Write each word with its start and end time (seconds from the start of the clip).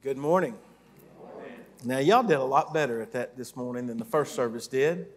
Good 0.00 0.16
morning. 0.16 0.56
Now, 1.84 1.98
y'all 1.98 2.22
did 2.22 2.36
a 2.36 2.44
lot 2.44 2.72
better 2.72 3.02
at 3.02 3.10
that 3.14 3.36
this 3.36 3.56
morning 3.56 3.88
than 3.88 3.98
the 3.98 4.04
first 4.04 4.36
service 4.36 4.68
did. 4.68 5.08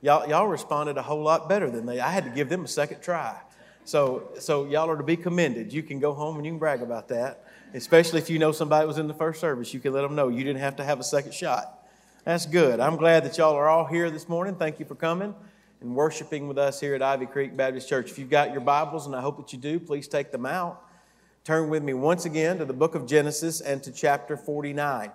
Y'all, 0.00 0.28
y'all 0.28 0.46
responded 0.46 0.96
a 0.96 1.02
whole 1.02 1.24
lot 1.24 1.48
better 1.48 1.68
than 1.68 1.86
they. 1.86 1.98
I 1.98 2.12
had 2.12 2.22
to 2.22 2.30
give 2.30 2.48
them 2.48 2.64
a 2.64 2.68
second 2.68 3.02
try. 3.02 3.36
So, 3.84 4.28
so 4.38 4.66
y'all 4.66 4.88
are 4.88 4.96
to 4.96 5.02
be 5.02 5.16
commended. 5.16 5.72
You 5.72 5.82
can 5.82 5.98
go 5.98 6.14
home 6.14 6.36
and 6.36 6.46
you 6.46 6.52
can 6.52 6.58
brag 6.60 6.82
about 6.82 7.08
that, 7.08 7.46
especially 7.74 8.20
if 8.20 8.30
you 8.30 8.38
know 8.38 8.52
somebody 8.52 8.86
was 8.86 8.98
in 8.98 9.08
the 9.08 9.14
first 9.14 9.40
service. 9.40 9.74
You 9.74 9.80
can 9.80 9.92
let 9.92 10.02
them 10.02 10.14
know 10.14 10.28
you 10.28 10.44
didn't 10.44 10.60
have 10.60 10.76
to 10.76 10.84
have 10.84 11.00
a 11.00 11.04
second 11.04 11.34
shot. 11.34 11.84
That's 12.22 12.46
good. 12.46 12.78
I'm 12.78 12.94
glad 12.94 13.24
that 13.24 13.36
y'all 13.36 13.56
are 13.56 13.68
all 13.68 13.86
here 13.86 14.08
this 14.08 14.28
morning. 14.28 14.54
Thank 14.54 14.78
you 14.78 14.86
for 14.86 14.94
coming 14.94 15.34
and 15.80 15.96
worshiping 15.96 16.46
with 16.46 16.58
us 16.58 16.78
here 16.78 16.94
at 16.94 17.02
Ivy 17.02 17.26
Creek 17.26 17.56
Baptist 17.56 17.88
Church. 17.88 18.12
If 18.12 18.20
you've 18.20 18.30
got 18.30 18.52
your 18.52 18.60
Bibles, 18.60 19.06
and 19.06 19.16
I 19.16 19.20
hope 19.20 19.38
that 19.38 19.52
you 19.52 19.58
do, 19.58 19.80
please 19.80 20.06
take 20.06 20.30
them 20.30 20.46
out. 20.46 20.85
Turn 21.46 21.70
with 21.70 21.84
me 21.84 21.94
once 21.94 22.24
again 22.24 22.58
to 22.58 22.64
the 22.64 22.72
book 22.72 22.96
of 22.96 23.06
Genesis 23.06 23.60
and 23.60 23.80
to 23.84 23.92
chapter 23.92 24.36
49. 24.36 25.12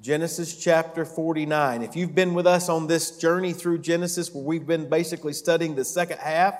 Genesis 0.00 0.56
chapter 0.56 1.04
49. 1.04 1.82
If 1.82 1.94
you've 1.94 2.14
been 2.14 2.32
with 2.32 2.46
us 2.46 2.70
on 2.70 2.86
this 2.86 3.18
journey 3.18 3.52
through 3.52 3.80
Genesis, 3.80 4.32
where 4.32 4.42
we've 4.42 4.66
been 4.66 4.88
basically 4.88 5.34
studying 5.34 5.74
the 5.74 5.84
second 5.84 6.16
half 6.16 6.54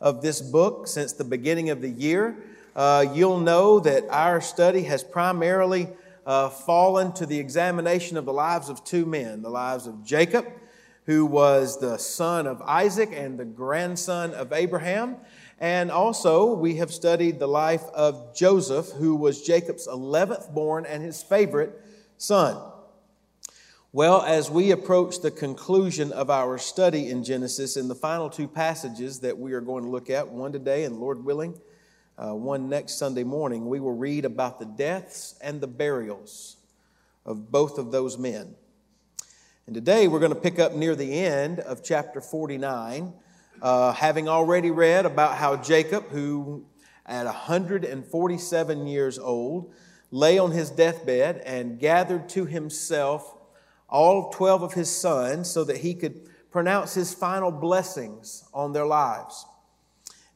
of 0.00 0.22
this 0.22 0.40
book 0.40 0.86
since 0.86 1.12
the 1.12 1.24
beginning 1.24 1.70
of 1.70 1.82
the 1.82 1.88
year, 1.88 2.36
uh, 2.76 3.04
you'll 3.12 3.40
know 3.40 3.80
that 3.80 4.04
our 4.08 4.40
study 4.40 4.84
has 4.84 5.02
primarily 5.02 5.88
uh, 6.24 6.48
fallen 6.48 7.10
to 7.14 7.26
the 7.26 7.40
examination 7.40 8.16
of 8.16 8.24
the 8.24 8.32
lives 8.32 8.68
of 8.68 8.84
two 8.84 9.04
men 9.04 9.42
the 9.42 9.50
lives 9.50 9.88
of 9.88 10.04
Jacob, 10.04 10.46
who 11.06 11.26
was 11.26 11.80
the 11.80 11.98
son 11.98 12.46
of 12.46 12.62
Isaac 12.62 13.10
and 13.12 13.36
the 13.36 13.44
grandson 13.44 14.32
of 14.32 14.52
Abraham. 14.52 15.16
And 15.60 15.90
also, 15.90 16.54
we 16.54 16.76
have 16.76 16.92
studied 16.92 17.38
the 17.38 17.46
life 17.46 17.84
of 17.94 18.34
Joseph, 18.34 18.90
who 18.90 19.14
was 19.14 19.42
Jacob's 19.42 19.86
11th 19.86 20.52
born 20.52 20.84
and 20.84 21.02
his 21.02 21.22
favorite 21.22 21.80
son. 22.18 22.60
Well, 23.92 24.22
as 24.22 24.50
we 24.50 24.72
approach 24.72 25.20
the 25.20 25.30
conclusion 25.30 26.10
of 26.10 26.28
our 26.28 26.58
study 26.58 27.10
in 27.10 27.22
Genesis, 27.22 27.76
in 27.76 27.86
the 27.86 27.94
final 27.94 28.28
two 28.28 28.48
passages 28.48 29.20
that 29.20 29.38
we 29.38 29.52
are 29.52 29.60
going 29.60 29.84
to 29.84 29.90
look 29.90 30.10
at, 30.10 30.28
one 30.28 30.50
today 30.50 30.82
and 30.82 30.96
Lord 30.98 31.24
willing, 31.24 31.60
uh, 32.18 32.34
one 32.34 32.68
next 32.68 32.98
Sunday 32.98 33.22
morning, 33.22 33.68
we 33.68 33.78
will 33.78 33.94
read 33.94 34.24
about 34.24 34.58
the 34.58 34.66
deaths 34.66 35.36
and 35.40 35.60
the 35.60 35.68
burials 35.68 36.56
of 37.24 37.52
both 37.52 37.78
of 37.78 37.92
those 37.92 38.18
men. 38.18 38.56
And 39.66 39.74
today 39.74 40.08
we're 40.08 40.18
going 40.18 40.34
to 40.34 40.40
pick 40.40 40.58
up 40.58 40.74
near 40.74 40.96
the 40.96 41.12
end 41.12 41.60
of 41.60 41.84
chapter 41.84 42.20
49 42.20 43.12
uh, 43.62 43.92
having 43.92 44.28
already 44.28 44.70
read 44.70 45.06
about 45.06 45.36
how 45.36 45.56
Jacob, 45.56 46.08
who 46.08 46.64
at 47.06 47.24
147 47.26 48.86
years 48.86 49.18
old, 49.18 49.72
lay 50.10 50.38
on 50.38 50.52
his 50.52 50.70
deathbed 50.70 51.38
and 51.44 51.78
gathered 51.78 52.28
to 52.30 52.44
himself 52.44 53.36
all 53.88 54.30
12 54.30 54.62
of 54.62 54.72
his 54.74 54.90
sons 54.90 55.50
so 55.50 55.64
that 55.64 55.78
he 55.78 55.94
could 55.94 56.28
pronounce 56.50 56.94
his 56.94 57.12
final 57.12 57.50
blessings 57.50 58.44
on 58.54 58.72
their 58.72 58.86
lives. 58.86 59.46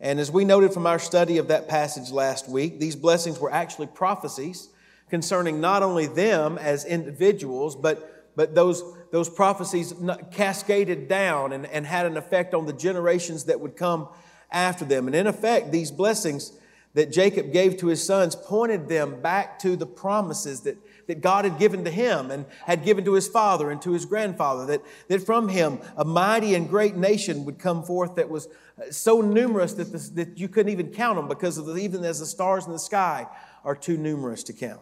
And 0.01 0.21
as 0.21 0.31
we 0.31 0.45
noted 0.45 0.73
from 0.73 0.87
our 0.87 0.99
study 0.99 1.39
of 1.39 1.49
that 1.49 1.69
passage 1.69 2.11
last 2.11 2.49
week, 2.49 2.79
these 2.79 2.97
blessings 2.97 3.39
were 3.41 3.53
actually 3.53 3.89
prophecies 3.89 4.69
concerning 5.11 5.61
not 5.61 5.83
only 5.83 6.07
them 6.07 6.59
as 6.59 6.85
individuals, 6.85 7.75
but, 7.75 8.33
but 8.37 8.55
those 8.55 8.83
those 9.11 9.29
prophecies 9.29 9.95
cascaded 10.31 11.09
down 11.09 11.53
and, 11.53 11.67
and 11.67 11.87
had 11.87 12.07
an 12.07 12.17
effect 12.17 12.55
on 12.55 12.67
the 12.67 12.73
generations 12.73 13.45
that 13.45 13.61
would 13.61 13.77
come 13.77 14.09
after 14.51 14.85
them. 14.85 15.07
And 15.07 15.17
in 15.17 15.27
effect, 15.27 15.73
these 15.73 15.91
blessings 15.91 16.53
that 16.95 17.13
Jacob 17.13 17.53
gave 17.53 17.77
to 17.79 17.87
his 17.89 18.05
sons 18.05 18.35
pointed 18.35 18.89
them 18.89 19.21
back 19.21 19.59
to 19.61 19.77
the 19.77 19.87
promises 19.87 20.63
that, 20.63 20.77
that 21.07 21.21
God 21.21 21.45
had 21.45 21.59
given 21.59 21.85
to 21.85 21.91
him 21.91 22.31
and 22.31 22.47
had 22.65 22.85
given 22.85 23.05
to 23.05 23.15
his 23.15 23.29
father 23.29 23.71
and 23.71 23.81
to 23.83 23.93
his 23.93 24.05
grandfather, 24.05 24.67
that, 24.67 24.83
that 25.09 25.25
from 25.25 25.49
him 25.49 25.79
a 25.97 26.05
mighty 26.05 26.55
and 26.55 26.69
great 26.69 26.97
nation 26.97 27.45
would 27.45 27.59
come 27.59 27.83
forth 27.83 28.15
that 28.17 28.29
was 28.29 28.49
uh, 28.81 28.91
so 28.91 29.21
numerous 29.21 29.75
that, 29.75 29.93
that 30.15 30.39
you 30.39 30.49
couldn't 30.49 30.73
even 30.73 30.89
count 30.89 31.17
them 31.17 31.29
because 31.29 31.59
of 31.59 31.67
the, 31.67 31.77
even 31.77 32.05
as 32.05 32.21
the 32.21 32.27
stars 32.27 32.67
in 32.67 32.73
the 32.73 32.79
sky 32.79 33.27
are 33.65 33.77
too 33.77 33.97
numerous 33.97 34.43
to 34.45 34.53
count. 34.53 34.81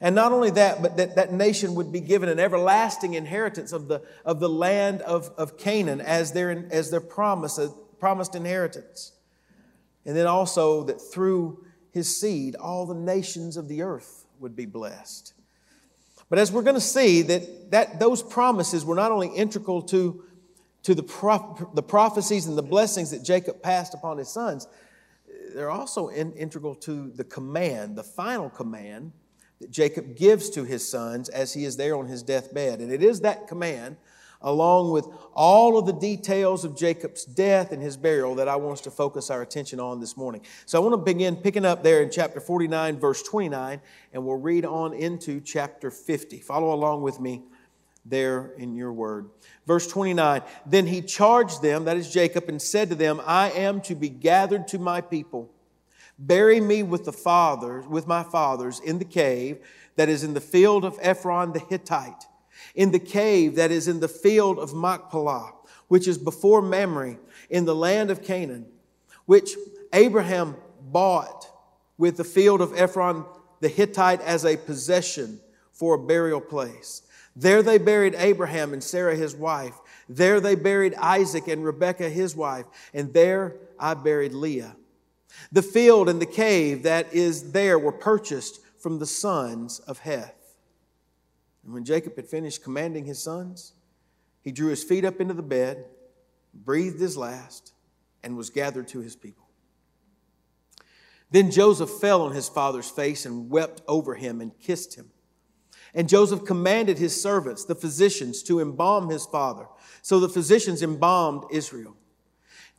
And 0.00 0.14
not 0.14 0.32
only 0.32 0.50
that, 0.52 0.80
but 0.80 0.96
that 0.96 1.16
that 1.16 1.32
nation 1.32 1.74
would 1.74 1.92
be 1.92 2.00
given 2.00 2.28
an 2.28 2.38
everlasting 2.38 3.14
inheritance 3.14 3.72
of 3.72 3.88
the, 3.88 4.02
of 4.24 4.40
the 4.40 4.48
land 4.48 5.02
of, 5.02 5.30
of 5.36 5.58
Canaan 5.58 6.00
as 6.00 6.32
their, 6.32 6.66
as 6.70 6.90
their 6.90 7.02
promise, 7.02 7.58
a 7.58 7.68
promised 7.98 8.34
inheritance. 8.34 9.12
And 10.06 10.16
then 10.16 10.26
also 10.26 10.84
that 10.84 11.00
through 11.00 11.64
his 11.90 12.16
seed, 12.18 12.56
all 12.56 12.86
the 12.86 12.94
nations 12.94 13.58
of 13.58 13.68
the 13.68 13.82
earth 13.82 14.24
would 14.38 14.56
be 14.56 14.64
blessed. 14.64 15.34
But 16.30 16.38
as 16.38 16.50
we're 16.50 16.62
going 16.62 16.76
to 16.76 16.80
see, 16.80 17.22
that, 17.22 17.70
that 17.72 18.00
those 18.00 18.22
promises 18.22 18.84
were 18.84 18.94
not 18.94 19.12
only 19.12 19.28
integral 19.28 19.82
to, 19.82 20.24
to 20.84 20.94
the, 20.94 21.02
prof, 21.02 21.42
the 21.74 21.82
prophecies 21.82 22.46
and 22.46 22.56
the 22.56 22.62
blessings 22.62 23.10
that 23.10 23.22
Jacob 23.22 23.60
passed 23.62 23.92
upon 23.92 24.16
his 24.16 24.28
sons, 24.28 24.66
they're 25.54 25.70
also 25.70 26.08
in, 26.08 26.32
integral 26.32 26.74
to 26.76 27.10
the 27.10 27.24
command, 27.24 27.96
the 27.96 28.04
final 28.04 28.48
command 28.48 29.12
that 29.60 29.70
Jacob 29.70 30.16
gives 30.16 30.50
to 30.50 30.64
his 30.64 30.88
sons 30.88 31.28
as 31.28 31.52
he 31.52 31.64
is 31.64 31.76
there 31.76 31.94
on 31.96 32.06
his 32.06 32.22
deathbed. 32.22 32.80
And 32.80 32.90
it 32.90 33.02
is 33.02 33.20
that 33.20 33.46
command, 33.46 33.96
along 34.40 34.90
with 34.90 35.06
all 35.34 35.78
of 35.78 35.84
the 35.84 35.92
details 35.92 36.64
of 36.64 36.76
Jacob's 36.76 37.24
death 37.24 37.70
and 37.70 37.82
his 37.82 37.96
burial, 37.96 38.34
that 38.36 38.48
I 38.48 38.56
want 38.56 38.74
us 38.74 38.80
to 38.82 38.90
focus 38.90 39.30
our 39.30 39.42
attention 39.42 39.78
on 39.78 40.00
this 40.00 40.16
morning. 40.16 40.40
So 40.64 40.80
I 40.80 40.82
want 40.82 40.94
to 40.94 41.12
begin 41.12 41.36
picking 41.36 41.66
up 41.66 41.82
there 41.82 42.02
in 42.02 42.10
chapter 42.10 42.40
49, 42.40 42.98
verse 42.98 43.22
29, 43.22 43.80
and 44.14 44.24
we'll 44.24 44.36
read 44.36 44.64
on 44.64 44.94
into 44.94 45.40
chapter 45.40 45.90
50. 45.90 46.40
Follow 46.40 46.72
along 46.72 47.02
with 47.02 47.20
me 47.20 47.42
there 48.06 48.52
in 48.56 48.74
your 48.74 48.94
word. 48.94 49.28
Verse 49.66 49.86
29 49.86 50.40
Then 50.64 50.86
he 50.86 51.02
charged 51.02 51.60
them, 51.60 51.84
that 51.84 51.98
is 51.98 52.10
Jacob, 52.10 52.48
and 52.48 52.62
said 52.62 52.88
to 52.88 52.94
them, 52.94 53.20
I 53.26 53.50
am 53.50 53.82
to 53.82 53.94
be 53.94 54.08
gathered 54.08 54.68
to 54.68 54.78
my 54.78 55.02
people 55.02 55.50
Bury 56.22 56.60
me 56.60 56.82
with 56.82 57.06
the 57.06 57.12
fathers, 57.12 57.86
with 57.86 58.06
my 58.06 58.22
fathers 58.22 58.78
in 58.78 58.98
the 58.98 59.06
cave 59.06 59.58
that 59.96 60.10
is 60.10 60.22
in 60.22 60.34
the 60.34 60.40
field 60.40 60.84
of 60.84 60.98
Ephron 61.00 61.52
the 61.52 61.60
Hittite, 61.60 62.26
in 62.74 62.90
the 62.90 62.98
cave 62.98 63.56
that 63.56 63.70
is 63.70 63.88
in 63.88 64.00
the 64.00 64.08
field 64.08 64.58
of 64.58 64.74
Machpelah, 64.74 65.54
which 65.88 66.06
is 66.06 66.18
before 66.18 66.60
Mamre, 66.60 67.16
in 67.48 67.64
the 67.64 67.74
land 67.74 68.10
of 68.10 68.22
Canaan, 68.22 68.66
which 69.24 69.56
Abraham 69.94 70.56
bought 70.92 71.46
with 71.96 72.18
the 72.18 72.24
field 72.24 72.60
of 72.60 72.78
Ephron 72.78 73.24
the 73.60 73.68
Hittite 73.68 74.20
as 74.20 74.44
a 74.44 74.58
possession 74.58 75.40
for 75.72 75.94
a 75.94 75.98
burial 75.98 76.40
place. 76.40 77.02
There 77.34 77.62
they 77.62 77.78
buried 77.78 78.14
Abraham 78.16 78.74
and 78.74 78.84
Sarah 78.84 79.16
his 79.16 79.34
wife. 79.34 79.74
There 80.08 80.38
they 80.40 80.54
buried 80.54 80.94
Isaac 80.96 81.48
and 81.48 81.64
Rebekah 81.64 82.10
his 82.10 82.36
wife. 82.36 82.66
And 82.92 83.14
there 83.14 83.56
I 83.78 83.94
buried 83.94 84.34
Leah. 84.34 84.76
The 85.52 85.62
field 85.62 86.08
and 86.08 86.20
the 86.20 86.26
cave 86.26 86.82
that 86.84 87.12
is 87.12 87.52
there 87.52 87.78
were 87.78 87.92
purchased 87.92 88.60
from 88.78 88.98
the 88.98 89.06
sons 89.06 89.78
of 89.80 90.00
Heth. 90.00 90.56
And 91.64 91.72
when 91.72 91.84
Jacob 91.84 92.16
had 92.16 92.26
finished 92.26 92.62
commanding 92.62 93.04
his 93.04 93.22
sons, 93.22 93.74
he 94.42 94.52
drew 94.52 94.68
his 94.68 94.82
feet 94.82 95.04
up 95.04 95.20
into 95.20 95.34
the 95.34 95.42
bed, 95.42 95.84
breathed 96.54 97.00
his 97.00 97.16
last, 97.16 97.72
and 98.22 98.36
was 98.36 98.50
gathered 98.50 98.88
to 98.88 99.00
his 99.00 99.16
people. 99.16 99.46
Then 101.30 101.50
Joseph 101.50 101.90
fell 101.90 102.22
on 102.22 102.32
his 102.32 102.48
father's 102.48 102.90
face 102.90 103.24
and 103.24 103.50
wept 103.50 103.82
over 103.86 104.14
him 104.14 104.40
and 104.40 104.58
kissed 104.58 104.96
him. 104.96 105.10
And 105.94 106.08
Joseph 106.08 106.44
commanded 106.44 106.98
his 106.98 107.20
servants, 107.20 107.64
the 107.64 107.74
physicians, 107.74 108.42
to 108.44 108.60
embalm 108.60 109.10
his 109.10 109.26
father. 109.26 109.66
So 110.02 110.20
the 110.20 110.28
physicians 110.28 110.82
embalmed 110.82 111.44
Israel. 111.50 111.96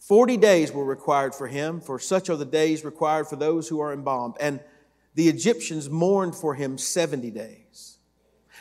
Forty 0.01 0.35
days 0.35 0.71
were 0.71 0.83
required 0.83 1.35
for 1.35 1.45
him, 1.45 1.79
for 1.79 1.99
such 1.99 2.31
are 2.31 2.35
the 2.35 2.43
days 2.43 2.83
required 2.83 3.27
for 3.27 3.35
those 3.35 3.67
who 3.67 3.79
are 3.81 3.93
embalmed. 3.93 4.35
And 4.39 4.59
the 5.13 5.29
Egyptians 5.29 5.91
mourned 5.91 6.33
for 6.35 6.55
him 6.55 6.79
70 6.79 7.29
days. 7.29 7.99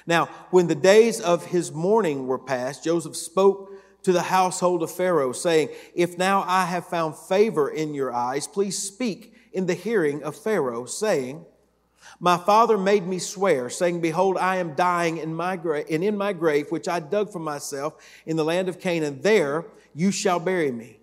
Now, 0.06 0.26
when 0.50 0.66
the 0.66 0.74
days 0.74 1.18
of 1.18 1.46
his 1.46 1.72
mourning 1.72 2.26
were 2.26 2.38
past, 2.38 2.84
Joseph 2.84 3.16
spoke 3.16 3.72
to 4.02 4.12
the 4.12 4.20
household 4.20 4.82
of 4.82 4.90
Pharaoh, 4.90 5.32
saying, 5.32 5.70
If 5.94 6.18
now 6.18 6.44
I 6.46 6.66
have 6.66 6.86
found 6.86 7.16
favor 7.16 7.70
in 7.70 7.94
your 7.94 8.12
eyes, 8.12 8.46
please 8.46 8.76
speak 8.76 9.34
in 9.54 9.64
the 9.64 9.74
hearing 9.74 10.22
of 10.22 10.36
Pharaoh, 10.36 10.84
saying, 10.84 11.46
My 12.18 12.36
father 12.36 12.76
made 12.76 13.06
me 13.06 13.18
swear, 13.18 13.70
saying, 13.70 14.02
Behold, 14.02 14.36
I 14.36 14.56
am 14.56 14.74
dying 14.74 15.16
in 15.16 15.34
my 15.34 15.56
grave, 15.56 15.86
and 15.90 16.04
in 16.04 16.18
my 16.18 16.34
grave, 16.34 16.70
which 16.70 16.86
I 16.86 17.00
dug 17.00 17.32
for 17.32 17.38
myself 17.38 17.94
in 18.26 18.36
the 18.36 18.44
land 18.44 18.68
of 18.68 18.78
Canaan, 18.78 19.22
there 19.22 19.64
you 19.94 20.10
shall 20.10 20.38
bury 20.38 20.70
me. 20.70 20.99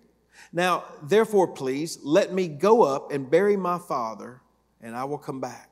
Now, 0.53 0.85
therefore, 1.03 1.47
please, 1.47 1.99
let 2.03 2.33
me 2.33 2.47
go 2.47 2.83
up 2.83 3.11
and 3.11 3.29
bury 3.29 3.57
my 3.57 3.77
father, 3.79 4.41
and 4.81 4.95
I 4.95 5.03
will 5.03 5.17
come 5.17 5.39
back. 5.41 5.69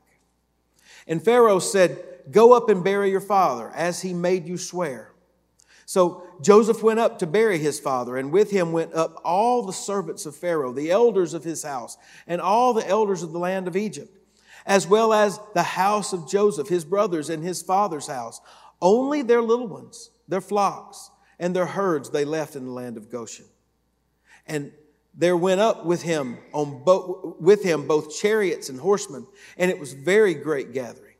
And 1.06 1.24
Pharaoh 1.24 1.58
said, 1.58 1.98
Go 2.30 2.52
up 2.52 2.68
and 2.68 2.82
bury 2.82 3.10
your 3.10 3.20
father, 3.20 3.70
as 3.74 4.02
he 4.02 4.12
made 4.12 4.46
you 4.46 4.58
swear. 4.58 5.12
So 5.88 6.26
Joseph 6.42 6.82
went 6.82 6.98
up 6.98 7.20
to 7.20 7.26
bury 7.26 7.58
his 7.58 7.78
father, 7.78 8.16
and 8.16 8.32
with 8.32 8.50
him 8.50 8.72
went 8.72 8.92
up 8.94 9.20
all 9.24 9.62
the 9.62 9.72
servants 9.72 10.26
of 10.26 10.34
Pharaoh, 10.34 10.72
the 10.72 10.90
elders 10.90 11.32
of 11.32 11.44
his 11.44 11.62
house, 11.62 11.96
and 12.26 12.40
all 12.40 12.74
the 12.74 12.86
elders 12.86 13.22
of 13.22 13.32
the 13.32 13.38
land 13.38 13.68
of 13.68 13.76
Egypt. 13.76 14.12
as 14.66 14.86
well 14.86 15.12
as 15.12 15.38
the 15.54 15.62
house 15.62 16.12
of 16.12 16.28
Joseph, 16.28 16.68
his 16.68 16.84
brothers, 16.84 17.30
and 17.30 17.42
his 17.42 17.62
father's 17.62 18.08
house. 18.08 18.40
Only 18.82 19.22
their 19.22 19.40
little 19.40 19.68
ones, 19.68 20.10
their 20.28 20.40
flocks, 20.40 21.10
and 21.38 21.54
their 21.54 21.66
herds 21.66 22.10
they 22.10 22.24
left 22.24 22.56
in 22.56 22.66
the 22.66 22.72
land 22.72 22.96
of 22.96 23.08
Goshen. 23.08 23.46
And 24.46 24.72
there 25.14 25.36
went 25.36 25.60
up 25.60 25.84
with 25.84 26.02
him 26.02 26.38
on 26.52 26.82
bo- 26.84 27.36
with 27.40 27.62
him 27.62 27.86
both 27.86 28.14
chariots 28.14 28.68
and 28.68 28.78
horsemen, 28.78 29.26
and 29.56 29.70
it 29.70 29.78
was 29.78 29.92
very 29.94 30.34
great 30.34 30.72
gathering. 30.72 31.14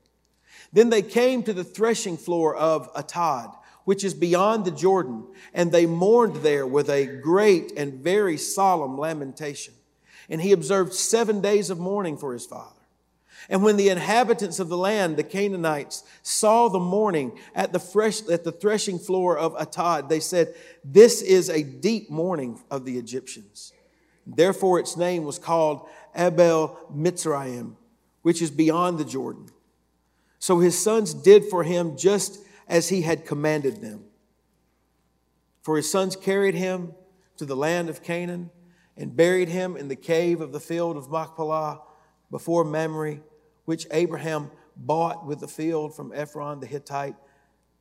Then 0.72 0.90
they 0.90 1.02
came 1.02 1.42
to 1.44 1.52
the 1.52 1.64
threshing 1.64 2.16
floor 2.16 2.54
of 2.54 2.92
Atad, 2.94 3.56
which 3.84 4.04
is 4.04 4.14
beyond 4.14 4.64
the 4.64 4.70
Jordan, 4.70 5.26
and 5.54 5.72
they 5.72 5.86
mourned 5.86 6.36
there 6.36 6.66
with 6.66 6.90
a 6.90 7.06
great 7.06 7.72
and 7.76 7.94
very 7.94 8.36
solemn 8.36 8.98
lamentation. 8.98 9.74
And 10.28 10.42
he 10.42 10.52
observed 10.52 10.92
seven 10.92 11.40
days 11.40 11.70
of 11.70 11.78
mourning 11.78 12.18
for 12.18 12.32
his 12.32 12.44
father. 12.44 12.75
And 13.48 13.62
when 13.62 13.76
the 13.76 13.88
inhabitants 13.88 14.58
of 14.58 14.68
the 14.68 14.76
land, 14.76 15.16
the 15.16 15.22
Canaanites, 15.22 16.02
saw 16.22 16.68
the 16.68 16.80
mourning 16.80 17.38
at 17.54 17.72
the, 17.72 17.78
fresh, 17.78 18.26
at 18.28 18.44
the 18.44 18.52
threshing 18.52 18.98
floor 18.98 19.38
of 19.38 19.54
Atad, 19.54 20.08
they 20.08 20.20
said, 20.20 20.54
This 20.84 21.22
is 21.22 21.48
a 21.48 21.62
deep 21.62 22.10
mourning 22.10 22.60
of 22.70 22.84
the 22.84 22.98
Egyptians. 22.98 23.72
Therefore, 24.26 24.80
its 24.80 24.96
name 24.96 25.24
was 25.24 25.38
called 25.38 25.88
Abel 26.16 26.78
Mitzrayim, 26.92 27.76
which 28.22 28.42
is 28.42 28.50
beyond 28.50 28.98
the 28.98 29.04
Jordan. 29.04 29.48
So 30.38 30.58
his 30.58 30.76
sons 30.80 31.14
did 31.14 31.44
for 31.44 31.62
him 31.62 31.96
just 31.96 32.40
as 32.68 32.88
he 32.88 33.02
had 33.02 33.24
commanded 33.24 33.80
them. 33.80 34.04
For 35.62 35.76
his 35.76 35.90
sons 35.90 36.16
carried 36.16 36.54
him 36.54 36.94
to 37.36 37.44
the 37.44 37.56
land 37.56 37.88
of 37.88 38.02
Canaan 38.02 38.50
and 38.96 39.16
buried 39.16 39.48
him 39.48 39.76
in 39.76 39.88
the 39.88 39.96
cave 39.96 40.40
of 40.40 40.52
the 40.52 40.60
field 40.60 40.96
of 40.96 41.10
Machpelah 41.10 41.82
before 42.30 42.64
Mamre, 42.64 43.18
which 43.66 43.86
Abraham 43.90 44.50
bought 44.76 45.26
with 45.26 45.40
the 45.40 45.48
field 45.48 45.94
from 45.94 46.12
Ephron 46.14 46.60
the 46.60 46.66
Hittite 46.66 47.16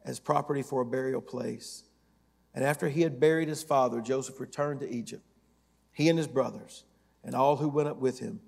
as 0.03 0.19
property 0.19 0.61
for 0.61 0.81
a 0.81 0.85
burial 0.85 1.21
place. 1.21 1.83
And 2.53 2.63
after 2.63 2.89
he 2.89 3.01
had 3.01 3.19
buried 3.19 3.47
his 3.47 3.63
father, 3.63 4.01
Joseph 4.01 4.39
returned 4.39 4.81
to 4.81 4.89
Egypt, 4.89 5.23
he 5.93 6.09
and 6.09 6.17
his 6.17 6.27
brothers, 6.27 6.83
and 7.23 7.33
all 7.33 7.55
who 7.55 7.69
went 7.69 7.87
up 7.87 7.97
with 7.97 8.19
him 8.19 8.39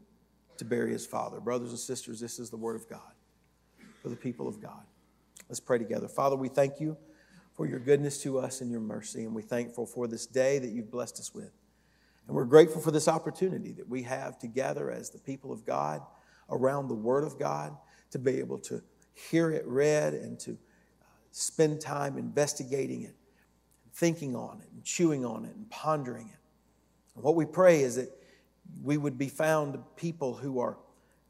to 0.57 0.65
bury 0.65 0.91
his 0.91 1.05
father. 1.05 1.39
Brothers 1.39 1.69
and 1.69 1.79
sisters, 1.79 2.19
this 2.19 2.39
is 2.39 2.49
the 2.49 2.57
word 2.57 2.75
of 2.75 2.89
God 2.89 3.13
for 4.01 4.09
the 4.09 4.15
people 4.15 4.47
of 4.47 4.61
God. 4.61 4.83
Let's 5.49 5.59
pray 5.59 5.77
together. 5.77 6.07
Father, 6.07 6.35
we 6.35 6.49
thank 6.49 6.79
you 6.79 6.97
for 7.53 7.65
your 7.65 7.79
goodness 7.79 8.21
to 8.23 8.39
us 8.39 8.61
and 8.61 8.71
your 8.71 8.79
mercy, 8.79 9.23
and 9.23 9.33
we're 9.33 9.41
thankful 9.41 9.85
for 9.85 10.07
this 10.07 10.25
day 10.25 10.59
that 10.59 10.69
you've 10.69 10.91
blessed 10.91 11.19
us 11.19 11.33
with. 11.33 11.51
And 12.27 12.35
we're 12.35 12.45
grateful 12.45 12.81
for 12.81 12.91
this 12.91 13.07
opportunity 13.07 13.71
that 13.73 13.87
we 13.87 14.03
have 14.03 14.37
to 14.39 14.47
gather 14.47 14.91
as 14.91 15.09
the 15.09 15.19
people 15.19 15.51
of 15.51 15.65
God 15.65 16.01
around 16.49 16.87
the 16.87 16.95
Word 16.95 17.23
of 17.23 17.37
God, 17.37 17.75
to 18.11 18.19
be 18.19 18.39
able 18.39 18.57
to 18.59 18.81
hear 19.13 19.51
it 19.51 19.65
read 19.65 20.13
and 20.13 20.39
to 20.39 20.51
uh, 20.51 21.05
spend 21.31 21.81
time 21.81 22.17
investigating 22.17 23.03
it, 23.03 23.15
thinking 23.93 24.35
on 24.35 24.61
it, 24.61 24.69
and 24.73 24.83
chewing 24.83 25.25
on 25.25 25.45
it, 25.45 25.55
and 25.55 25.69
pondering 25.69 26.29
it. 26.29 26.39
And 27.15 27.23
what 27.23 27.35
we 27.35 27.45
pray 27.45 27.81
is 27.81 27.95
that 27.95 28.09
we 28.83 28.97
would 28.97 29.17
be 29.17 29.27
found 29.27 29.77
people 29.95 30.35
who 30.35 30.59
are 30.59 30.77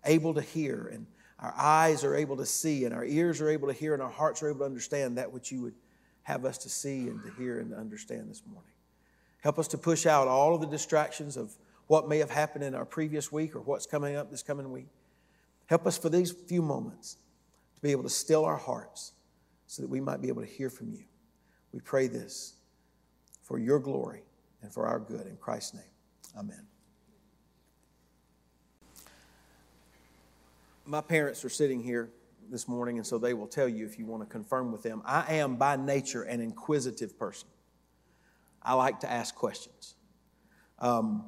able 0.06 0.34
to 0.34 0.42
hear 0.42 0.90
and 0.94 1.06
our 1.40 1.54
eyes 1.56 2.04
are 2.04 2.16
able 2.16 2.38
to 2.38 2.46
see 2.46 2.86
and 2.86 2.94
our 2.94 3.06
ears 3.06 3.42
are 3.42 3.50
able 3.50 3.68
to 3.68 3.74
hear 3.74 3.94
and 3.94 4.02
our 4.02 4.10
hearts 4.10 4.42
are 4.42 4.50
able 4.50 4.60
to 4.60 4.66
understand 4.66 5.18
that 5.18 5.32
which 5.32 5.52
you 5.52 5.62
would 5.62 5.76
have 6.24 6.46
us 6.46 6.58
to 6.58 6.70
see 6.70 7.08
and 7.08 7.24
to 7.24 7.32
hear 7.38 7.60
and 7.60 7.70
to 7.72 7.78
understand 7.78 8.30
this 8.30 8.42
morning. 8.52 8.72
Help 9.42 9.60
us 9.60 9.68
to 9.70 9.78
push 9.78 10.06
out 10.06 10.28
all 10.28 10.56
of 10.56 10.62
the 10.62 10.68
distractions 10.68 11.38
of 11.38 11.56
what 11.86 12.10
may 12.10 12.18
have 12.18 12.32
happened 12.32 12.64
in 12.64 12.76
our 12.76 12.86
previous 12.86 13.32
week 13.32 13.56
or 13.56 13.62
what's 13.62 13.86
coming 13.86 14.16
up 14.16 14.30
this 14.32 14.44
coming 14.44 14.72
week. 14.72 14.88
Help 15.68 15.86
us 15.86 15.98
for 15.98 16.10
these 16.10 16.32
few 16.32 16.62
moments 16.62 17.18
to 17.76 17.82
be 17.82 17.92
able 17.92 18.04
to 18.04 18.10
still 18.10 18.44
our 18.46 18.58
hearts 18.58 19.14
so 19.68 19.82
that 19.82 19.90
we 19.90 20.02
might 20.02 20.22
be 20.22 20.28
able 20.30 20.42
to 20.42 20.48
hear 20.48 20.70
from 20.70 20.92
you. 20.92 21.04
We 21.72 21.80
pray 21.80 22.08
this 22.08 22.56
for 23.44 23.60
your 23.60 23.80
glory 23.80 24.24
and 24.62 24.74
for 24.74 24.88
our 24.88 25.00
good. 25.00 25.28
In 25.28 25.38
Christ's 25.38 25.76
name, 25.76 25.84
amen. 26.38 26.68
my 30.88 31.02
parents 31.02 31.44
are 31.44 31.50
sitting 31.50 31.84
here 31.84 32.10
this 32.50 32.68
morning, 32.68 32.98
and 32.98 33.06
so 33.06 33.18
they 33.18 33.34
will 33.34 33.48
tell 33.48 33.68
you 33.68 33.86
if 33.86 34.00
you 34.00 34.06
want 34.06 34.24
to 34.24 34.30
confirm 34.30 34.72
with 34.72 34.84
them. 34.84 35.02
I 35.06 35.36
am 35.36 35.58
by 35.58 35.76
nature 35.76 36.24
an 36.24 36.40
inquisitive 36.40 37.20
person. 37.20 37.50
I 38.64 38.74
like 38.74 39.02
to 39.02 39.12
ask 39.12 39.36
questions. 39.36 39.96
Um, 40.80 41.26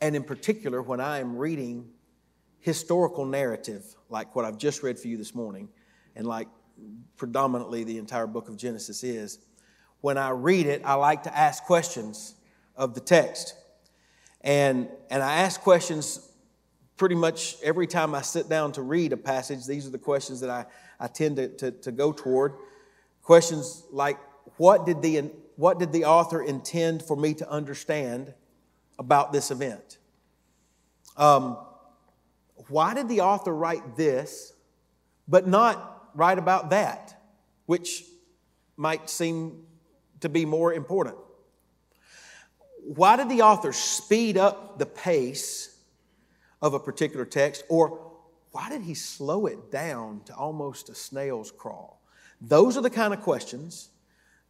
and 0.00 0.16
in 0.16 0.24
particular, 0.24 0.82
when 0.82 1.00
I 1.00 1.20
am 1.20 1.36
reading 1.36 1.88
historical 2.64 3.26
narrative, 3.26 3.84
like 4.08 4.34
what 4.34 4.46
I've 4.46 4.56
just 4.56 4.82
read 4.82 4.98
for 4.98 5.08
you 5.08 5.18
this 5.18 5.34
morning, 5.34 5.68
and 6.16 6.26
like 6.26 6.48
predominantly 7.18 7.84
the 7.84 7.98
entire 7.98 8.26
book 8.26 8.48
of 8.48 8.56
Genesis 8.56 9.04
is, 9.04 9.38
when 10.00 10.16
I 10.16 10.30
read 10.30 10.64
it, 10.64 10.80
I 10.82 10.94
like 10.94 11.24
to 11.24 11.36
ask 11.36 11.62
questions 11.64 12.34
of 12.74 12.94
the 12.94 13.00
text. 13.00 13.54
And, 14.40 14.88
and 15.10 15.22
I 15.22 15.42
ask 15.42 15.60
questions 15.60 16.26
pretty 16.96 17.14
much 17.14 17.56
every 17.62 17.86
time 17.86 18.14
I 18.14 18.22
sit 18.22 18.48
down 18.48 18.72
to 18.72 18.82
read 18.82 19.12
a 19.12 19.18
passage, 19.18 19.66
these 19.66 19.86
are 19.86 19.90
the 19.90 19.98
questions 19.98 20.40
that 20.40 20.48
I, 20.48 20.64
I 20.98 21.06
tend 21.08 21.36
to, 21.36 21.48
to, 21.48 21.70
to 21.70 21.92
go 21.92 22.12
toward. 22.12 22.54
Questions 23.22 23.84
like, 23.92 24.18
what 24.56 24.86
did, 24.86 25.02
the, 25.02 25.30
what 25.56 25.78
did 25.78 25.92
the 25.92 26.06
author 26.06 26.42
intend 26.42 27.02
for 27.02 27.14
me 27.14 27.34
to 27.34 27.50
understand 27.50 28.32
about 28.98 29.34
this 29.34 29.50
event? 29.50 29.98
Um, 31.18 31.58
why 32.68 32.94
did 32.94 33.08
the 33.08 33.20
author 33.20 33.54
write 33.54 33.96
this, 33.96 34.52
but 35.26 35.46
not 35.46 36.10
write 36.14 36.38
about 36.38 36.70
that, 36.70 37.20
which 37.66 38.04
might 38.76 39.10
seem 39.10 39.64
to 40.20 40.28
be 40.28 40.44
more 40.44 40.72
important? 40.72 41.16
Why 42.84 43.16
did 43.16 43.28
the 43.28 43.42
author 43.42 43.72
speed 43.72 44.36
up 44.36 44.78
the 44.78 44.86
pace 44.86 45.76
of 46.60 46.74
a 46.74 46.80
particular 46.80 47.24
text? 47.24 47.64
Or 47.68 48.12
why 48.52 48.68
did 48.68 48.82
he 48.82 48.94
slow 48.94 49.46
it 49.46 49.70
down 49.70 50.20
to 50.26 50.34
almost 50.34 50.88
a 50.88 50.94
snail's 50.94 51.50
crawl? 51.50 52.02
Those 52.40 52.76
are 52.76 52.82
the 52.82 52.90
kind 52.90 53.14
of 53.14 53.20
questions 53.20 53.90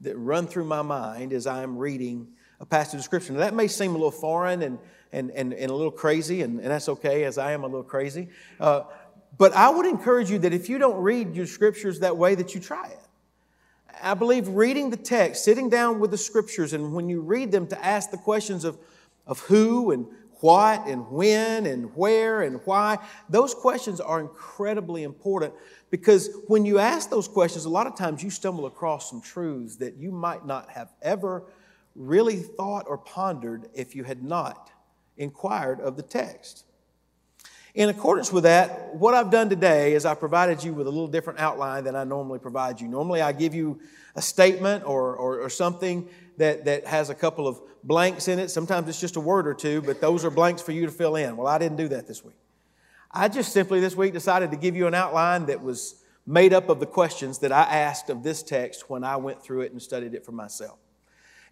that 0.01 0.17
run 0.17 0.47
through 0.47 0.65
my 0.65 0.83
mind 0.83 1.33
as 1.33 1.47
I'm 1.47 1.79
reading 1.79 2.29
a 2.61 2.67
passage 2.67 2.99
of 2.99 3.05
Scripture. 3.05 3.33
Now, 3.33 3.41
that 3.41 3.55
may 3.55 3.69
seem 3.69 3.93
a 3.93 3.95
little 3.95 4.11
foreign 4.11 4.63
and, 4.63 4.79
and, 5.15 5.31
and, 5.31 5.55
and 5.55 5.71
a 5.71 5.75
little 5.75 5.93
crazy, 5.93 6.43
and, 6.43 6.59
and 6.59 6.71
that's 6.71 6.89
okay, 6.89 7.25
as 7.25 7.39
I 7.39 7.53
am 7.53 7.63
a 7.63 7.67
little 7.67 7.85
crazy. 7.85 8.29
Uh, 8.59 8.83
but 9.39 9.53
I 9.55 9.71
would 9.71 9.87
encourage 9.87 10.31
you 10.31 10.39
that 10.41 10.53
if 10.53 10.69
you 10.69 10.79
don't 10.79 11.01
read 11.01 11.35
your 11.37 11.47
Scriptures 11.47 12.01
that 12.01 12.17
way, 12.17 12.35
that 12.35 12.55
you 12.55 12.61
try 12.61 12.89
it. 12.89 12.99
I 14.03 14.15
believe 14.15 14.49
reading 14.49 14.91
the 14.91 14.97
text, 14.97 15.45
sitting 15.45 15.71
down 15.71 16.01
with 16.01 16.11
the 16.11 16.19
Scriptures, 16.19 16.73
and 16.73 16.93
when 16.93 17.09
you 17.09 17.21
read 17.21 17.53
them, 17.53 17.67
to 17.69 17.85
ask 17.85 18.11
the 18.11 18.19
questions 18.19 18.65
of, 18.65 18.77
of 19.27 19.39
who 19.41 19.93
and 19.93 20.07
what 20.41 20.87
and 20.87 21.09
when 21.11 21.65
and 21.65 21.95
where 21.97 22.43
and 22.43 22.61
why, 22.65 22.99
those 23.31 23.55
questions 23.55 24.01
are 24.01 24.21
incredibly 24.21 25.05
important 25.05 25.55
because 25.91 26.29
when 26.49 26.67
you 26.67 26.81
ask 26.81 27.09
those 27.09 27.29
questions, 27.29 27.65
a 27.65 27.71
lot 27.71 27.87
of 27.87 27.97
times 27.97 28.23
you 28.23 28.31
stumble 28.31 28.67
across 28.67 29.09
some 29.09 29.23
truths 29.23 29.77
that 29.77 29.97
you 29.97 30.11
might 30.11 30.45
not 30.45 30.69
have 30.71 30.93
ever 31.01 31.45
really 31.95 32.41
thought 32.41 32.85
or 32.89 32.99
pondered 32.99 33.69
if 33.75 33.95
you 33.95 34.03
had 34.03 34.23
not 34.23 34.71
inquired 35.17 35.81
of 35.81 35.97
the 35.97 36.03
text. 36.03 36.65
In 37.75 37.89
accordance 37.89 38.33
with 38.33 38.45
that, 38.45 38.95
what 38.95 39.15
I've 39.15 39.31
done 39.31 39.49
today 39.49 39.95
is 39.95 40.05
I 40.07 40.15
provided 40.15 40.63
you 40.63 40.73
with 40.73 40.87
a 40.87 40.91
little 40.91 41.09
different 41.09 41.41
outline 41.41 41.83
than 41.83 41.97
I 41.97 42.05
normally 42.05 42.39
provide 42.39 42.81
you. 42.81 42.87
Normally, 42.87 43.21
I 43.21 43.33
give 43.33 43.53
you 43.53 43.81
a 44.15 44.23
statement 44.23 44.85
or, 44.85 45.17
or, 45.17 45.41
or 45.41 45.51
something 45.51 46.09
that, 46.37 46.65
that 46.67 46.87
has 46.87 47.11
a 47.11 47.15
couple 47.17 47.49
of 47.49 47.61
blanks 47.83 48.29
in 48.29 48.39
it. 48.39 48.51
Sometimes 48.51 48.89
it's 48.89 49.01
just 49.01 49.17
a 49.17 49.21
word 49.21 49.49
or 49.49 49.55
two, 49.55 49.83
but 49.83 50.01
those 50.01 50.25
are 50.25 50.31
blanks 50.31 50.63
for 50.63 50.71
you 50.71 50.87
to 50.87 50.93
fill 50.93 51.17
in. 51.17 51.37
Well, 51.37 51.49
I 51.49 51.59
didn't 51.59 51.77
do 51.77 51.89
that 51.89 52.07
this 52.07 52.25
week. 52.25 52.37
I 53.11 53.29
just 53.29 53.53
simply 53.53 53.81
this 53.81 53.97
week 53.97 54.13
decided 54.13 54.53
to 54.53 54.57
give 54.57 54.77
you 54.77 54.87
an 54.87 54.95
outline 54.95 55.47
that 55.47 55.61
was 55.61 55.97
made 56.27 56.53
up 56.53 56.69
of 56.69 56.79
the 56.81 56.87
questions 56.87 57.39
that 57.41 57.53
I 57.53 57.63
asked 57.63 58.09
of 58.09 58.23
this 58.23 58.43
text 58.43 58.89
when 58.89 59.05
I 59.05 59.17
went 59.17 59.43
through 59.43 59.63
it 59.63 59.73
and 59.73 59.83
studied 59.83 60.15
it 60.15 60.25
for 60.25 60.33
myself. 60.33 60.79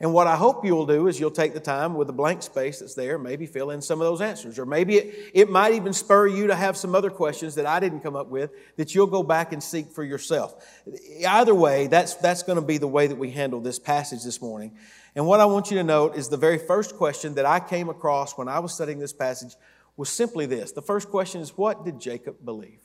And 0.02 0.12
what 0.12 0.26
I 0.26 0.35
hope 0.35 0.64
you'll 0.64 0.85
do 0.85 1.06
is 1.06 1.21
you'll 1.21 1.30
take 1.30 1.54
the 1.54 1.61
time 1.61 1.94
with 1.94 2.09
the 2.09 2.12
blank 2.12 2.42
space 2.42 2.80
that's 2.80 2.94
there, 2.94 3.18
maybe 3.18 3.47
fill 3.47 3.71
in 3.71 3.80
some 3.80 4.00
of 4.00 4.04
those 4.04 4.21
answers. 4.21 4.59
Or 4.59 4.66
maybe 4.66 4.97
it, 4.97 5.30
it 5.32 5.49
might 5.49 5.75
even 5.75 5.92
spur 5.92 6.26
you 6.26 6.49
to 6.49 6.56
have 6.56 6.76
some 6.76 6.97
other 6.97 7.09
questions 7.09 7.54
that 7.54 7.66
I 7.66 7.78
didn't 7.78 8.00
come 8.00 8.16
up 8.16 8.26
with 8.26 8.50
that 8.76 8.97
you'll 8.97 9.06
go 9.06 9.23
back 9.23 9.52
and 9.52 9.62
seek 9.62 9.92
for 9.92 10.02
yourself. 10.02 10.82
Either 11.25 11.54
way, 11.54 11.87
that's, 11.87 12.16
that's 12.16 12.42
going 12.42 12.56
to 12.56 12.66
be 12.66 12.78
the 12.78 12.88
way 12.88 13.06
that 13.06 13.14
we 13.14 13.30
handle 13.30 13.61
this 13.61 13.78
passage 13.78 14.25
this 14.25 14.42
morning. 14.42 14.76
And 15.14 15.25
what 15.25 15.38
I 15.38 15.44
want 15.44 15.71
you 15.71 15.76
to 15.76 15.85
note 15.85 16.16
is 16.16 16.28
the 16.28 16.37
very 16.37 16.59
first 16.59 16.97
question 16.97 17.35
that 17.35 17.47
I 17.47 17.61
came 17.61 17.88
across 17.88 18.37
when 18.37 18.49
I 18.49 18.59
was 18.59 18.75
studying 18.75 18.99
this 18.99 19.12
passage 19.12 19.54
was 19.97 20.09
simply 20.09 20.47
this. 20.47 20.73
The 20.73 20.82
first 20.82 21.11
question 21.11 21.40
is 21.40 21.56
what 21.56 21.85
did 21.85 22.00
Jacob 22.00 22.44
believe? 22.44 22.80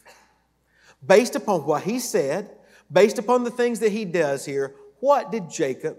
Based 1.03 1.35
upon 1.35 1.65
what 1.65 1.81
he 1.81 1.99
said, 1.99 2.51
based 2.91 3.17
upon 3.17 3.43
the 3.43 3.49
things 3.49 3.79
that 3.79 3.91
he 3.91 4.05
does 4.05 4.45
here, 4.45 4.75
what 4.99 5.31
did 5.31 5.49
Jacob 5.49 5.97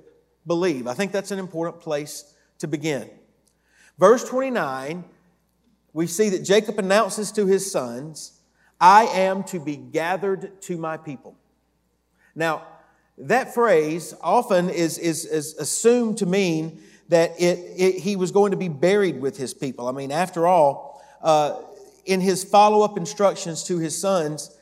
believe? 0.49 0.88
I 0.88 0.95
think 0.95 1.12
that's 1.12 1.31
an 1.31 1.38
important 1.38 1.81
place 1.81 2.35
to 2.59 2.67
begin. 2.67 3.09
Verse 3.99 4.25
29, 4.28 5.05
we 5.93 6.07
see 6.07 6.28
that 6.31 6.40
Jacob 6.40 6.78
announces 6.78 7.31
to 7.33 7.47
his 7.47 7.71
sons, 7.71 8.40
I 8.81 9.05
am 9.05 9.45
to 9.45 9.61
be 9.61 9.76
gathered 9.76 10.61
to 10.62 10.76
my 10.76 10.97
people. 10.97 11.37
Now, 12.35 12.67
that 13.19 13.55
phrase 13.55 14.14
often 14.21 14.71
is, 14.71 14.99
is, 14.99 15.25
is 15.25 15.55
assumed 15.55 16.19
to 16.19 16.26
mean 16.26 16.81
that 17.09 17.40
it, 17.40 17.59
it, 17.76 17.95
he 18.00 18.17
was 18.17 18.31
going 18.31 18.52
to 18.52 18.57
be 18.57 18.69
buried 18.69 19.21
with 19.21 19.37
his 19.37 19.55
people. 19.55 19.88
I 19.88 19.93
mean, 19.93 20.12
after 20.12 20.47
all, 20.47 21.02
uh, 21.23 21.61
in 22.05 22.21
his 22.21 22.45
follow 22.45 22.83
up 22.83 22.97
instructions 22.97 23.64
to 23.64 23.78
his 23.78 24.00
sons, 24.00 24.57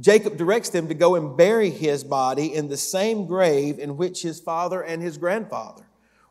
Jacob 0.00 0.36
directs 0.36 0.68
them 0.70 0.88
to 0.88 0.94
go 0.94 1.16
and 1.16 1.36
bury 1.36 1.70
his 1.70 2.04
body 2.04 2.54
in 2.54 2.68
the 2.68 2.76
same 2.76 3.26
grave 3.26 3.78
in 3.78 3.96
which 3.96 4.22
his 4.22 4.38
father 4.38 4.80
and 4.82 5.02
his 5.02 5.18
grandfather 5.18 5.84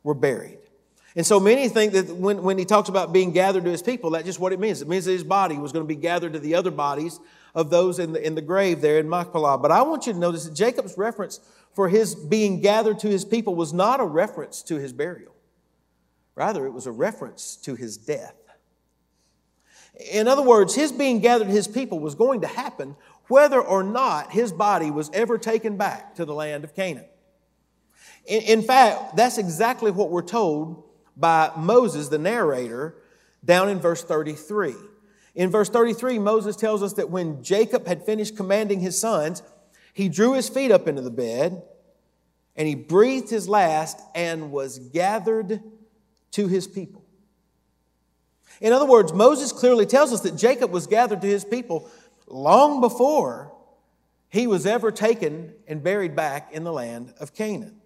were 0.04 0.14
buried. 0.14 0.60
And 1.18 1.26
so 1.26 1.40
many 1.40 1.68
think 1.68 1.94
that 1.94 2.16
when, 2.16 2.44
when 2.44 2.58
he 2.58 2.66
talks 2.66 2.90
about 2.90 3.12
being 3.12 3.32
gathered 3.32 3.66
to 3.66 3.72
his 3.72 3.82
people, 3.82 4.12
that's 4.12 4.26
just 4.26 4.40
what 4.40 4.54
it 4.54 4.60
means. 4.60 4.82
It 4.82 4.88
means 4.88 5.06
that 5.06 5.12
his 5.12 5.24
body 5.24 5.58
was 5.58 5.72
going 5.72 5.84
to 5.84 5.88
be 5.88 6.00
gathered 6.00 6.34
to 6.34 6.40
the 6.40 6.56
other 6.56 6.72
bodies 6.72 7.20
of 7.56 7.72
those 7.72 7.98
in 7.98 8.14
the, 8.14 8.26
in 8.26 8.36
the 8.36 8.42
grave 8.42 8.82
there 8.82 9.00
in 9.00 9.10
Machpelah. 9.10 9.58
But 9.58 9.72
I 9.72 9.82
want 9.82 10.06
you 10.06 10.14
to 10.14 10.20
notice 10.20 10.46
that 10.46 10.54
Jacob's 10.54 10.96
reference 10.96 11.40
for 11.74 11.90
his 11.90 12.14
being 12.14 12.62
gathered 12.62 13.00
to 13.00 13.08
his 13.08 13.26
people 13.26 13.56
was 13.56 13.74
not 13.74 14.00
a 14.00 14.06
reference 14.06 14.62
to 14.64 14.76
his 14.76 14.94
burial. 14.94 15.34
Rather, 16.36 16.68
it 16.68 16.72
was 16.72 16.86
a 16.86 16.92
reference 16.92 17.56
to 17.58 17.76
his 17.76 17.98
death. 17.98 18.36
In 20.12 20.28
other 20.28 20.44
words, 20.44 20.76
his 20.76 20.92
being 20.92 21.20
gathered 21.20 21.48
to 21.48 21.54
his 21.54 21.68
people 21.68 21.98
was 21.98 22.14
going 22.14 22.42
to 22.42 22.48
happen 22.48 22.96
whether 23.28 23.62
or 23.62 23.84
not 23.84 24.32
his 24.32 24.52
body 24.52 24.92
was 24.92 25.10
ever 25.14 25.38
taken 25.38 25.78
back 25.78 26.16
to 26.16 26.26
the 26.26 26.34
land 26.34 26.64
of 26.64 26.76
Canaan. 26.76 27.06
In, 28.26 28.42
in 28.44 28.62
fact, 28.62 29.16
that's 29.16 29.38
exactly 29.38 29.92
what 29.92 30.10
we're 30.10 30.22
told 30.22 30.84
by 31.16 31.52
Moses, 31.58 32.10
the 32.10 32.18
narrator, 32.18 32.96
down 33.44 33.70
in 33.70 33.80
verse 33.80 34.04
33. 34.04 34.76
In 35.36 35.50
verse 35.50 35.70
33, 35.70 36.20
Moses 36.20 36.56
tells 36.56 36.82
us 36.82 36.94
that 36.94 37.10
when 37.10 37.44
Jacob 37.44 37.88
had 37.88 38.06
finished 38.06 38.36
commanding 38.36 38.80
his 38.80 39.00
sons, 39.00 39.44
he 39.94 40.10
drew 40.10 40.34
his 40.34 40.50
feet 40.50 40.72
up 40.72 40.88
into 40.88 41.02
the 41.02 41.12
bed 41.12 41.62
and 42.56 42.68
he 42.68 42.76
breathed 42.76 43.30
his 43.30 43.48
last 43.48 44.00
and 44.16 44.52
was 44.52 44.80
gathered 44.80 45.62
to 46.32 46.48
his 46.48 46.68
people. 46.68 47.04
In 48.60 48.74
other 48.74 48.86
words, 48.86 49.14
Moses 49.14 49.52
clearly 49.52 49.86
tells 49.86 50.12
us 50.12 50.22
that 50.22 50.36
Jacob 50.36 50.72
was 50.72 50.88
gathered 50.88 51.22
to 51.22 51.28
his 51.28 51.46
people 51.46 51.90
long 52.28 52.82
before 52.82 53.54
he 54.30 54.46
was 54.48 54.66
ever 54.66 54.92
taken 54.92 55.54
and 55.68 55.84
buried 55.84 56.16
back 56.16 56.52
in 56.52 56.64
the 56.64 56.74
land 56.74 57.14
of 57.20 57.34
Canaan. 57.34 57.82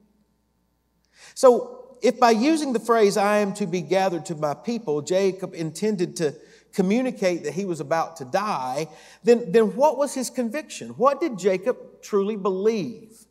So, 1.35 1.77
if 2.01 2.19
by 2.19 2.31
using 2.31 2.73
the 2.73 2.79
phrase, 2.79 3.15
I 3.15 3.37
am 3.37 3.53
to 3.53 3.67
be 3.67 3.81
gathered 3.81 4.25
to 4.25 4.35
my 4.35 4.55
people, 4.55 5.01
Jacob 5.01 5.53
intended 5.53 6.15
to 6.17 6.33
communicate 6.73 7.43
that 7.43 7.53
he 7.53 7.65
was 7.65 7.79
about 7.79 8.17
to 8.17 8.25
die, 8.25 8.87
then, 9.23 9.51
then 9.51 9.75
what 9.75 9.97
was 9.97 10.15
his 10.15 10.29
conviction? 10.29 10.89
What 10.89 11.19
did 11.19 11.37
Jacob 11.37 12.01
truly 12.01 12.35
believe? 12.35 13.25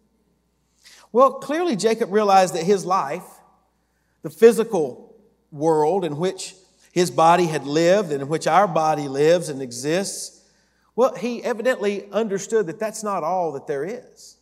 Well, 1.10 1.34
clearly, 1.34 1.74
Jacob 1.74 2.12
realized 2.12 2.54
that 2.54 2.62
his 2.62 2.84
life, 2.84 3.24
the 4.22 4.30
physical 4.30 5.16
world 5.50 6.04
in 6.04 6.18
which 6.18 6.54
his 6.92 7.10
body 7.10 7.46
had 7.46 7.66
lived 7.66 8.12
and 8.12 8.22
in 8.22 8.28
which 8.28 8.46
our 8.46 8.68
body 8.68 9.08
lives 9.08 9.48
and 9.48 9.60
exists, 9.60 10.39
well, 11.00 11.14
he 11.14 11.42
evidently 11.42 12.06
understood 12.12 12.66
that 12.66 12.78
that's 12.78 13.02
not 13.02 13.24
all 13.24 13.52
that 13.52 13.66
there 13.66 13.86
is. 13.86 14.36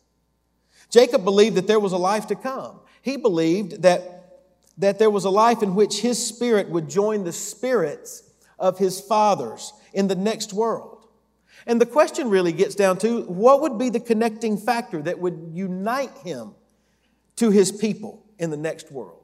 Jacob 0.89 1.23
believed 1.23 1.55
that 1.55 1.67
there 1.67 1.79
was 1.79 1.93
a 1.93 1.97
life 1.97 2.27
to 2.27 2.35
come. 2.35 2.81
He 3.01 3.15
believed 3.15 3.83
that 3.83 4.41
that 4.77 4.99
there 4.99 5.09
was 5.09 5.23
a 5.23 5.29
life 5.29 5.63
in 5.63 5.73
which 5.73 6.01
his 6.01 6.21
spirit 6.21 6.67
would 6.67 6.89
join 6.89 7.23
the 7.23 7.31
spirits 7.31 8.29
of 8.59 8.77
his 8.77 8.99
fathers 8.99 9.71
in 9.93 10.09
the 10.09 10.15
next 10.15 10.51
world. 10.51 11.07
And 11.65 11.79
the 11.79 11.85
question 11.85 12.29
really 12.29 12.51
gets 12.51 12.75
down 12.75 12.97
to 12.97 13.21
what 13.21 13.61
would 13.61 13.77
be 13.77 13.89
the 13.89 14.01
connecting 14.01 14.57
factor 14.57 15.01
that 15.03 15.17
would 15.17 15.51
unite 15.53 16.17
him 16.25 16.55
to 17.37 17.51
his 17.51 17.71
people 17.71 18.25
in 18.37 18.49
the 18.49 18.57
next 18.57 18.91
world? 18.91 19.23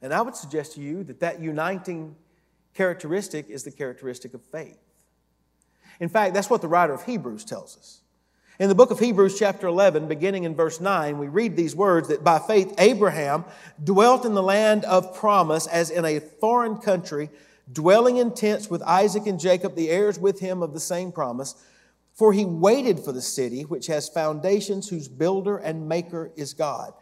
And 0.00 0.14
I 0.14 0.22
would 0.22 0.36
suggest 0.36 0.76
to 0.76 0.80
you 0.80 1.04
that 1.04 1.20
that 1.20 1.38
uniting 1.38 2.16
characteristic 2.72 3.50
is 3.50 3.62
the 3.62 3.72
characteristic 3.72 4.32
of 4.32 4.40
faith. 4.40 4.78
In 6.00 6.08
fact, 6.08 6.34
that's 6.34 6.50
what 6.50 6.60
the 6.60 6.68
writer 6.68 6.92
of 6.92 7.04
Hebrews 7.04 7.44
tells 7.44 7.76
us. 7.76 8.00
In 8.58 8.68
the 8.70 8.74
book 8.74 8.90
of 8.90 8.98
Hebrews, 8.98 9.38
chapter 9.38 9.66
11, 9.66 10.08
beginning 10.08 10.44
in 10.44 10.54
verse 10.54 10.80
9, 10.80 11.18
we 11.18 11.28
read 11.28 11.56
these 11.56 11.76
words 11.76 12.08
that 12.08 12.24
by 12.24 12.38
faith 12.38 12.74
Abraham 12.78 13.44
dwelt 13.82 14.24
in 14.24 14.32
the 14.32 14.42
land 14.42 14.84
of 14.84 15.14
promise 15.14 15.66
as 15.66 15.90
in 15.90 16.06
a 16.06 16.20
foreign 16.20 16.78
country, 16.78 17.28
dwelling 17.70 18.16
in 18.16 18.32
tents 18.32 18.70
with 18.70 18.82
Isaac 18.82 19.26
and 19.26 19.38
Jacob, 19.38 19.74
the 19.74 19.90
heirs 19.90 20.18
with 20.18 20.40
him 20.40 20.62
of 20.62 20.72
the 20.72 20.80
same 20.80 21.12
promise. 21.12 21.54
For 22.14 22.32
he 22.32 22.46
waited 22.46 23.00
for 23.00 23.12
the 23.12 23.20
city 23.20 23.62
which 23.62 23.88
has 23.88 24.08
foundations, 24.08 24.88
whose 24.88 25.06
builder 25.06 25.58
and 25.58 25.86
maker 25.86 26.30
is 26.34 26.54
God. 26.54 26.94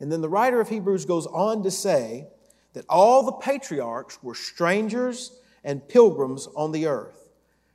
And 0.00 0.10
then 0.10 0.22
the 0.22 0.30
writer 0.30 0.62
of 0.62 0.70
Hebrews 0.70 1.04
goes 1.04 1.26
on 1.26 1.62
to 1.62 1.70
say 1.70 2.26
that 2.72 2.86
all 2.88 3.22
the 3.22 3.32
patriarchs 3.32 4.22
were 4.22 4.34
strangers 4.34 5.38
and 5.62 5.86
pilgrims 5.86 6.48
on 6.56 6.72
the 6.72 6.86
earth, 6.86 7.21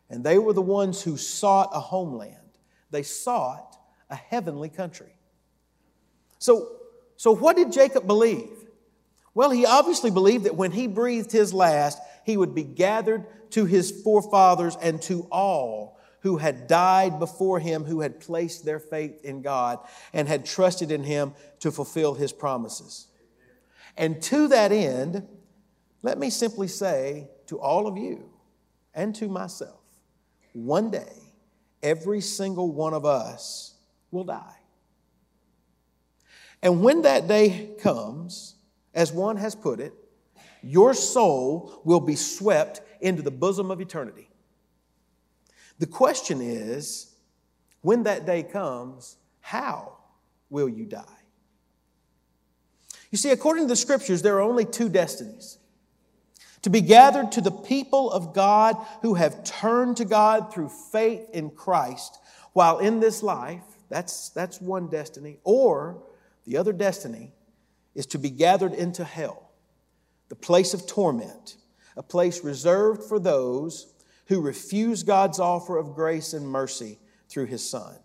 and 0.10 0.24
they 0.24 0.38
were 0.38 0.54
the 0.54 0.62
ones 0.62 1.02
who 1.02 1.18
sought 1.18 1.70
a 1.74 1.80
homeland. 1.80 2.36
They 2.92 3.04
sought 3.04 3.78
a 4.10 4.16
heavenly 4.16 4.70
country. 4.70 5.14
So, 6.40 6.70
so 7.18 7.34
what 7.34 7.58
did 7.58 7.72
Jacob 7.72 8.08
believe? 8.08 8.50
Well, 9.34 9.52
he 9.52 9.66
obviously 9.66 10.12
believed 10.12 10.46
that 10.46 10.56
when 10.56 10.72
he 10.72 10.88
breathed 10.88 11.32
his 11.32 11.54
last, 11.54 12.00
he 12.26 12.38
would 12.38 12.56
be 12.56 12.64
gathered 12.64 13.26
to 13.52 13.66
his 13.66 13.92
forefathers 14.04 14.76
and 14.82 15.02
to 15.04 15.28
all 15.32 16.00
who 16.22 16.38
had 16.38 16.68
died 16.68 17.20
before 17.20 17.60
him, 17.60 17.84
who 17.84 18.02
had 18.02 18.20
placed 18.20 18.66
their 18.66 18.80
faith 18.80 19.24
in 19.24 19.42
God 19.42 19.80
and 20.14 20.28
had 20.28 20.46
trusted 20.46 20.92
in 20.92 21.04
him 21.04 21.34
to 21.60 21.72
fulfill 21.72 22.16
his 22.16 22.34
promises. 22.34 23.08
And 23.96 24.22
to 24.24 24.48
that 24.50 24.72
end, 24.72 25.28
let 26.02 26.18
me 26.18 26.30
simply 26.30 26.68
say 26.68 27.30
to 27.48 27.60
all 27.60 27.88
of 27.88 27.98
you 27.98 28.30
and 28.94 29.14
to 29.16 29.28
myself, 29.28 29.80
one 30.66 30.90
day 30.90 31.14
every 31.84 32.22
single 32.22 32.72
one 32.72 32.94
of 32.94 33.06
us 33.06 33.76
will 34.12 34.24
die. 34.24 34.56
And 36.64 36.82
when 36.82 37.04
that 37.04 37.28
day 37.28 37.76
comes, 37.80 38.56
as 38.94 39.12
one 39.12 39.38
has 39.38 39.54
put 39.54 39.80
it, 39.80 39.94
your 40.64 40.94
soul 40.94 41.82
will 41.84 42.00
be 42.00 42.16
swept 42.16 42.82
into 43.00 43.22
the 43.22 43.32
bosom 43.32 43.70
of 43.70 43.80
eternity. 43.80 44.30
The 45.78 45.86
question 45.86 46.42
is 46.42 47.14
when 47.82 48.04
that 48.04 48.26
day 48.26 48.42
comes, 48.42 49.18
how 49.40 49.98
will 50.50 50.68
you 50.68 50.86
die? 50.86 51.04
You 53.12 53.18
see, 53.18 53.30
according 53.30 53.66
to 53.66 53.70
the 53.70 53.76
scriptures, 53.76 54.24
there 54.24 54.36
are 54.38 54.42
only 54.42 54.66
two 54.66 54.90
destinies 54.90 55.60
to 56.68 56.72
be 56.72 56.82
gathered 56.82 57.32
to 57.32 57.40
the 57.40 57.50
people 57.50 58.12
of 58.12 58.34
God 58.34 58.76
who 59.02 59.14
have 59.14 59.46
turned 59.46 59.96
to 59.96 60.04
God 60.04 60.54
through 60.54 60.68
faith 60.68 61.30
in 61.32 61.50
Christ 61.50 62.20
while 62.52 62.80
in 62.80 63.00
this 63.00 63.24
life. 63.24 63.64
That's, 63.88 64.28
that's 64.32 64.60
one 64.60 64.90
destiny. 64.90 65.38
Or 65.46 66.04
the 66.46 66.58
other 66.58 66.74
destiny 66.74 67.32
is 67.96 68.06
to 68.08 68.20
be 68.20 68.30
gathered 68.30 68.74
into 68.74 69.06
hell, 69.06 69.50
the 70.28 70.36
place 70.36 70.74
of 70.74 70.86
torment, 70.86 71.56
a 71.96 72.04
place 72.04 72.44
reserved 72.44 73.02
for 73.06 73.18
those 73.18 73.94
who 74.26 74.42
refuse 74.42 75.04
God's 75.04 75.40
offer 75.40 75.78
of 75.78 75.96
grace 75.96 76.34
and 76.34 76.46
mercy 76.46 77.00
through 77.30 77.46
his 77.46 77.66
Son. 77.66 77.96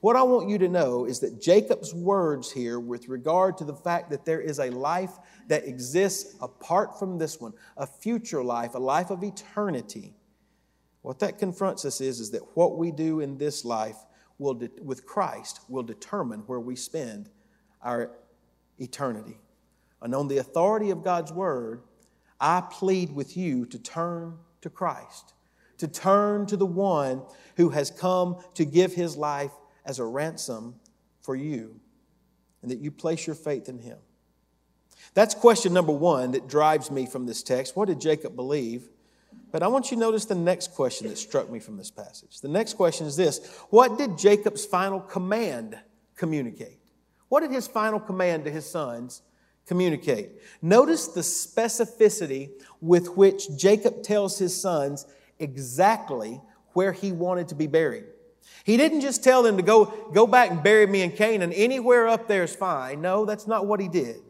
What 0.00 0.16
I 0.16 0.22
want 0.22 0.48
you 0.48 0.56
to 0.58 0.68
know 0.68 1.04
is 1.04 1.20
that 1.20 1.40
Jacob's 1.42 1.92
words 1.92 2.50
here, 2.50 2.80
with 2.80 3.08
regard 3.08 3.58
to 3.58 3.64
the 3.64 3.74
fact 3.74 4.10
that 4.10 4.24
there 4.24 4.40
is 4.40 4.58
a 4.58 4.70
life 4.70 5.12
that 5.48 5.66
exists 5.66 6.36
apart 6.40 6.98
from 6.98 7.18
this 7.18 7.38
one, 7.38 7.52
a 7.76 7.86
future 7.86 8.42
life, 8.42 8.74
a 8.74 8.78
life 8.78 9.10
of 9.10 9.22
eternity, 9.22 10.14
what 11.02 11.18
that 11.20 11.38
confronts 11.38 11.84
us 11.84 12.00
is, 12.00 12.20
is 12.20 12.30
that 12.30 12.42
what 12.54 12.76
we 12.76 12.90
do 12.90 13.20
in 13.20 13.38
this 13.38 13.64
life 13.64 13.96
will 14.38 14.54
de- 14.54 14.70
with 14.82 15.06
Christ 15.06 15.60
will 15.68 15.82
determine 15.82 16.40
where 16.40 16.60
we 16.60 16.76
spend 16.76 17.30
our 17.82 18.10
eternity. 18.78 19.38
And 20.02 20.14
on 20.14 20.28
the 20.28 20.38
authority 20.38 20.90
of 20.90 21.04
God's 21.04 21.32
word, 21.32 21.82
I 22.40 22.62
plead 22.62 23.12
with 23.12 23.36
you 23.36 23.66
to 23.66 23.78
turn 23.78 24.38
to 24.62 24.70
Christ, 24.70 25.34
to 25.78 25.88
turn 25.88 26.46
to 26.46 26.56
the 26.56 26.66
one 26.66 27.22
who 27.56 27.68
has 27.70 27.90
come 27.90 28.36
to 28.54 28.64
give 28.64 28.94
his 28.94 29.16
life 29.16 29.52
as 29.84 29.98
a 29.98 30.04
ransom 30.04 30.74
for 31.20 31.34
you, 31.34 31.80
and 32.62 32.70
that 32.70 32.78
you 32.78 32.90
place 32.90 33.26
your 33.26 33.36
faith 33.36 33.68
in 33.68 33.78
him. 33.78 33.98
That's 35.14 35.34
question 35.34 35.72
number 35.72 35.92
one 35.92 36.32
that 36.32 36.48
drives 36.48 36.90
me 36.90 37.06
from 37.06 37.26
this 37.26 37.42
text. 37.42 37.76
What 37.76 37.88
did 37.88 38.00
Jacob 38.00 38.36
believe? 38.36 38.88
But 39.52 39.62
I 39.62 39.68
want 39.68 39.90
you 39.90 39.96
to 39.96 40.00
notice 40.00 40.24
the 40.24 40.34
next 40.34 40.72
question 40.74 41.08
that 41.08 41.16
struck 41.16 41.50
me 41.50 41.58
from 41.58 41.76
this 41.76 41.90
passage. 41.90 42.40
The 42.40 42.48
next 42.48 42.74
question 42.74 43.06
is 43.06 43.16
this 43.16 43.40
What 43.70 43.98
did 43.98 44.18
Jacob's 44.18 44.64
final 44.64 45.00
command 45.00 45.78
communicate? 46.16 46.78
What 47.28 47.40
did 47.40 47.50
his 47.50 47.66
final 47.66 48.00
command 48.00 48.44
to 48.44 48.50
his 48.50 48.68
sons 48.68 49.22
communicate? 49.66 50.30
Notice 50.62 51.08
the 51.08 51.20
specificity 51.20 52.50
with 52.80 53.16
which 53.16 53.56
Jacob 53.56 54.02
tells 54.02 54.38
his 54.38 54.58
sons 54.60 55.06
exactly 55.38 56.40
where 56.72 56.92
he 56.92 57.12
wanted 57.12 57.48
to 57.48 57.54
be 57.54 57.66
buried. 57.66 58.04
He 58.64 58.76
didn't 58.76 59.00
just 59.00 59.24
tell 59.24 59.42
them 59.42 59.56
to 59.56 59.62
go, 59.62 60.10
go 60.12 60.26
back 60.26 60.50
and 60.50 60.62
bury 60.62 60.86
me 60.86 61.02
in 61.02 61.12
Canaan. 61.12 61.52
Anywhere 61.52 62.08
up 62.08 62.28
there 62.28 62.42
is 62.42 62.54
fine. 62.54 63.00
No, 63.00 63.24
that's 63.24 63.46
not 63.46 63.66
what 63.66 63.80
he 63.80 63.88
did. 63.88 64.20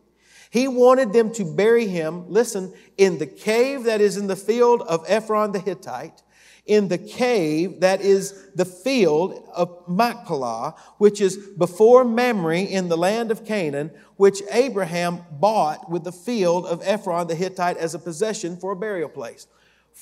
He 0.51 0.67
wanted 0.67 1.13
them 1.13 1.33
to 1.35 1.45
bury 1.45 1.87
him, 1.87 2.29
listen, 2.29 2.75
in 2.99 3.19
the 3.19 3.27
cave 3.27 3.85
that 3.85 4.01
is 4.01 4.17
in 4.17 4.27
the 4.27 4.37
field 4.37 4.83
of 4.83 5.05
Ephron 5.07 5.53
the 5.53 5.61
Hittite, 5.61 6.23
in 6.67 6.89
the 6.89 6.99
cave 6.99 7.81
that 7.81 8.01
is 8.01 8.51
the 8.55 8.65
field 8.65 9.49
of 9.55 9.89
Machpelah, 9.89 10.75
which 10.99 11.21
is 11.21 11.37
before 11.37 12.05
Mamre 12.05 12.59
in 12.59 12.89
the 12.89 12.97
land 12.97 13.31
of 13.31 13.45
Canaan, 13.45 13.91
which 14.17 14.43
Abraham 14.51 15.25
bought 15.31 15.89
with 15.89 16.03
the 16.03 16.13
field 16.13 16.67
of 16.67 16.83
Ephron 16.85 17.29
the 17.29 17.37
Hittite 17.37 17.77
as 17.77 17.95
a 17.95 17.99
possession 17.99 18.57
for 18.57 18.73
a 18.73 18.77
burial 18.77 19.09
place. 19.09 19.47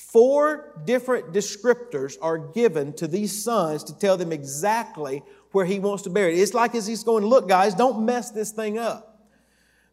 Four 0.07 0.81
different 0.85 1.33
descriptors 1.33 2.17
are 2.21 2.37
given 2.37 2.93
to 2.93 3.05
these 3.05 3.43
sons 3.43 3.83
to 3.83 3.99
tell 3.99 4.15
them 4.15 4.31
exactly 4.31 5.21
where 5.51 5.65
he 5.65 5.77
wants 5.79 6.03
to 6.03 6.09
bury 6.09 6.33
it. 6.33 6.39
It's 6.39 6.53
like 6.53 6.73
as 6.73 6.87
he's 6.87 7.03
going, 7.03 7.25
look, 7.25 7.49
guys, 7.49 7.75
don't 7.75 8.05
mess 8.05 8.31
this 8.31 8.51
thing 8.51 8.79
up. 8.79 9.21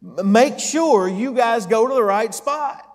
Make 0.00 0.60
sure 0.60 1.08
you 1.08 1.34
guys 1.34 1.66
go 1.66 1.88
to 1.88 1.94
the 1.94 2.04
right 2.04 2.32
spot. 2.32 2.85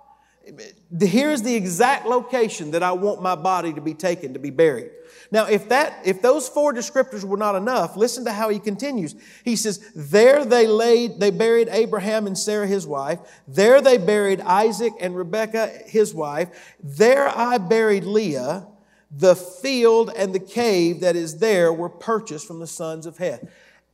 Here's 0.99 1.41
the 1.43 1.53
exact 1.53 2.05
location 2.05 2.71
that 2.71 2.83
I 2.83 2.91
want 2.93 3.21
my 3.21 3.35
body 3.35 3.73
to 3.73 3.81
be 3.81 3.93
taken 3.93 4.33
to 4.33 4.39
be 4.39 4.49
buried. 4.49 4.89
Now, 5.29 5.45
if 5.45 5.69
that, 5.69 5.99
if 6.03 6.21
those 6.21 6.49
four 6.49 6.73
descriptors 6.73 7.23
were 7.23 7.37
not 7.37 7.55
enough, 7.55 7.95
listen 7.95 8.25
to 8.25 8.31
how 8.31 8.49
he 8.49 8.59
continues. 8.59 9.15
He 9.45 9.55
says, 9.55 9.79
there 9.95 10.43
they 10.43 10.67
laid, 10.67 11.19
they 11.19 11.31
buried 11.31 11.69
Abraham 11.69 12.27
and 12.27 12.37
Sarah, 12.37 12.67
his 12.67 12.85
wife. 12.87 13.19
There 13.47 13.81
they 13.81 13.97
buried 13.97 14.41
Isaac 14.41 14.93
and 14.99 15.15
Rebekah, 15.15 15.67
his 15.85 16.13
wife. 16.13 16.75
There 16.83 17.29
I 17.29 17.57
buried 17.57 18.03
Leah. 18.03 18.67
The 19.11 19.35
field 19.35 20.11
and 20.15 20.33
the 20.33 20.39
cave 20.39 21.01
that 21.01 21.15
is 21.15 21.37
there 21.37 21.71
were 21.71 21.89
purchased 21.89 22.47
from 22.47 22.59
the 22.59 22.67
sons 22.67 23.05
of 23.05 23.17
Heth. 23.17 23.43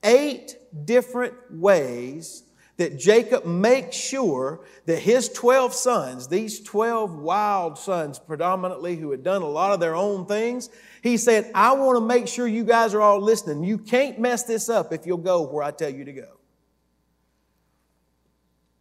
Eight 0.04 0.56
different 0.86 1.34
ways 1.52 2.44
that 2.78 3.00
Jacob 3.00 3.46
makes 3.46 3.96
sure 3.96 4.62
that 4.86 5.00
his 5.00 5.30
12 5.30 5.74
sons, 5.74 6.28
these 6.28 6.60
12 6.62 7.18
wild 7.18 7.78
sons 7.78 8.20
predominantly 8.20 8.96
who 8.96 9.12
had 9.12 9.24
done 9.24 9.42
a 9.42 9.48
lot 9.48 9.74
of 9.74 9.80
their 9.80 9.96
own 9.96 10.28
things, 10.28 10.70
he 11.02 11.18
said, 11.18 11.52
I 11.56 11.74
want 11.74 11.98
to 11.98 12.06
make 12.06 12.28
sure 12.28 12.48
you 12.48 12.64
guys 12.64 12.94
are 12.94 13.02
all 13.02 13.20
listening. 13.20 13.64
You 13.64 13.80
can't 13.80 14.20
mess 14.20 14.44
this 14.44 14.70
up 14.70 14.94
if 14.94 15.08
you'll 15.08 15.18
go 15.18 15.42
where 15.42 15.64
I 15.64 15.72
tell 15.72 15.90
you 15.90 16.06
to 16.06 16.14
go. 16.14 16.38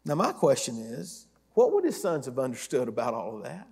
Now, 0.05 0.15
my 0.15 0.33
question 0.33 0.77
is, 0.77 1.27
what 1.55 1.73
would 1.73 1.85
his 1.85 2.01
sons 2.01 2.27
have 2.27 2.39
understood 2.39 2.89
about 2.89 3.15
all 3.15 3.39
of 3.39 3.45
that? 3.45 3.67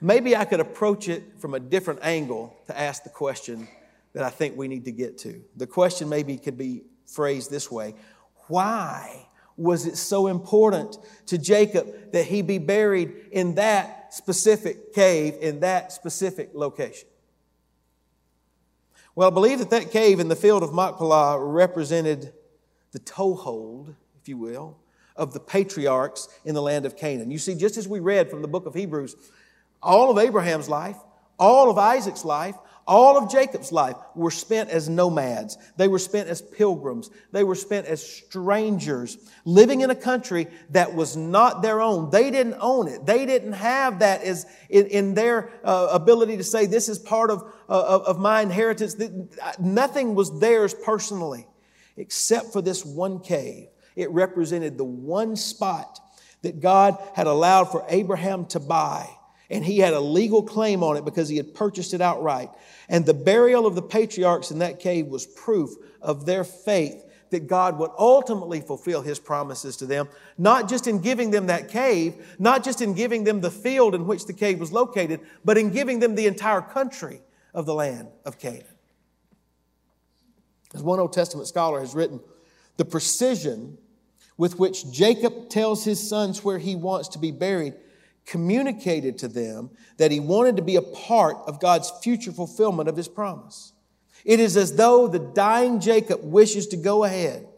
Maybe 0.00 0.34
I 0.34 0.44
could 0.44 0.60
approach 0.60 1.08
it 1.08 1.38
from 1.38 1.54
a 1.54 1.60
different 1.60 2.00
angle 2.02 2.56
to 2.66 2.78
ask 2.78 3.04
the 3.04 3.10
question 3.10 3.68
that 4.14 4.24
I 4.24 4.30
think 4.30 4.56
we 4.56 4.66
need 4.66 4.84
to 4.86 4.92
get 4.92 5.18
to. 5.18 5.42
The 5.56 5.66
question 5.66 6.08
maybe 6.08 6.36
could 6.36 6.58
be 6.58 6.82
phrased 7.06 7.50
this 7.50 7.70
way 7.70 7.94
why 8.50 9.28
was 9.56 9.86
it 9.86 9.96
so 9.96 10.26
important 10.26 10.98
to 11.26 11.38
Jacob 11.38 12.12
that 12.12 12.24
he 12.24 12.42
be 12.42 12.58
buried 12.58 13.14
in 13.30 13.54
that 13.56 14.12
specific 14.14 14.94
cave, 14.94 15.36
in 15.40 15.60
that 15.60 15.92
specific 15.92 16.50
location? 16.54 17.08
Well, 19.14 19.28
I 19.28 19.34
believe 19.34 19.58
that 19.58 19.70
that 19.70 19.90
cave 19.90 20.20
in 20.20 20.28
the 20.28 20.36
field 20.36 20.62
of 20.62 20.72
Machpelah 20.72 21.38
represented 21.38 22.32
the 22.92 23.00
toehold, 23.00 23.94
if 24.20 24.28
you 24.28 24.36
will, 24.36 24.78
of 25.16 25.34
the 25.34 25.40
patriarchs 25.40 26.28
in 26.44 26.54
the 26.54 26.62
land 26.62 26.86
of 26.86 26.96
Canaan. 26.96 27.30
You 27.30 27.38
see, 27.38 27.54
just 27.54 27.76
as 27.76 27.86
we 27.86 28.00
read 28.00 28.30
from 28.30 28.40
the 28.40 28.48
book 28.48 28.66
of 28.66 28.74
Hebrews, 28.74 29.16
all 29.82 30.10
of 30.10 30.18
Abraham's 30.18 30.68
life, 30.68 30.96
all 31.38 31.70
of 31.70 31.76
Isaac's 31.76 32.24
life, 32.24 32.56
all 32.90 33.16
of 33.16 33.30
Jacob's 33.30 33.70
life 33.70 33.94
were 34.16 34.32
spent 34.32 34.68
as 34.68 34.88
nomads. 34.88 35.56
They 35.76 35.86
were 35.86 36.00
spent 36.00 36.28
as 36.28 36.42
pilgrims. 36.42 37.08
They 37.30 37.44
were 37.44 37.54
spent 37.54 37.86
as 37.86 38.04
strangers, 38.04 39.16
living 39.44 39.82
in 39.82 39.90
a 39.90 39.94
country 39.94 40.48
that 40.70 40.92
was 40.92 41.16
not 41.16 41.62
their 41.62 41.80
own. 41.80 42.10
They 42.10 42.32
didn't 42.32 42.56
own 42.58 42.88
it. 42.88 43.06
They 43.06 43.26
didn't 43.26 43.52
have 43.52 44.00
that 44.00 44.22
as 44.22 44.44
in, 44.68 44.88
in 44.88 45.14
their 45.14 45.52
uh, 45.62 45.90
ability 45.92 46.36
to 46.38 46.42
say, 46.42 46.66
this 46.66 46.88
is 46.88 46.98
part 46.98 47.30
of, 47.30 47.44
uh, 47.68 48.00
of 48.06 48.18
my 48.18 48.42
inheritance. 48.42 48.96
Nothing 49.60 50.16
was 50.16 50.40
theirs 50.40 50.74
personally, 50.74 51.46
except 51.96 52.52
for 52.52 52.60
this 52.60 52.84
one 52.84 53.20
cave. 53.20 53.68
It 53.94 54.10
represented 54.10 54.76
the 54.76 54.84
one 54.84 55.36
spot 55.36 56.00
that 56.42 56.58
God 56.58 56.98
had 57.14 57.28
allowed 57.28 57.66
for 57.66 57.84
Abraham 57.88 58.46
to 58.46 58.58
buy 58.58 59.08
and 59.50 59.64
he 59.64 59.78
had 59.78 59.92
a 59.92 60.00
legal 60.00 60.42
claim 60.42 60.82
on 60.82 60.96
it 60.96 61.04
because 61.04 61.28
he 61.28 61.36
had 61.36 61.54
purchased 61.54 61.92
it 61.92 62.00
outright. 62.00 62.50
And 62.88 63.04
the 63.04 63.14
burial 63.14 63.66
of 63.66 63.74
the 63.74 63.82
patriarchs 63.82 64.50
in 64.50 64.60
that 64.60 64.78
cave 64.78 65.06
was 65.06 65.26
proof 65.26 65.70
of 66.00 66.24
their 66.24 66.44
faith 66.44 67.04
that 67.30 67.46
God 67.46 67.78
would 67.78 67.90
ultimately 67.98 68.60
fulfill 68.60 69.02
his 69.02 69.18
promises 69.18 69.76
to 69.78 69.86
them, 69.86 70.08
not 70.36 70.68
just 70.68 70.86
in 70.86 71.00
giving 71.00 71.30
them 71.30 71.46
that 71.46 71.68
cave, 71.68 72.34
not 72.38 72.64
just 72.64 72.80
in 72.80 72.94
giving 72.94 73.24
them 73.24 73.40
the 73.40 73.50
field 73.50 73.94
in 73.94 74.06
which 74.06 74.26
the 74.26 74.32
cave 74.32 74.58
was 74.58 74.72
located, 74.72 75.20
but 75.44 75.56
in 75.56 75.70
giving 75.70 76.00
them 76.00 76.14
the 76.14 76.26
entire 76.26 76.60
country 76.60 77.20
of 77.54 77.66
the 77.66 77.74
land 77.74 78.08
of 78.24 78.38
Canaan. 78.38 78.64
As 80.74 80.82
one 80.82 81.00
Old 81.00 81.12
Testament 81.12 81.48
scholar 81.48 81.80
has 81.80 81.94
written, 81.94 82.20
the 82.76 82.84
precision 82.84 83.78
with 84.36 84.58
which 84.58 84.90
Jacob 84.90 85.48
tells 85.50 85.84
his 85.84 86.08
sons 86.08 86.42
where 86.42 86.58
he 86.58 86.74
wants 86.74 87.08
to 87.08 87.18
be 87.18 87.30
buried 87.30 87.74
communicated 88.30 89.18
to 89.18 89.26
them 89.26 89.68
that 89.96 90.12
he 90.12 90.20
wanted 90.20 90.56
to 90.56 90.62
be 90.62 90.76
a 90.76 90.82
part 90.82 91.36
of 91.48 91.58
God's 91.58 91.90
future 92.00 92.30
fulfillment 92.30 92.88
of 92.88 92.96
his 92.96 93.08
promise. 93.08 93.72
It 94.24 94.38
is 94.38 94.56
as 94.56 94.76
though 94.76 95.08
the 95.08 95.18
dying 95.18 95.80
Jacob 95.80 96.20
wishes 96.22 96.68
to 96.68 96.76
go 96.76 97.02
ahead 97.02 97.48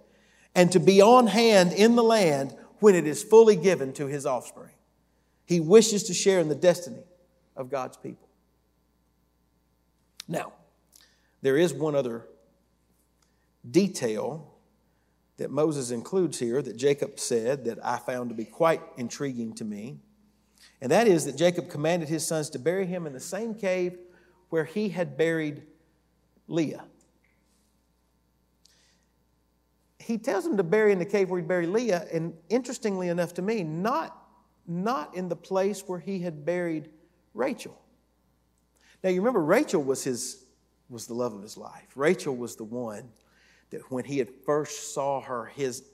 and 0.55 0.73
to 0.73 0.81
be 0.81 1.03
on 1.03 1.27
hand 1.27 1.75
in 1.75 1.95
the 1.95 2.03
land 2.03 2.57
when 2.79 2.95
it 2.95 3.07
is 3.07 3.23
fully 3.23 3.55
given 3.55 3.93
to 3.93 4.07
his 4.07 4.25
offspring. 4.25 4.73
He 5.45 5.61
wishes 5.61 6.05
to 6.05 6.15
share 6.15 6.41
in 6.41 6.49
the 6.49 6.55
destiny 6.55 7.03
of 7.55 7.69
God's 7.69 7.99
people. 7.99 8.29
Now, 10.27 10.55
there 11.43 11.59
is 11.59 11.75
one 11.75 11.95
other 11.95 12.25
detail 13.71 14.55
that 15.37 15.51
Moses 15.51 15.91
includes 15.91 16.39
here 16.39 16.63
that 16.63 16.79
Jacob 16.79 17.21
said 17.21 17.67
that 17.67 17.85
I 17.85 17.99
found 17.99 18.31
to 18.31 18.35
be 18.35 18.47
quite 18.47 18.81
intriguing 18.97 19.53
to 19.57 19.67
me. 19.67 19.99
And 20.83 20.91
that 20.91 21.07
is 21.07 21.27
that 21.27 21.37
Jacob 21.37 21.71
commanded 21.71 22.09
his 22.09 22.27
sons 22.27 22.51
to 22.51 22.59
bury 22.59 22.87
him 22.87 23.07
in 23.07 23.13
the 23.13 23.21
same 23.21 23.55
cave 23.55 23.97
where 24.51 24.65
he 24.65 24.89
had 24.89 25.17
buried 25.17 25.63
Leah. 26.49 26.85
He 30.01 30.19
tells 30.19 30.43
them 30.43 30.57
to 30.57 30.65
bury 30.65 30.91
in 30.91 30.99
the 30.99 31.05
cave 31.05 31.31
where 31.31 31.41
he 31.41 31.47
buried 31.47 31.69
Leah, 31.69 32.09
and 32.13 32.35
interestingly 32.49 33.09
enough 33.09 33.33
to 33.35 33.43
me, 33.43 33.63
not, 33.63 34.27
not 34.67 35.15
in 35.15 35.29
the 35.29 35.37
place 35.37 35.85
where 35.87 36.01
he 36.01 36.19
had 36.19 36.45
buried 36.45 36.91
Rachel. 37.33 37.81
Now 39.05 39.11
you 39.11 39.21
remember 39.21 39.41
Rachel 39.41 39.85
was 39.85 40.03
his 40.03 40.45
was 40.91 41.07
the 41.07 41.15
love 41.15 41.33
of 41.33 41.43
his 41.43 41.57
life. 41.57 41.93
Rachel 41.95 42.37
was 42.37 42.57
the 42.57 42.65
one 42.65 43.09
that 43.71 43.89
when 43.91 44.05
he 44.05 44.19
had 44.19 44.29
first 44.45 44.93
saw 44.93 45.21
her, 45.21 45.47
his 45.47 45.85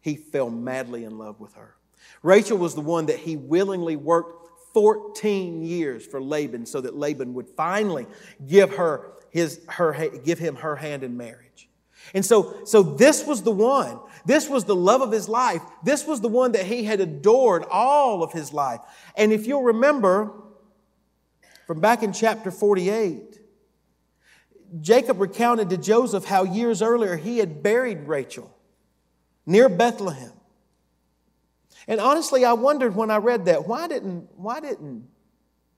he 0.00 0.16
fell 0.16 0.50
madly 0.50 1.04
in 1.04 1.16
love 1.16 1.38
with 1.38 1.54
her. 1.54 1.76
Rachel 2.22 2.58
was 2.58 2.74
the 2.74 2.80
one 2.80 3.06
that 3.06 3.18
he 3.18 3.36
willingly 3.36 3.96
worked 3.96 4.42
14 4.74 5.62
years 5.62 6.06
for 6.06 6.22
Laban 6.22 6.66
so 6.66 6.80
that 6.80 6.96
Laban 6.96 7.34
would 7.34 7.48
finally 7.48 8.06
give 8.46 8.74
her 8.76 9.12
his 9.30 9.60
her 9.68 10.08
give 10.24 10.38
him 10.38 10.56
her 10.56 10.76
hand 10.76 11.02
in 11.02 11.16
marriage. 11.16 11.68
And 12.14 12.24
so 12.24 12.64
so 12.64 12.82
this 12.82 13.26
was 13.26 13.42
the 13.42 13.50
one. 13.50 13.98
This 14.24 14.48
was 14.48 14.64
the 14.64 14.76
love 14.76 15.00
of 15.00 15.10
his 15.10 15.28
life. 15.28 15.62
This 15.84 16.06
was 16.06 16.20
the 16.20 16.28
one 16.28 16.52
that 16.52 16.66
he 16.66 16.84
had 16.84 17.00
adored 17.00 17.64
all 17.70 18.22
of 18.22 18.32
his 18.32 18.52
life. 18.52 18.80
And 19.16 19.32
if 19.32 19.46
you'll 19.46 19.62
remember 19.62 20.32
from 21.66 21.80
back 21.80 22.02
in 22.02 22.12
chapter 22.12 22.50
48 22.50 23.40
Jacob 24.80 25.20
recounted 25.20 25.68
to 25.70 25.76
Joseph 25.76 26.24
how 26.24 26.44
years 26.44 26.80
earlier 26.80 27.16
he 27.16 27.38
had 27.38 27.62
buried 27.62 28.06
Rachel 28.06 28.50
near 29.44 29.68
Bethlehem. 29.68 30.32
And 31.88 32.00
honestly, 32.00 32.44
I 32.44 32.52
wondered 32.52 32.94
when 32.94 33.10
I 33.10 33.16
read 33.16 33.46
that, 33.46 33.66
why 33.66 33.88
didn't, 33.88 34.28
why 34.36 34.60
didn't, 34.60 35.08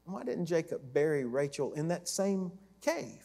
why 0.04 0.24
didn't 0.24 0.46
Jacob 0.46 0.80
bury 0.92 1.24
Rachel 1.24 1.72
in 1.72 1.88
that 1.88 2.08
same 2.08 2.52
cave? 2.80 3.24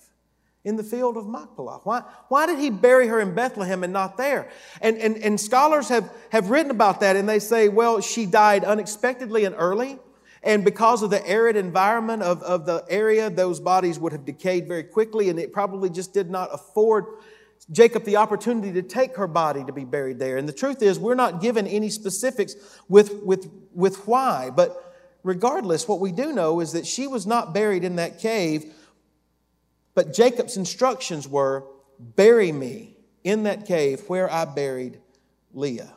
in 0.66 0.76
the 0.76 0.84
field 0.84 1.18
of 1.18 1.28
Machpelah? 1.28 1.82
Why, 1.84 2.04
why 2.28 2.46
did 2.46 2.60
he 2.60 2.70
bury 2.70 3.08
her 3.08 3.20
in 3.20 3.34
Bethlehem 3.34 3.84
and 3.84 3.94
not 3.94 4.18
there? 4.18 4.50
And, 4.82 4.98
and, 4.98 5.18
and 5.18 5.40
scholars 5.40 5.90
have, 5.90 6.12
have 6.32 6.50
written 6.50 6.72
about 6.72 7.00
that 7.00 7.16
and 7.16 7.28
they 7.28 7.40
say, 7.40 7.70
well, 7.70 8.02
she 8.02 8.26
died 8.26 8.64
unexpectedly 8.64 9.46
and 9.46 9.56
early. 9.58 9.98
And 10.44 10.64
because 10.64 11.04
of 11.04 11.10
the 11.10 11.26
arid 11.28 11.56
environment 11.58 12.24
of, 12.24 12.42
of 12.44 12.66
the 12.66 12.86
area, 12.90 13.30
those 13.30 13.60
bodies 13.60 14.00
would 14.00 14.14
have 14.14 14.26
decayed 14.26 14.68
very 14.68 14.84
quickly 14.84 15.30
and 15.30 15.40
it 15.40 15.52
probably 15.52 15.90
just 15.90 16.14
did 16.14 16.30
not 16.30 16.50
afford 16.54 17.06
Jacob 17.72 18.04
the 18.04 18.18
opportunity 18.18 18.74
to 18.74 18.82
take 18.82 19.16
her 19.16 19.28
body 19.28 19.64
to 19.64 19.72
be 19.72 19.86
buried 19.86 20.20
there. 20.20 20.38
And 20.38 20.48
the 20.48 20.54
truth 20.54 20.82
is, 20.82 20.98
we're 20.98 21.16
not 21.16 21.42
given 21.42 21.68
any 21.68 21.90
specifics 21.90 22.56
with, 22.88 23.22
with, 23.24 23.50
with 23.74 24.08
why, 24.08 24.50
but 24.50 24.96
regardless, 25.24 25.88
what 25.88 26.00
we 26.00 26.12
do 26.12 26.34
know 26.34 26.60
is 26.60 26.72
that 26.72 26.88
she 26.88 27.06
was 27.06 27.28
not 27.28 27.54
buried 27.54 27.84
in 27.84 27.98
that 27.98 28.20
cave, 28.20 28.74
but 29.94 30.14
Jacob's 30.14 30.58
instructions 30.58 31.28
were 31.28 31.66
bury 32.00 32.52
me 32.52 32.98
in 33.24 33.44
that 33.44 33.66
cave 33.66 34.02
where 34.08 34.32
I 34.32 34.46
buried 34.46 35.00
Leah. 35.54 35.94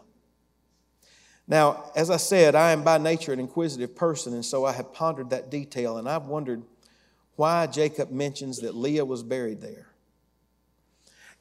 Now, 1.46 1.90
as 1.96 2.10
I 2.10 2.16
said, 2.16 2.54
I 2.54 2.70
am 2.70 2.84
by 2.84 2.98
nature 2.98 3.32
an 3.32 3.40
inquisitive 3.40 3.96
person, 3.96 4.32
and 4.32 4.44
so 4.44 4.64
I 4.64 4.72
have 4.72 4.92
pondered 4.92 5.30
that 5.30 5.50
detail, 5.50 5.98
and 5.98 6.08
I've 6.08 6.26
wondered 6.26 6.62
why 7.36 7.66
Jacob 7.66 8.10
mentions 8.10 8.60
that 8.60 8.74
Leah 8.74 9.04
was 9.04 9.22
buried 9.22 9.60
there. 9.60 9.91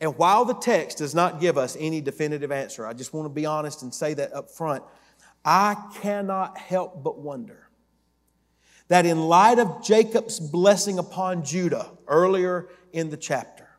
And 0.01 0.17
while 0.17 0.45
the 0.45 0.55
text 0.55 0.97
does 0.97 1.13
not 1.13 1.39
give 1.39 1.59
us 1.59 1.77
any 1.79 2.01
definitive 2.01 2.51
answer, 2.51 2.87
I 2.87 2.93
just 2.93 3.13
want 3.13 3.25
to 3.25 3.29
be 3.29 3.45
honest 3.45 3.83
and 3.83 3.93
say 3.93 4.15
that 4.15 4.33
up 4.33 4.49
front. 4.49 4.83
I 5.45 5.75
cannot 6.01 6.57
help 6.57 7.03
but 7.03 7.19
wonder 7.19 7.69
that 8.87 9.05
in 9.05 9.19
light 9.19 9.59
of 9.59 9.83
Jacob's 9.83 10.39
blessing 10.39 10.97
upon 10.97 11.45
Judah 11.45 11.87
earlier 12.07 12.67
in 12.91 13.11
the 13.11 13.15
chapter, 13.15 13.69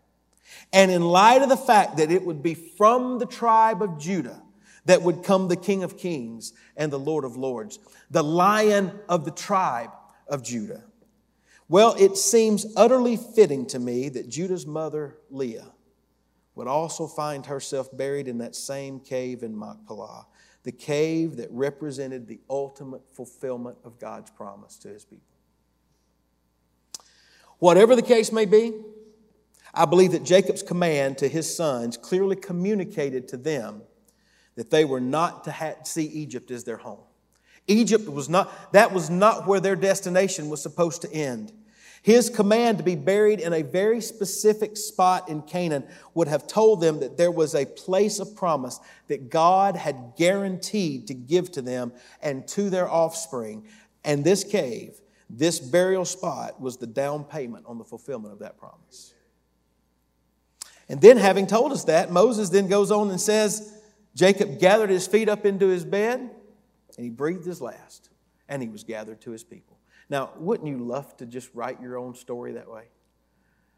and 0.73 0.91
in 0.91 1.03
light 1.03 1.43
of 1.43 1.49
the 1.49 1.57
fact 1.57 1.99
that 1.99 2.11
it 2.11 2.25
would 2.25 2.43
be 2.43 2.55
from 2.55 3.19
the 3.19 3.27
tribe 3.27 3.83
of 3.83 3.99
Judah 3.99 4.41
that 4.85 5.03
would 5.03 5.23
come 5.23 5.49
the 5.49 5.57
King 5.57 5.83
of 5.83 5.99
Kings 5.99 6.53
and 6.77 6.93
the 6.93 6.99
Lord 6.99 7.25
of 7.25 7.37
Lords, 7.37 7.79
the 8.11 8.25
lion 8.25 8.99
of 9.09 9.25
the 9.25 9.31
tribe 9.33 9.91
of 10.29 10.43
Judah. 10.43 10.85
Well, 11.69 11.95
it 11.99 12.17
seems 12.17 12.67
utterly 12.77 13.17
fitting 13.17 13.67
to 13.67 13.79
me 13.79 14.09
that 14.11 14.29
Judah's 14.29 14.67
mother, 14.67 15.17
Leah, 15.31 15.72
would 16.55 16.67
also 16.67 17.07
find 17.07 17.47
herself 17.47 17.88
buried 17.97 18.29
in 18.29 18.38
that 18.38 18.55
same 18.55 19.01
cave 19.01 19.43
in 19.43 19.57
Machpelah 19.59 20.27
the 20.65 20.73
cave 20.73 21.37
that 21.37 21.49
represented 21.51 22.29
the 22.29 22.41
ultimate 22.49 23.03
fulfillment 23.12 23.77
of 23.85 23.99
God's 23.99 24.31
promise 24.31 24.77
to 24.79 24.88
his 24.88 25.05
people. 25.05 25.27
Whatever 27.59 27.97
the 27.97 28.03
case 28.03 28.33
may 28.33 28.45
be, 28.45 28.73
I 29.75 29.87
believe 29.87 30.12
that 30.12 30.25
Jacob's 30.25 30.62
command 30.62 31.19
to 31.19 31.29
his 31.29 31.53
sons 31.55 31.97
clearly 31.97 32.37
communicated 32.37 33.29
to 33.29 33.37
them 33.37 33.83
that 34.55 34.71
they 34.71 34.85
were 34.85 35.01
not 35.01 35.45
to 35.45 35.77
see 35.85 36.05
Egypt 36.05 36.51
as 36.51 36.65
their 36.65 36.77
home. 36.77 37.01
Egypt 37.67 38.09
was 38.09 38.29
not, 38.29 38.73
that 38.73 38.93
was 38.93 39.09
not 39.09 39.47
where 39.47 39.61
their 39.61 39.77
destination 39.77 40.49
was 40.49 40.61
supposed 40.61 41.03
to 41.03 41.12
end. 41.12 41.53
His 42.03 42.29
command 42.29 42.79
to 42.79 42.85
be 42.85 42.97
buried 42.97 43.38
in 43.38 43.53
a 43.53 43.62
very 43.62 44.01
specific 44.01 44.77
spot 44.77 45.29
in 45.29 45.43
Canaan 45.43 45.85
would 46.15 46.27
have 46.27 46.49
told 46.49 46.81
them 46.81 46.99
that 46.99 47.17
there 47.17 47.31
was 47.31 47.55
a 47.55 47.65
place 47.65 48.19
of 48.19 48.35
promise 48.35 48.81
that 49.07 49.31
God 49.31 49.77
had 49.77 50.15
guaranteed 50.17 51.07
to 51.07 51.15
give 51.15 51.53
to 51.53 51.62
them 51.62 51.93
and 52.21 52.47
to 52.49 52.71
their 52.71 52.91
offspring. 52.91 53.65
And 54.05 54.25
this 54.25 54.43
cave, 54.43 55.01
this 55.31 55.61
burial 55.61 56.05
spot, 56.05 56.61
was 56.61 56.77
the 56.77 56.88
down 56.88 57.23
payment 57.23 57.67
on 57.69 57.79
the 57.79 57.85
fulfillment 57.85 58.33
of 58.33 58.41
that 58.41 58.59
promise. 58.59 59.15
And 60.88 61.01
then, 61.01 61.17
having 61.17 61.47
told 61.47 61.71
us 61.71 61.85
that, 61.85 62.11
Moses 62.11 62.49
then 62.49 62.67
goes 62.67 62.91
on 62.91 63.11
and 63.11 63.21
says, 63.21 63.79
Jacob 64.17 64.59
gathered 64.59 64.91
his 64.91 65.07
feet 65.07 65.29
up 65.29 65.47
into 65.47 65.69
his 65.69 65.85
bed 65.85 66.19
and 66.19 67.05
he 67.05 67.11
breathed 67.11 67.47
his 67.47 67.61
last, 67.61 68.11
and 68.49 68.61
he 68.61 68.69
was 68.69 68.85
gathered 68.85 69.21
to 69.23 69.31
his 69.31 69.43
people. 69.43 69.72
Now, 70.09 70.31
wouldn't 70.37 70.69
you 70.69 70.79
love 70.79 71.17
to 71.19 71.27
just 71.27 71.51
write 71.55 71.81
your 71.81 71.99
own 71.99 72.15
story 72.15 72.53
that 72.53 72.71
way? 72.71 72.85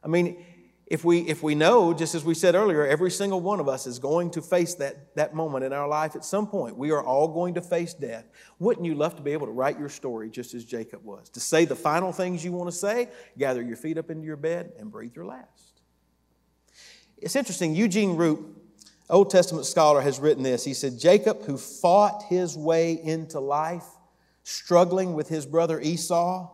I 0.02 0.08
mean, 0.08 0.44
if 0.86 1.02
we, 1.02 1.20
if 1.20 1.42
we 1.42 1.54
know, 1.54 1.94
just 1.94 2.14
as 2.14 2.24
we 2.24 2.34
said 2.34 2.54
earlier, 2.54 2.86
every 2.86 3.10
single 3.10 3.40
one 3.40 3.58
of 3.58 3.68
us 3.68 3.86
is 3.86 3.98
going 3.98 4.30
to 4.32 4.42
face 4.42 4.74
that, 4.74 5.14
that 5.16 5.34
moment 5.34 5.64
in 5.64 5.72
our 5.72 5.88
life 5.88 6.14
at 6.14 6.24
some 6.24 6.46
point. 6.46 6.76
We 6.76 6.90
are 6.90 7.02
all 7.02 7.28
going 7.28 7.54
to 7.54 7.62
face 7.62 7.94
death. 7.94 8.28
Wouldn't 8.58 8.84
you 8.84 8.94
love 8.94 9.16
to 9.16 9.22
be 9.22 9.32
able 9.32 9.46
to 9.46 9.52
write 9.52 9.78
your 9.78 9.88
story 9.88 10.28
just 10.28 10.52
as 10.52 10.64
Jacob 10.64 11.02
was? 11.02 11.30
To 11.30 11.40
say 11.40 11.64
the 11.64 11.74
final 11.76 12.12
things 12.12 12.44
you 12.44 12.52
want 12.52 12.70
to 12.70 12.76
say, 12.76 13.08
gather 13.38 13.62
your 13.62 13.76
feet 13.76 13.96
up 13.96 14.10
into 14.10 14.26
your 14.26 14.36
bed, 14.36 14.72
and 14.78 14.90
breathe 14.90 15.16
your 15.16 15.24
last. 15.24 15.80
It's 17.16 17.36
interesting, 17.36 17.74
Eugene 17.74 18.16
Roop, 18.16 18.60
Old 19.08 19.30
Testament 19.30 19.64
scholar, 19.64 20.02
has 20.02 20.18
written 20.18 20.42
this. 20.42 20.64
He 20.64 20.74
said, 20.74 20.98
Jacob, 20.98 21.44
who 21.44 21.56
fought 21.56 22.24
his 22.24 22.58
way 22.58 22.92
into 23.02 23.40
life, 23.40 23.86
struggling 24.44 25.14
with 25.14 25.28
his 25.28 25.46
brother 25.46 25.80
Esau, 25.80 26.48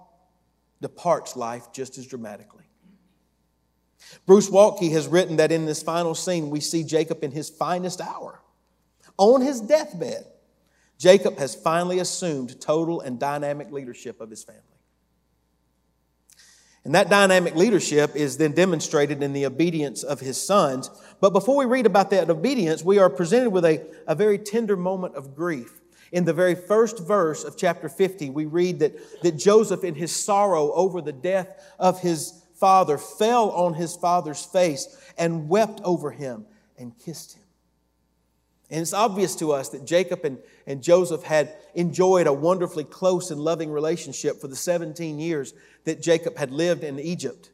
departs 0.81 1.37
life 1.37 1.72
just 1.72 1.98
as 1.98 2.07
dramatically. 2.07 2.64
Bruce 4.24 4.48
Waltke 4.48 4.90
has 4.92 5.07
written 5.07 5.37
that 5.37 5.53
in 5.53 5.66
this 5.66 5.83
final 5.83 6.14
scene, 6.14 6.48
we 6.48 6.61
see 6.61 6.83
Jacob 6.83 7.22
in 7.22 7.33
his 7.33 7.50
finest 7.50 8.00
hour. 8.00 8.40
On 9.18 9.42
his 9.42 9.61
deathbed, 9.61 10.24
Jacob 10.98 11.38
has 11.38 11.55
finally 11.55 11.98
assumed 11.98 12.61
total 12.61 13.00
and 13.00 13.18
dynamic 13.18 13.70
leadership 13.70 14.20
of 14.20 14.31
his 14.31 14.42
family. 14.42 14.62
And 16.85 16.94
that 16.94 17.11
dynamic 17.11 17.57
leadership 17.57 18.16
is 18.16 18.38
then 18.38 18.53
demonstrated 18.53 19.22
in 19.22 19.35
the 19.35 19.44
obedience 19.44 20.03
of 20.03 20.20
his 20.20 20.40
sons. 20.40 20.90
But 21.20 21.31
before 21.31 21.57
we 21.57 21.66
read 21.66 21.85
about 21.85 22.09
that 22.11 22.31
obedience, 22.31 22.83
we 22.83 22.98
are 22.98 23.11
presented 23.11 23.50
with 23.50 23.66
a, 23.66 23.87
a 24.07 24.14
very 24.14 24.38
tender 24.38 24.76
moment 24.76 25.14
of 25.14 25.35
grief 25.35 25.79
in 26.12 26.24
the 26.24 26.32
very 26.32 26.54
first 26.54 26.98
verse 27.06 27.44
of 27.44 27.56
chapter 27.56 27.88
50, 27.88 28.30
we 28.30 28.46
read 28.46 28.80
that, 28.80 29.22
that 29.22 29.36
Joseph, 29.36 29.84
in 29.84 29.94
his 29.94 30.14
sorrow 30.14 30.72
over 30.72 31.00
the 31.00 31.12
death 31.12 31.48
of 31.78 32.00
his 32.00 32.42
father, 32.54 32.98
fell 32.98 33.50
on 33.50 33.74
his 33.74 33.94
father's 33.96 34.44
face 34.44 34.98
and 35.16 35.48
wept 35.48 35.80
over 35.84 36.10
him 36.10 36.46
and 36.78 36.98
kissed 36.98 37.34
him. 37.34 37.42
And 38.70 38.80
it's 38.80 38.92
obvious 38.92 39.34
to 39.36 39.52
us 39.52 39.68
that 39.70 39.84
Jacob 39.84 40.24
and, 40.24 40.38
and 40.66 40.82
Joseph 40.82 41.24
had 41.24 41.54
enjoyed 41.74 42.26
a 42.26 42.32
wonderfully 42.32 42.84
close 42.84 43.30
and 43.30 43.40
loving 43.40 43.70
relationship 43.70 44.40
for 44.40 44.46
the 44.46 44.56
17 44.56 45.18
years 45.18 45.54
that 45.84 46.00
Jacob 46.00 46.36
had 46.36 46.52
lived 46.52 46.84
in 46.84 46.98
Egypt 47.00 47.50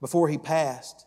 before 0.00 0.28
he 0.28 0.38
passed. 0.38 1.06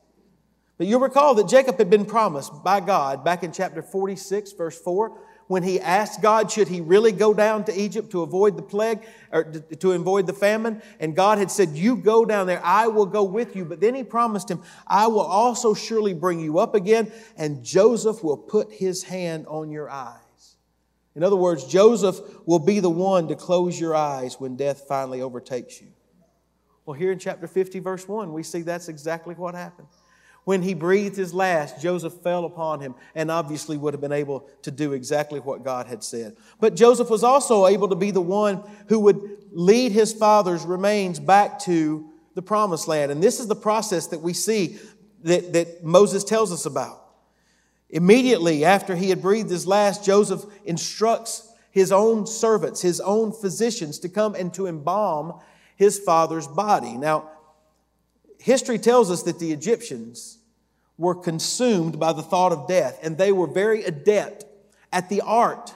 But 0.78 0.88
you'll 0.88 1.02
recall 1.02 1.36
that 1.36 1.48
Jacob 1.48 1.78
had 1.78 1.90
been 1.90 2.06
promised 2.06 2.64
by 2.64 2.80
God 2.80 3.24
back 3.24 3.44
in 3.44 3.52
chapter 3.52 3.82
46, 3.82 4.54
verse 4.54 4.80
4, 4.80 5.18
when 5.48 5.64
he 5.64 5.80
asked 5.80 6.22
God, 6.22 6.52
should 6.52 6.68
he 6.68 6.82
really 6.82 7.12
go 7.12 7.34
down 7.34 7.66
to 7.66 7.80
Egypt 7.80 8.12
to 8.12 8.22
avoid 8.22 8.58
the 8.58 8.62
plague 8.62 9.02
or 9.32 9.44
to 9.44 9.92
avoid 9.92 10.28
the 10.28 10.34
famine? 10.34 10.82
And 11.00 11.16
God 11.16 11.38
had 11.38 11.52
said, 11.52 11.70
You 11.70 11.96
go 11.96 12.26
down 12.26 12.48
there, 12.48 12.62
I 12.64 12.88
will 12.88 13.06
go 13.06 13.24
with 13.24 13.56
you. 13.56 13.66
But 13.66 13.80
then 13.80 13.96
he 13.96 14.04
promised 14.04 14.50
him, 14.50 14.62
I 14.88 15.08
will 15.08 15.22
also 15.22 15.74
surely 15.74 16.14
bring 16.14 16.40
you 16.40 16.60
up 16.60 16.76
again, 16.76 17.12
and 17.38 17.64
Joseph 17.64 18.24
will 18.24 18.38
put 18.38 18.72
his 18.72 19.04
hand 19.04 19.46
on 19.48 19.70
your 19.70 19.90
eyes. 19.90 20.20
In 21.16 21.24
other 21.24 21.36
words, 21.36 21.66
Joseph 21.66 22.20
will 22.48 22.60
be 22.60 22.80
the 22.80 22.90
one 22.90 23.28
to 23.28 23.36
close 23.36 23.80
your 23.80 23.96
eyes 23.96 24.40
when 24.40 24.56
death 24.56 24.86
finally 24.88 25.22
overtakes 25.22 25.80
you. 25.80 25.90
Well, 26.86 26.96
here 26.96 27.12
in 27.12 27.20
chapter 27.20 27.48
50, 27.48 27.80
verse 27.80 28.08
1, 28.08 28.34
we 28.34 28.44
see 28.44 28.62
that's 28.62 28.90
exactly 28.90 29.36
what 29.36 29.56
happened. 29.56 29.88
When 30.46 30.62
he 30.62 30.74
breathed 30.74 31.16
his 31.16 31.34
last, 31.34 31.82
Joseph 31.82 32.14
fell 32.16 32.44
upon 32.44 32.82
him 32.82 32.96
and 33.16 33.32
obviously 33.32 33.78
would 33.78 33.94
have 33.94 34.02
been 34.02 34.12
able 34.12 34.50
to 34.64 34.72
do 34.72 34.92
exactly 34.92 35.40
what 35.40 35.64
God 35.64 35.88
had 35.88 36.04
said. 36.04 36.36
But 36.60 36.76
Joseph 36.76 37.10
was 37.10 37.24
also 37.24 37.66
able 37.68 37.88
to 37.90 37.96
be 37.96 38.12
the 38.12 38.22
one 38.22 38.64
who 38.88 39.00
would 39.00 39.22
lead 39.52 39.94
his 39.94 40.14
father's 40.14 40.66
remains 40.66 41.20
back 41.20 41.60
to 41.60 42.10
the 42.36 42.42
promised 42.42 42.88
land. 42.88 43.12
And 43.12 43.24
this 43.24 43.40
is 43.40 43.48
the 43.48 43.56
process 43.56 44.08
that 44.08 44.20
we 44.20 44.34
see 44.34 44.78
that, 45.24 45.54
that 45.54 45.84
Moses 45.84 46.24
tells 46.24 46.52
us 46.52 46.66
about. 46.66 47.00
Immediately 47.90 48.66
after 48.66 48.96
he 48.96 49.10
had 49.10 49.22
breathed 49.22 49.52
his 49.52 49.68
last, 49.68 50.04
Joseph 50.04 50.44
instructs 50.66 51.54
his 51.72 51.92
own 51.92 52.28
servants, 52.28 52.82
his 52.82 53.00
own 53.00 53.32
physicians, 53.32 54.00
to 54.00 54.10
come 54.10 54.36
and 54.36 54.54
to 54.56 54.68
embalm 54.68 55.40
his 55.76 56.00
father's 56.00 56.48
body. 56.48 56.98
Now, 56.98 57.30
history 58.44 58.78
tells 58.78 59.10
us 59.10 59.24
that 59.24 59.40
the 59.40 59.54
Egyptians 59.54 60.38
were 60.98 61.16
consumed 61.16 61.98
by 61.98 62.12
the 62.12 62.22
thought 62.22 62.52
of 62.52 62.68
death, 62.68 63.00
and 63.02 63.18
they 63.18 63.32
were 63.32 63.48
very 63.48 63.86
adept 63.86 64.44
at 64.92 65.08
the 65.08 65.22
art 65.22 65.74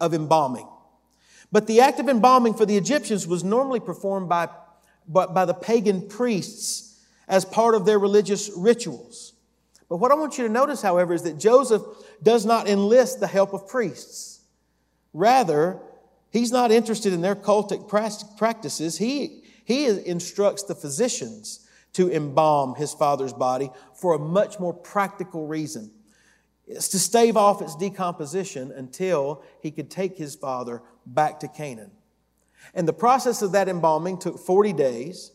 of 0.00 0.14
embalming. 0.14 0.68
But 1.50 1.66
the 1.66 1.80
act 1.80 1.98
of 1.98 2.08
embalming 2.08 2.54
for 2.54 2.66
the 2.66 2.76
Egyptians 2.76 3.26
was 3.26 3.42
normally 3.42 3.80
performed 3.80 4.28
by, 4.28 4.48
by, 5.08 5.26
by 5.26 5.44
the 5.44 5.54
pagan 5.54 6.08
priests 6.08 7.04
as 7.26 7.44
part 7.44 7.74
of 7.74 7.84
their 7.84 7.98
religious 7.98 8.48
rituals. 8.56 9.32
But 9.88 9.96
what 9.96 10.12
I 10.12 10.14
want 10.14 10.38
you 10.38 10.46
to 10.46 10.52
notice, 10.52 10.82
however, 10.82 11.14
is 11.14 11.22
that 11.22 11.36
Joseph 11.38 11.82
does 12.22 12.46
not 12.46 12.68
enlist 12.68 13.18
the 13.18 13.26
help 13.26 13.52
of 13.52 13.66
priests. 13.66 14.40
Rather, 15.12 15.80
he's 16.30 16.52
not 16.52 16.70
interested 16.70 17.12
in 17.12 17.22
their 17.22 17.34
cultic 17.34 17.88
practices. 17.88 18.98
He, 18.98 19.42
he 19.64 19.86
instructs 19.86 20.62
the 20.62 20.76
physicians 20.76 21.63
to 21.94 22.10
embalm 22.10 22.74
his 22.74 22.92
father's 22.92 23.32
body 23.32 23.70
for 23.94 24.14
a 24.14 24.18
much 24.18 24.60
more 24.60 24.74
practical 24.74 25.46
reason. 25.46 25.90
It's 26.66 26.88
to 26.88 26.98
stave 26.98 27.36
off 27.36 27.60
its 27.60 27.76
decomposition 27.76 28.72
until 28.72 29.42
he 29.60 29.70
could 29.70 29.90
take 29.90 30.16
his 30.16 30.34
father 30.34 30.82
back 31.06 31.40
to 31.40 31.48
Canaan. 31.48 31.90
And 32.74 32.88
the 32.88 32.92
process 32.92 33.42
of 33.42 33.52
that 33.52 33.68
embalming 33.68 34.18
took 34.18 34.38
40 34.38 34.72
days. 34.72 35.32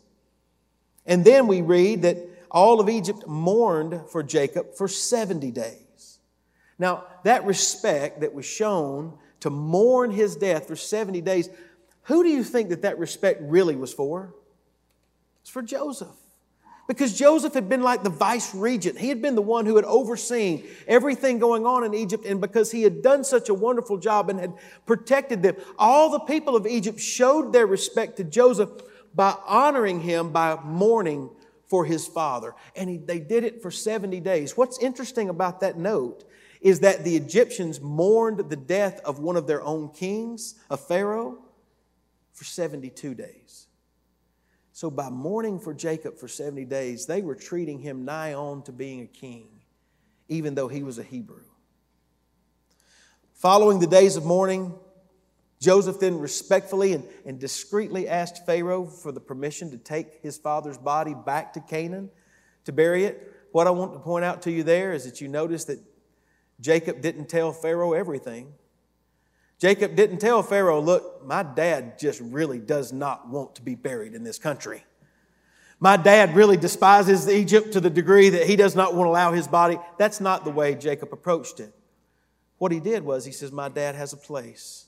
And 1.06 1.24
then 1.24 1.48
we 1.48 1.62
read 1.62 2.02
that 2.02 2.17
all 2.50 2.80
of 2.80 2.89
Egypt 2.89 3.28
mourned 3.28 4.10
for 4.10 4.24
Jacob 4.24 4.74
for 4.76 4.88
70 4.88 5.52
days. 5.52 6.19
Now, 6.80 7.06
that 7.24 7.45
respect 7.45 8.22
that 8.22 8.34
was 8.34 8.45
shown 8.45 9.17
to 9.41 9.50
mourn 9.50 10.12
his 10.12 10.36
death 10.36 10.67
for 10.67 10.76
70 10.76 11.22
days 11.22 11.50
Who 12.04 12.24
do 12.24 12.30
you 12.30 12.43
think 12.43 12.69
that 12.69 12.82
that 12.82 12.98
respect 12.98 13.39
really 13.43 13.76
was 13.76 13.93
for? 13.93 14.34
It's 15.41 15.50
for 15.52 15.62
Joseph. 15.62 16.15
Because 16.89 17.15
Joseph 17.15 17.54
had 17.54 17.69
been 17.69 17.84
like 17.84 18.02
the 18.02 18.10
vice 18.10 18.56
regent. 18.56 18.97
He 18.97 19.10
had 19.10 19.21
been 19.21 19.36
the 19.36 19.43
one 19.43 19.67
who 19.67 19.75
had 19.75 19.86
overseen 19.86 20.67
everything 20.88 21.38
going 21.38 21.63
on 21.63 21.84
in 21.84 21.93
Egypt. 21.93 22.25
And 22.25 22.41
because 22.41 22.71
he 22.71 22.82
had 22.82 23.04
done 23.04 23.23
such 23.23 23.47
a 23.47 23.54
wonderful 23.54 23.97
job 23.97 24.28
and 24.28 24.39
had 24.39 24.54
protected 24.88 25.43
them, 25.43 25.56
all 25.78 26.10
the 26.10 26.21
people 26.21 26.56
of 26.56 26.65
Egypt 26.65 26.99
showed 26.99 27.54
their 27.54 27.67
respect 27.67 28.17
to 28.17 28.23
Joseph 28.23 28.71
by 29.13 29.36
honoring 29.45 30.02
him 30.02 30.32
by 30.32 30.58
mourning 30.63 31.30
for 31.67 31.86
his 31.86 32.08
father. 32.08 32.56
And 32.75 32.89
he, 32.89 32.97
they 32.97 33.19
did 33.19 33.43
it 33.43 33.62
for 33.62 33.69
70 33.69 34.19
days. 34.21 34.58
What's 34.58 34.80
interesting 34.80 35.30
about 35.30 35.60
that 35.60 35.78
note 35.78 36.23
is 36.60 36.80
that 36.80 37.04
the 37.04 37.15
Egyptians 37.15 37.80
mourned 37.80 38.49
the 38.49 38.56
death 38.56 38.99
of 39.06 39.19
one 39.19 39.36
of 39.36 39.45
their 39.45 39.62
own 39.62 39.89
kings, 39.89 40.56
a 40.71 40.78
Pharaoh, 40.78 41.38
for 42.34 42.45
72 42.45 43.13
days. 43.13 43.67
So, 44.80 44.89
by 44.89 45.10
mourning 45.10 45.60
for 45.60 45.74
Jacob 45.74 46.18
for 46.18 46.30
70 46.30 46.63
days, 46.63 47.06
they 47.06 47.22
were 47.22 47.36
treating 47.36 47.80
him 47.80 48.06
nigh 48.06 48.34
on 48.34 48.62
to 48.63 48.72
being 48.72 49.02
a 49.02 49.08
king, 49.08 49.50
even 50.30 50.56
though 50.56 50.70
he 50.70 50.84
was 50.84 50.98
a 50.98 51.04
Hebrew. 51.04 51.44
Following 53.34 53.80
the 53.80 53.88
days 53.88 54.15
of 54.15 54.24
mourning, 54.24 54.74
Joseph 55.60 56.00
then 56.00 56.18
respectfully 56.18 56.94
and, 56.94 57.04
and 57.26 57.38
discreetly 57.42 58.08
asked 58.08 58.46
Pharaoh 58.46 58.86
for 58.86 59.12
the 59.12 59.20
permission 59.20 59.70
to 59.72 59.78
take 59.78 60.22
his 60.22 60.38
father's 60.38 60.78
body 60.78 61.13
back 61.13 61.52
to 61.56 61.60
Canaan 61.60 62.10
to 62.63 62.72
bury 62.72 63.04
it. 63.04 63.34
What 63.52 63.68
I 63.68 63.72
want 63.72 63.92
to 63.92 64.00
point 64.00 64.24
out 64.24 64.44
to 64.44 64.52
you 64.52 64.63
there 64.63 64.94
is 64.94 65.04
that 65.04 65.20
you 65.20 65.28
notice 65.28 65.65
that 65.65 65.80
Jacob 66.62 67.02
didn't 67.02 67.28
tell 67.28 67.52
Pharaoh 67.52 67.92
everything. 67.92 68.54
Jacob 69.60 69.95
didn't 69.95 70.19
tell 70.19 70.41
Pharaoh, 70.41 70.80
look, 70.80 71.26
my 71.26 71.43
dad 71.43 72.00
just 72.00 72.22
really 72.22 72.60
does 72.60 72.93
not 72.93 73.28
want 73.28 73.56
to 73.56 73.62
be 73.62 73.76
buried 73.76 74.13
in 74.13 74.24
this 74.24 74.39
country. 74.39 74.86
My 75.82 75.98
dad 75.98 76.36
really 76.36 76.58
despises 76.58 77.30
Egypt 77.30 77.74
to 77.74 77.82
the 77.82 77.89
degree 77.89 78.30
that 78.30 78.48
he 78.48 78.56
does 78.56 78.76
not 78.76 78.95
want 78.95 79.08
to 79.08 79.12
allow 79.12 79.34
his 79.34 79.48
body. 79.48 79.78
That's 79.98 80.22
not 80.22 80.45
the 80.45 80.52
way 80.52 80.76
Jacob 80.76 81.12
approached 81.12 81.60
it. 81.60 81.74
What 82.58 82.72
he 82.72 82.80
did 82.80 83.04
was 83.04 83.26
he 83.26 83.32
says, 83.32 83.52
My 83.52 83.69
dad 83.69 83.95
has 83.95 84.12
a 84.12 84.17
place, 84.17 84.88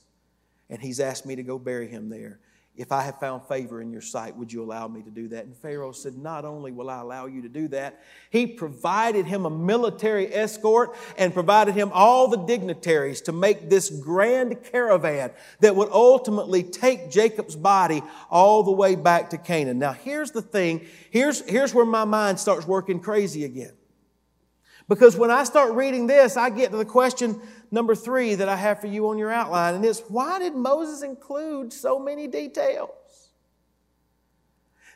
and 0.68 0.80
he's 0.80 1.00
asked 1.00 1.24
me 1.24 1.36
to 1.36 1.42
go 1.42 1.58
bury 1.58 1.88
him 1.88 2.08
there. 2.08 2.40
If 2.74 2.90
I 2.90 3.02
have 3.02 3.20
found 3.20 3.46
favor 3.46 3.82
in 3.82 3.92
your 3.92 4.00
sight, 4.00 4.34
would 4.34 4.50
you 4.50 4.62
allow 4.62 4.88
me 4.88 5.02
to 5.02 5.10
do 5.10 5.28
that? 5.28 5.44
And 5.44 5.54
Pharaoh 5.54 5.92
said, 5.92 6.16
Not 6.16 6.46
only 6.46 6.72
will 6.72 6.88
I 6.88 7.00
allow 7.00 7.26
you 7.26 7.42
to 7.42 7.48
do 7.48 7.68
that, 7.68 8.02
he 8.30 8.46
provided 8.46 9.26
him 9.26 9.44
a 9.44 9.50
military 9.50 10.34
escort 10.34 10.96
and 11.18 11.34
provided 11.34 11.74
him 11.74 11.90
all 11.92 12.28
the 12.28 12.38
dignitaries 12.38 13.20
to 13.22 13.32
make 13.32 13.68
this 13.68 13.90
grand 13.90 14.64
caravan 14.64 15.32
that 15.60 15.76
would 15.76 15.90
ultimately 15.90 16.62
take 16.62 17.10
Jacob's 17.10 17.56
body 17.56 18.02
all 18.30 18.62
the 18.62 18.72
way 18.72 18.94
back 18.94 19.28
to 19.30 19.38
Canaan. 19.38 19.78
Now, 19.78 19.92
here's 19.92 20.30
the 20.30 20.42
thing 20.42 20.86
here's, 21.10 21.42
here's 21.42 21.74
where 21.74 21.84
my 21.84 22.04
mind 22.04 22.40
starts 22.40 22.66
working 22.66 23.00
crazy 23.00 23.44
again. 23.44 23.72
Because 24.92 25.16
when 25.16 25.30
I 25.30 25.44
start 25.44 25.72
reading 25.72 26.06
this, 26.06 26.36
I 26.36 26.50
get 26.50 26.70
to 26.70 26.76
the 26.76 26.84
question 26.84 27.40
number 27.70 27.94
three 27.94 28.34
that 28.34 28.50
I 28.50 28.56
have 28.56 28.78
for 28.78 28.88
you 28.88 29.08
on 29.08 29.16
your 29.16 29.30
outline, 29.30 29.74
and 29.74 29.84
it's 29.86 30.00
why 30.00 30.38
did 30.38 30.54
Moses 30.54 31.02
include 31.02 31.72
so 31.72 31.98
many 31.98 32.26
details? 32.26 32.90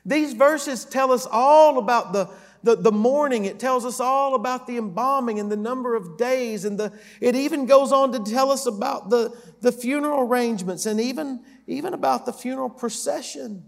These 0.04 0.34
verses 0.34 0.84
tell 0.84 1.12
us 1.12 1.26
all 1.30 1.78
about 1.78 2.12
the, 2.12 2.28
the, 2.62 2.76
the 2.76 2.92
mourning. 2.92 3.46
It 3.46 3.58
tells 3.58 3.86
us 3.86 3.98
all 3.98 4.34
about 4.34 4.66
the 4.66 4.76
embalming 4.76 5.40
and 5.40 5.50
the 5.50 5.56
number 5.56 5.94
of 5.94 6.18
days. 6.18 6.66
And 6.66 6.78
the, 6.78 6.92
it 7.22 7.34
even 7.34 7.64
goes 7.64 7.90
on 7.90 8.12
to 8.12 8.30
tell 8.30 8.50
us 8.50 8.66
about 8.66 9.08
the, 9.08 9.34
the 9.62 9.72
funeral 9.72 10.28
arrangements 10.28 10.84
and 10.84 11.00
even, 11.00 11.42
even 11.66 11.94
about 11.94 12.26
the 12.26 12.34
funeral 12.34 12.68
procession. 12.68 13.64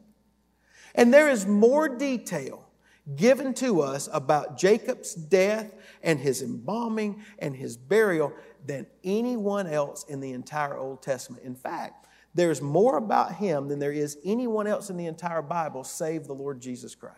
And 0.94 1.12
there 1.12 1.30
is 1.30 1.46
more 1.46 1.88
detail 1.88 2.68
given 3.16 3.54
to 3.54 3.80
us 3.80 4.10
about 4.12 4.58
Jacob's 4.58 5.14
death 5.14 5.72
and 6.02 6.18
his 6.20 6.42
embalming 6.42 7.22
and 7.38 7.56
his 7.56 7.76
burial 7.76 8.32
than 8.66 8.86
anyone 9.04 9.66
else 9.66 10.04
in 10.04 10.20
the 10.20 10.32
entire 10.32 10.76
Old 10.76 11.02
Testament. 11.02 11.44
In 11.44 11.54
fact, 11.54 12.06
there's 12.34 12.60
more 12.60 12.96
about 12.96 13.34
him 13.34 13.68
than 13.68 13.78
there 13.78 13.92
is 13.92 14.18
anyone 14.24 14.66
else 14.66 14.90
in 14.90 14.96
the 14.96 15.06
entire 15.06 15.42
Bible 15.42 15.84
save 15.84 16.26
the 16.26 16.34
Lord 16.34 16.60
Jesus 16.60 16.94
Christ. 16.94 17.16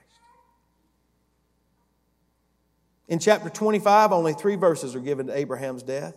In 3.09 3.19
chapter 3.19 3.51
25, 3.51 4.12
only 4.12 4.33
three 4.33 4.55
verses 4.55 4.95
are 4.95 5.01
given 5.01 5.27
to 5.27 5.37
Abraham's 5.37 5.83
death. 5.83 6.14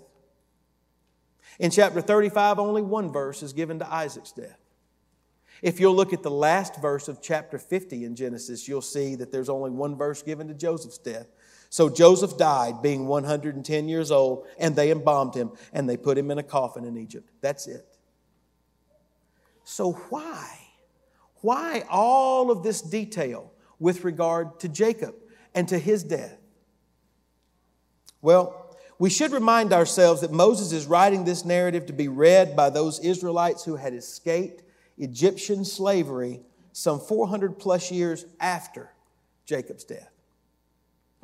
In 1.59 1.71
chapter 1.71 2.01
35, 2.01 2.59
only 2.59 2.81
one 2.83 3.11
verse 3.11 3.41
is 3.41 3.51
given 3.51 3.79
to 3.79 3.91
Isaac's 3.91 4.31
death. 4.31 4.59
If 5.61 5.79
you'll 5.79 5.95
look 5.95 6.13
at 6.13 6.23
the 6.23 6.31
last 6.31 6.81
verse 6.81 7.07
of 7.07 7.21
chapter 7.21 7.57
50 7.57 8.05
in 8.05 8.15
Genesis, 8.15 8.67
you'll 8.67 8.81
see 8.81 9.15
that 9.15 9.31
there's 9.31 9.49
only 9.49 9.71
one 9.71 9.95
verse 9.95 10.21
given 10.21 10.47
to 10.49 10.53
Joseph's 10.53 10.97
death. 10.97 11.27
So 11.73 11.89
Joseph 11.89 12.37
died 12.37 12.83
being 12.83 13.07
110 13.07 13.89
years 13.89 14.11
old, 14.11 14.45
and 14.59 14.75
they 14.75 14.91
embalmed 14.91 15.33
him 15.33 15.53
and 15.71 15.89
they 15.89 15.97
put 15.97 16.19
him 16.19 16.29
in 16.29 16.37
a 16.37 16.43
coffin 16.43 16.85
in 16.85 16.97
Egypt. 16.97 17.31
That's 17.41 17.65
it. 17.65 17.83
So, 19.63 19.93
why? 19.93 20.59
Why 21.41 21.83
all 21.89 22.51
of 22.51 22.61
this 22.61 22.79
detail 22.79 23.51
with 23.79 24.03
regard 24.03 24.59
to 24.59 24.69
Jacob 24.69 25.15
and 25.55 25.67
to 25.69 25.79
his 25.79 26.03
death? 26.03 26.37
Well, 28.21 28.77
we 28.99 29.09
should 29.09 29.31
remind 29.31 29.73
ourselves 29.73 30.21
that 30.21 30.31
Moses 30.31 30.73
is 30.73 30.85
writing 30.85 31.25
this 31.25 31.43
narrative 31.43 31.87
to 31.87 31.93
be 31.93 32.07
read 32.07 32.55
by 32.55 32.69
those 32.69 32.99
Israelites 32.99 33.63
who 33.63 33.77
had 33.77 33.95
escaped 33.95 34.61
Egyptian 34.99 35.65
slavery 35.65 36.41
some 36.71 36.99
400 36.99 37.57
plus 37.57 37.89
years 37.89 38.27
after 38.39 38.91
Jacob's 39.47 39.85
death. 39.85 40.12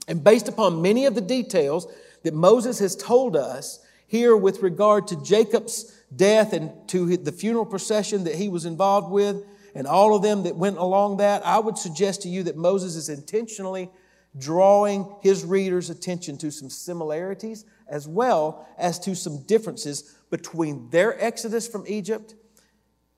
And 0.07 0.23
based 0.23 0.47
upon 0.47 0.81
many 0.81 1.05
of 1.05 1.15
the 1.15 1.21
details 1.21 1.88
that 2.23 2.33
Moses 2.33 2.79
has 2.79 2.95
told 2.95 3.35
us 3.35 3.85
here 4.07 4.35
with 4.35 4.62
regard 4.62 5.07
to 5.07 5.23
Jacob's 5.23 5.95
death 6.15 6.53
and 6.53 6.71
to 6.89 7.17
the 7.17 7.31
funeral 7.31 7.65
procession 7.65 8.23
that 8.23 8.35
he 8.35 8.49
was 8.49 8.65
involved 8.65 9.12
with, 9.12 9.43
and 9.75 9.85
all 9.85 10.15
of 10.15 10.23
them 10.23 10.43
that 10.43 10.55
went 10.55 10.77
along 10.77 11.17
that, 11.17 11.45
I 11.45 11.59
would 11.59 11.77
suggest 11.77 12.23
to 12.23 12.29
you 12.29 12.43
that 12.43 12.57
Moses 12.57 12.95
is 12.95 13.09
intentionally 13.09 13.89
drawing 14.38 15.15
his 15.21 15.43
readers' 15.43 15.89
attention 15.89 16.38
to 16.39 16.51
some 16.51 16.69
similarities 16.69 17.65
as 17.88 18.07
well 18.07 18.67
as 18.77 18.99
to 18.99 19.15
some 19.15 19.43
differences 19.43 20.15
between 20.29 20.89
their 20.89 21.21
exodus 21.23 21.67
from 21.67 21.83
Egypt 21.88 22.35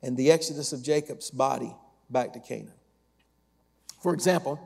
and 0.02 0.16
the 0.18 0.32
exodus 0.32 0.74
of 0.74 0.82
Jacob's 0.82 1.30
body 1.30 1.76
back 2.10 2.34
to 2.34 2.40
Canaan. 2.40 2.74
For 4.02 4.14
example, 4.14 4.60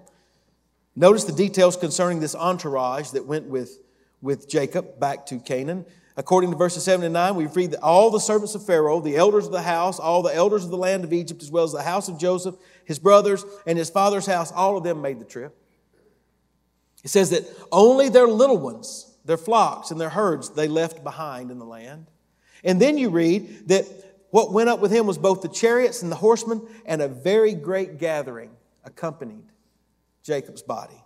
notice 0.95 1.23
the 1.23 1.33
details 1.33 1.75
concerning 1.77 2.19
this 2.19 2.35
entourage 2.35 3.11
that 3.11 3.25
went 3.25 3.45
with, 3.45 3.79
with 4.21 4.49
Jacob 4.49 4.99
back 4.99 5.25
to 5.27 5.39
Canaan. 5.39 5.85
According 6.17 6.51
to 6.51 6.57
verses 6.57 6.83
7 6.83 7.03
and 7.03 7.13
9, 7.13 7.35
we 7.35 7.47
read 7.47 7.71
that 7.71 7.81
all 7.81 8.09
the 8.09 8.19
servants 8.19 8.55
of 8.55 8.65
Pharaoh, 8.65 9.01
the 9.01 9.17
elders 9.17 9.45
of 9.45 9.51
the 9.51 9.61
house, 9.61 9.99
all 9.99 10.21
the 10.21 10.33
elders 10.33 10.63
of 10.63 10.71
the 10.71 10.77
land 10.77 11.03
of 11.03 11.11
Egypt, 11.11 11.43
as 11.43 11.51
well 11.51 11.65
as 11.65 11.73
the 11.73 11.81
house 11.81 12.07
of 12.07 12.17
Joseph, 12.17 12.55
his 12.85 12.99
brothers, 12.99 13.45
and 13.67 13.77
his 13.77 13.89
father's 13.89 14.25
house, 14.25 14.51
all 14.51 14.77
of 14.77 14.83
them 14.83 15.01
made 15.01 15.19
the 15.19 15.25
trip. 15.25 15.55
It 17.03 17.09
says 17.09 17.31
that 17.31 17.43
only 17.71 18.07
their 18.07 18.27
little 18.27 18.57
ones, 18.57 19.13
their 19.25 19.37
flocks 19.37 19.91
and 19.91 19.99
their 19.99 20.09
herds, 20.09 20.49
they 20.51 20.67
left 20.69 21.03
behind 21.03 21.51
in 21.51 21.59
the 21.59 21.65
land. 21.65 22.07
And 22.63 22.81
then 22.81 22.97
you 22.97 23.09
read 23.09 23.67
that 23.67 23.85
what 24.31 24.53
went 24.53 24.69
up 24.69 24.79
with 24.79 24.91
him 24.91 25.05
was 25.05 25.17
both 25.17 25.41
the 25.41 25.49
chariots 25.49 26.01
and 26.01 26.11
the 26.11 26.15
horsemen, 26.15 26.65
and 26.85 27.01
a 27.01 27.07
very 27.07 27.53
great 27.53 27.99
gathering 27.99 28.51
accompanied 28.85 29.43
Jacob's 30.25 30.63
body. 30.63 31.01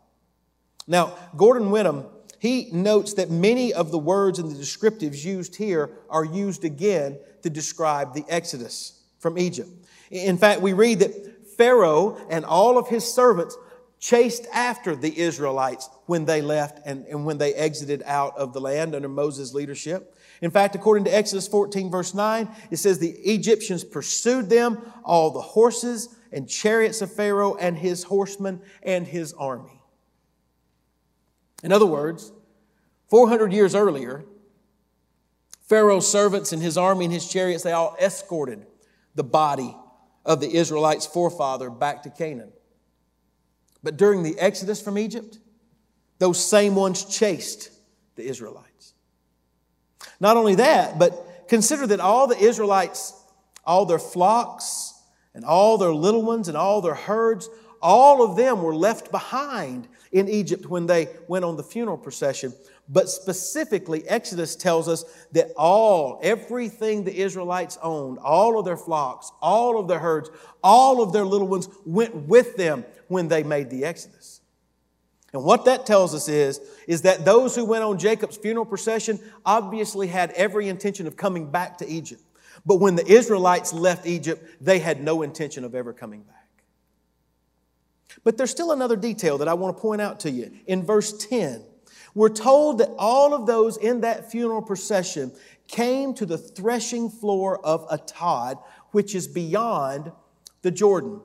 Now, 0.88 1.14
Gordon 1.36 1.70
Wenham, 1.72 2.06
he 2.40 2.70
notes 2.72 3.14
that 3.16 3.30
many 3.30 3.74
of 3.74 3.92
the 3.92 4.00
words 4.00 4.40
and 4.40 4.50
the 4.50 4.56
descriptives 4.56 5.24
used 5.26 5.56
here 5.56 5.92
are 6.10 6.24
used 6.24 6.64
again 6.64 7.20
to 7.44 7.50
describe 7.50 8.14
the 8.14 8.24
Exodus 8.30 9.00
from 9.20 9.38
Egypt. 9.38 9.70
In 10.10 10.38
fact, 10.38 10.62
we 10.62 10.74
read 10.74 11.00
that 11.00 11.48
Pharaoh 11.58 12.18
and 12.30 12.46
all 12.46 12.78
of 12.78 12.88
his 12.88 13.04
servants 13.04 13.58
chased 14.00 14.48
after 14.54 14.96
the 14.96 15.20
Israelites 15.20 15.90
when 16.06 16.24
they 16.24 16.42
left 16.42 16.80
and, 16.86 17.06
and 17.08 17.26
when 17.26 17.38
they 17.38 17.54
exited 17.54 18.02
out 18.06 18.38
of 18.38 18.54
the 18.54 18.62
land 18.62 18.96
under 18.96 19.10
Moses' 19.10 19.54
leadership. 19.54 20.16
In 20.42 20.52
fact, 20.52 20.74
according 20.76 21.04
to 21.04 21.14
Exodus 21.14 21.50
14, 21.50 21.92
verse 21.92 22.14
9, 22.14 22.48
it 22.72 22.78
says 22.78 22.98
the 22.98 23.10
Egyptians 23.10 23.84
pursued 23.84 24.50
them, 24.50 24.80
all 25.04 25.32
the 25.32 25.42
horses 25.42 26.16
and 26.32 26.48
chariots 26.48 27.02
of 27.02 27.14
Pharaoh 27.14 27.56
and 27.56 27.78
his 27.78 28.04
horsemen 28.04 28.62
and 28.84 29.08
his 29.08 29.34
army. 29.34 29.82
In 31.64 31.72
other 31.72 31.86
words, 31.86 32.32
400 33.10 33.52
years 33.52 33.76
earlier, 33.76 34.26
Pharaoh's 35.68 36.10
servants 36.10 36.52
and 36.52 36.62
his 36.62 36.78
army 36.78 37.06
and 37.06 37.14
his 37.14 37.30
chariots, 37.30 37.64
they 37.64 37.72
all 37.72 37.96
escorted 38.02 38.66
the 39.16 39.24
body 39.24 39.76
of 40.26 40.40
the 40.40 40.56
Israelites' 40.56 41.06
forefather 41.06 41.70
back 41.70 42.04
to 42.04 42.10
Canaan. 42.10 42.52
But 43.84 43.98
during 43.98 44.24
the 44.24 44.38
exodus 44.40 44.82
from 44.82 44.98
Egypt, 44.98 45.40
those 46.20 46.44
same 46.44 46.76
ones 46.76 47.06
chased 47.06 47.72
the 48.16 48.28
Israelites. 48.28 48.94
Not 50.20 50.38
only 50.38 50.56
that, 50.56 51.00
but 51.00 51.48
consider 51.48 51.88
that 51.88 52.00
all 52.00 52.28
the 52.28 52.38
Israelites, 52.38 53.14
all 53.66 53.86
their 53.86 54.00
flocks, 54.00 54.89
and 55.34 55.46
all 55.46 55.78
their 55.78 55.94
little 55.94 56.24
ones 56.24 56.48
and 56.48 56.58
all 56.58 56.82
their 56.82 56.96
herds, 56.96 57.50
all 57.82 58.24
of 58.24 58.36
them 58.36 58.62
were 58.62 58.76
left 58.76 59.12
behind 59.12 59.88
in 60.12 60.28
Egypt 60.28 60.66
when 60.66 60.86
they 60.86 61.08
went 61.28 61.46
on 61.46 61.56
the 61.56 61.64
funeral 61.64 61.98
procession. 61.98 62.54
But 62.92 63.08
specifically, 63.10 64.08
Exodus 64.08 64.56
tells 64.56 64.88
us 64.88 65.06
that 65.32 65.52
all, 65.56 66.20
everything 66.24 67.04
the 67.04 67.16
Israelites 67.16 67.78
owned, 67.84 68.18
all 68.18 68.58
of 68.58 68.66
their 68.66 68.78
flocks, 68.78 69.32
all 69.42 69.80
of 69.80 69.88
their 69.88 70.00
herds, 70.00 70.32
all 70.64 71.04
of 71.04 71.14
their 71.14 71.26
little 71.26 71.48
ones 71.48 71.70
went 71.86 72.16
with 72.16 72.58
them 72.58 72.84
when 73.08 73.28
they 73.28 73.44
made 73.44 73.70
the 73.70 73.86
Exodus. 73.86 74.42
And 75.32 75.44
what 75.44 75.66
that 75.66 75.86
tells 75.86 76.16
us 76.16 76.28
is, 76.28 76.60
is 76.88 77.04
that 77.04 77.24
those 77.24 77.56
who 77.56 77.64
went 77.64 77.84
on 77.84 78.00
Jacob's 78.00 78.38
funeral 78.38 78.66
procession 78.66 79.20
obviously 79.46 80.08
had 80.08 80.32
every 80.32 80.68
intention 80.68 81.06
of 81.06 81.16
coming 81.16 81.52
back 81.52 81.78
to 81.78 81.88
Egypt. 81.88 82.24
But 82.66 82.76
when 82.76 82.96
the 82.96 83.06
Israelites 83.06 83.74
left 83.74 84.06
Egypt, 84.06 84.44
they 84.62 84.80
had 84.80 85.02
no 85.02 85.22
intention 85.22 85.64
of 85.64 85.76
ever 85.76 85.94
coming 85.94 86.24
back. 86.24 86.36
But 88.24 88.38
there's 88.38 88.52
still 88.52 88.72
another 88.72 88.96
detail 88.96 89.38
that 89.38 89.48
I 89.48 89.54
want 89.54 89.78
to 89.78 89.82
point 89.82 90.02
out 90.02 90.20
to 90.22 90.32
you. 90.32 90.52
In 90.68 90.84
verse 90.86 91.26
10, 91.28 91.64
we're 92.14 92.30
told 92.30 92.80
that 92.80 92.90
all 92.98 93.34
of 93.34 93.46
those 93.46 93.78
in 93.78 94.02
that 94.02 94.32
funeral 94.32 94.62
procession 94.62 95.32
came 95.68 96.14
to 96.16 96.26
the 96.26 96.38
threshing 96.38 97.10
floor 97.10 97.64
of 97.66 97.88
Atad, 97.90 98.62
which 98.92 99.16
is 99.16 99.28
beyond 99.28 100.12
the 100.62 100.72
Jordan. 100.72 101.22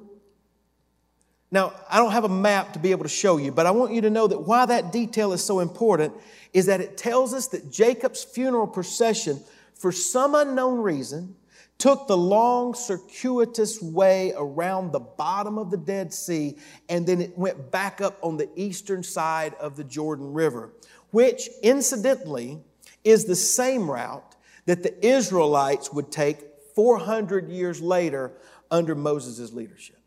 Now, 1.50 1.72
I 1.88 1.98
don't 1.98 2.12
have 2.12 2.24
a 2.24 2.28
map 2.28 2.72
to 2.72 2.78
be 2.78 2.90
able 2.90 3.04
to 3.04 3.08
show 3.08 3.36
you, 3.36 3.52
but 3.52 3.64
I 3.64 3.70
want 3.70 3.92
you 3.92 4.00
to 4.02 4.10
know 4.10 4.26
that 4.26 4.40
why 4.40 4.66
that 4.66 4.92
detail 4.92 5.32
is 5.32 5.42
so 5.42 5.60
important 5.60 6.12
is 6.52 6.66
that 6.66 6.80
it 6.80 6.96
tells 6.96 7.32
us 7.32 7.48
that 7.48 7.70
Jacob's 7.70 8.24
funeral 8.24 8.66
procession, 8.66 9.40
for 9.84 9.92
some 9.92 10.34
unknown 10.34 10.80
reason, 10.80 11.36
took 11.76 12.06
the 12.06 12.16
long, 12.16 12.72
circuitous 12.72 13.82
way 13.82 14.32
around 14.34 14.92
the 14.92 14.98
bottom 14.98 15.58
of 15.58 15.70
the 15.70 15.76
Dead 15.76 16.10
Sea, 16.10 16.56
and 16.88 17.06
then 17.06 17.20
it 17.20 17.36
went 17.36 17.70
back 17.70 18.00
up 18.00 18.18
on 18.22 18.38
the 18.38 18.48
eastern 18.56 19.02
side 19.02 19.52
of 19.60 19.76
the 19.76 19.84
Jordan 19.84 20.32
River, 20.32 20.72
which 21.10 21.50
incidentally 21.62 22.60
is 23.04 23.26
the 23.26 23.36
same 23.36 23.90
route 23.90 24.36
that 24.64 24.82
the 24.82 25.06
Israelites 25.06 25.92
would 25.92 26.10
take 26.10 26.42
400 26.74 27.50
years 27.50 27.82
later 27.82 28.32
under 28.70 28.94
Moses' 28.94 29.52
leadership. 29.52 30.00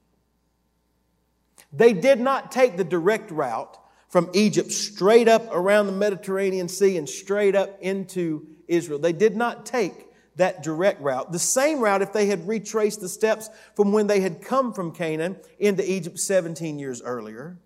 They 1.71 1.93
did 1.93 2.19
not 2.19 2.51
take 2.51 2.77
the 2.77 2.83
direct 2.83 3.29
route 3.29 3.77
from 4.09 4.31
Egypt 4.33 4.71
straight 4.71 5.27
up 5.27 5.47
around 5.51 5.85
the 5.85 5.91
Mediterranean 5.91 6.67
Sea 6.67 6.97
and 6.97 7.07
straight 7.07 7.53
up 7.53 7.77
into 7.79 8.56
Israel. 8.67 8.99
They 8.99 9.13
did 9.13 9.35
not 9.35 9.65
take 9.65 10.07
that 10.37 10.63
direct 10.63 11.01
route. 11.01 11.31
The 11.31 11.39
same 11.39 11.79
route 11.79 12.01
if 12.01 12.13
they 12.13 12.27
had 12.27 12.47
retraced 12.47 13.01
the 13.01 13.09
steps 13.09 13.49
from 13.75 13.91
when 13.91 14.07
they 14.07 14.19
had 14.19 14.41
come 14.41 14.71
from 14.73 14.91
Canaan 14.91 15.37
into 15.59 15.89
Egypt 15.89 16.19
17 16.19 16.79
years 16.79 17.01
earlier. 17.01 17.57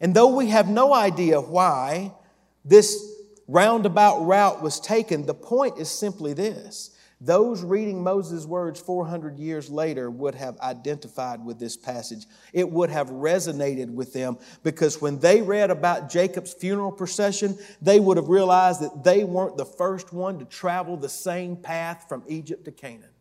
And 0.00 0.14
though 0.14 0.34
we 0.34 0.48
have 0.48 0.68
no 0.68 0.92
idea 0.92 1.40
why 1.40 2.12
this 2.64 3.12
roundabout 3.48 4.20
route 4.20 4.62
was 4.62 4.80
taken, 4.80 5.26
the 5.26 5.34
point 5.34 5.78
is 5.78 5.90
simply 5.90 6.34
this 6.34 6.93
those 7.24 7.62
reading 7.62 8.02
Moses' 8.02 8.44
words 8.44 8.78
400 8.80 9.38
years 9.38 9.70
later 9.70 10.10
would 10.10 10.34
have 10.34 10.58
identified 10.60 11.42
with 11.44 11.58
this 11.58 11.76
passage. 11.76 12.26
It 12.52 12.70
would 12.70 12.90
have 12.90 13.08
resonated 13.08 13.90
with 13.90 14.12
them 14.12 14.36
because 14.62 15.00
when 15.00 15.18
they 15.20 15.40
read 15.40 15.70
about 15.70 16.10
Jacob's 16.10 16.52
funeral 16.52 16.92
procession, 16.92 17.56
they 17.80 17.98
would 17.98 18.18
have 18.18 18.28
realized 18.28 18.82
that 18.82 19.04
they 19.04 19.24
weren't 19.24 19.56
the 19.56 19.64
first 19.64 20.12
one 20.12 20.38
to 20.38 20.44
travel 20.44 20.96
the 20.96 21.08
same 21.08 21.56
path 21.56 22.04
from 22.08 22.22
Egypt 22.28 22.66
to 22.66 22.72
Canaan. 22.72 23.13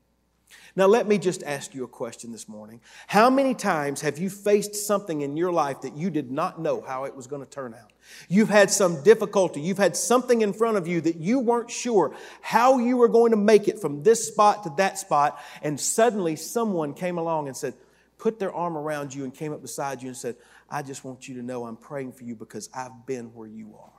Now, 0.76 0.88
let 0.88 1.08
me 1.08 1.20
just 1.20 1.44
ask 1.44 1.76
you 1.76 1.84
a 1.84 1.88
question 1.88 2.32
this 2.32 2.50
morning. 2.50 2.82
How 3.06 3.30
many 3.30 3.54
times 3.54 4.02
have 4.02 4.18
you 4.18 4.32
faced 4.32 4.76
something 4.76 5.22
in 5.22 5.38
your 5.38 5.52
life 5.52 5.82
that 5.82 5.96
you 5.96 6.10
did 6.10 6.32
not 6.32 6.60
know 6.60 6.82
how 6.82 7.04
it 7.04 7.16
was 7.16 7.28
going 7.28 7.44
to 7.44 7.50
turn 7.50 7.76
out? 7.76 7.92
You've 8.28 8.50
had 8.50 8.72
some 8.72 9.04
difficulty. 9.04 9.62
You've 9.62 9.78
had 9.78 9.96
something 9.96 10.42
in 10.42 10.52
front 10.52 10.78
of 10.78 10.88
you 10.88 11.00
that 11.02 11.18
you 11.18 11.40
weren't 11.40 11.70
sure 11.70 12.16
how 12.42 12.80
you 12.80 12.98
were 12.98 13.08
going 13.08 13.32
to 13.32 13.38
make 13.38 13.68
it 13.68 13.80
from 13.80 14.02
this 14.02 14.28
spot 14.28 14.64
to 14.64 14.74
that 14.78 14.98
spot. 14.98 15.40
And 15.62 15.80
suddenly 15.80 16.36
someone 16.36 16.96
came 16.96 17.20
along 17.20 17.48
and 17.48 17.56
said, 17.56 17.76
put 18.18 18.40
their 18.40 18.52
arm 18.52 18.76
around 18.76 19.14
you 19.14 19.26
and 19.26 19.34
came 19.34 19.54
up 19.54 19.62
beside 19.62 20.02
you 20.02 20.08
and 20.08 20.18
said, 20.18 20.38
I 20.72 20.82
just 20.82 21.04
want 21.04 21.28
you 21.28 21.36
to 21.36 21.44
know 21.44 21.66
I'm 21.66 21.78
praying 21.78 22.14
for 22.14 22.24
you 22.24 22.36
because 22.36 22.68
I've 22.74 23.06
been 23.06 23.26
where 23.36 23.48
you 23.48 23.76
are. 23.80 23.92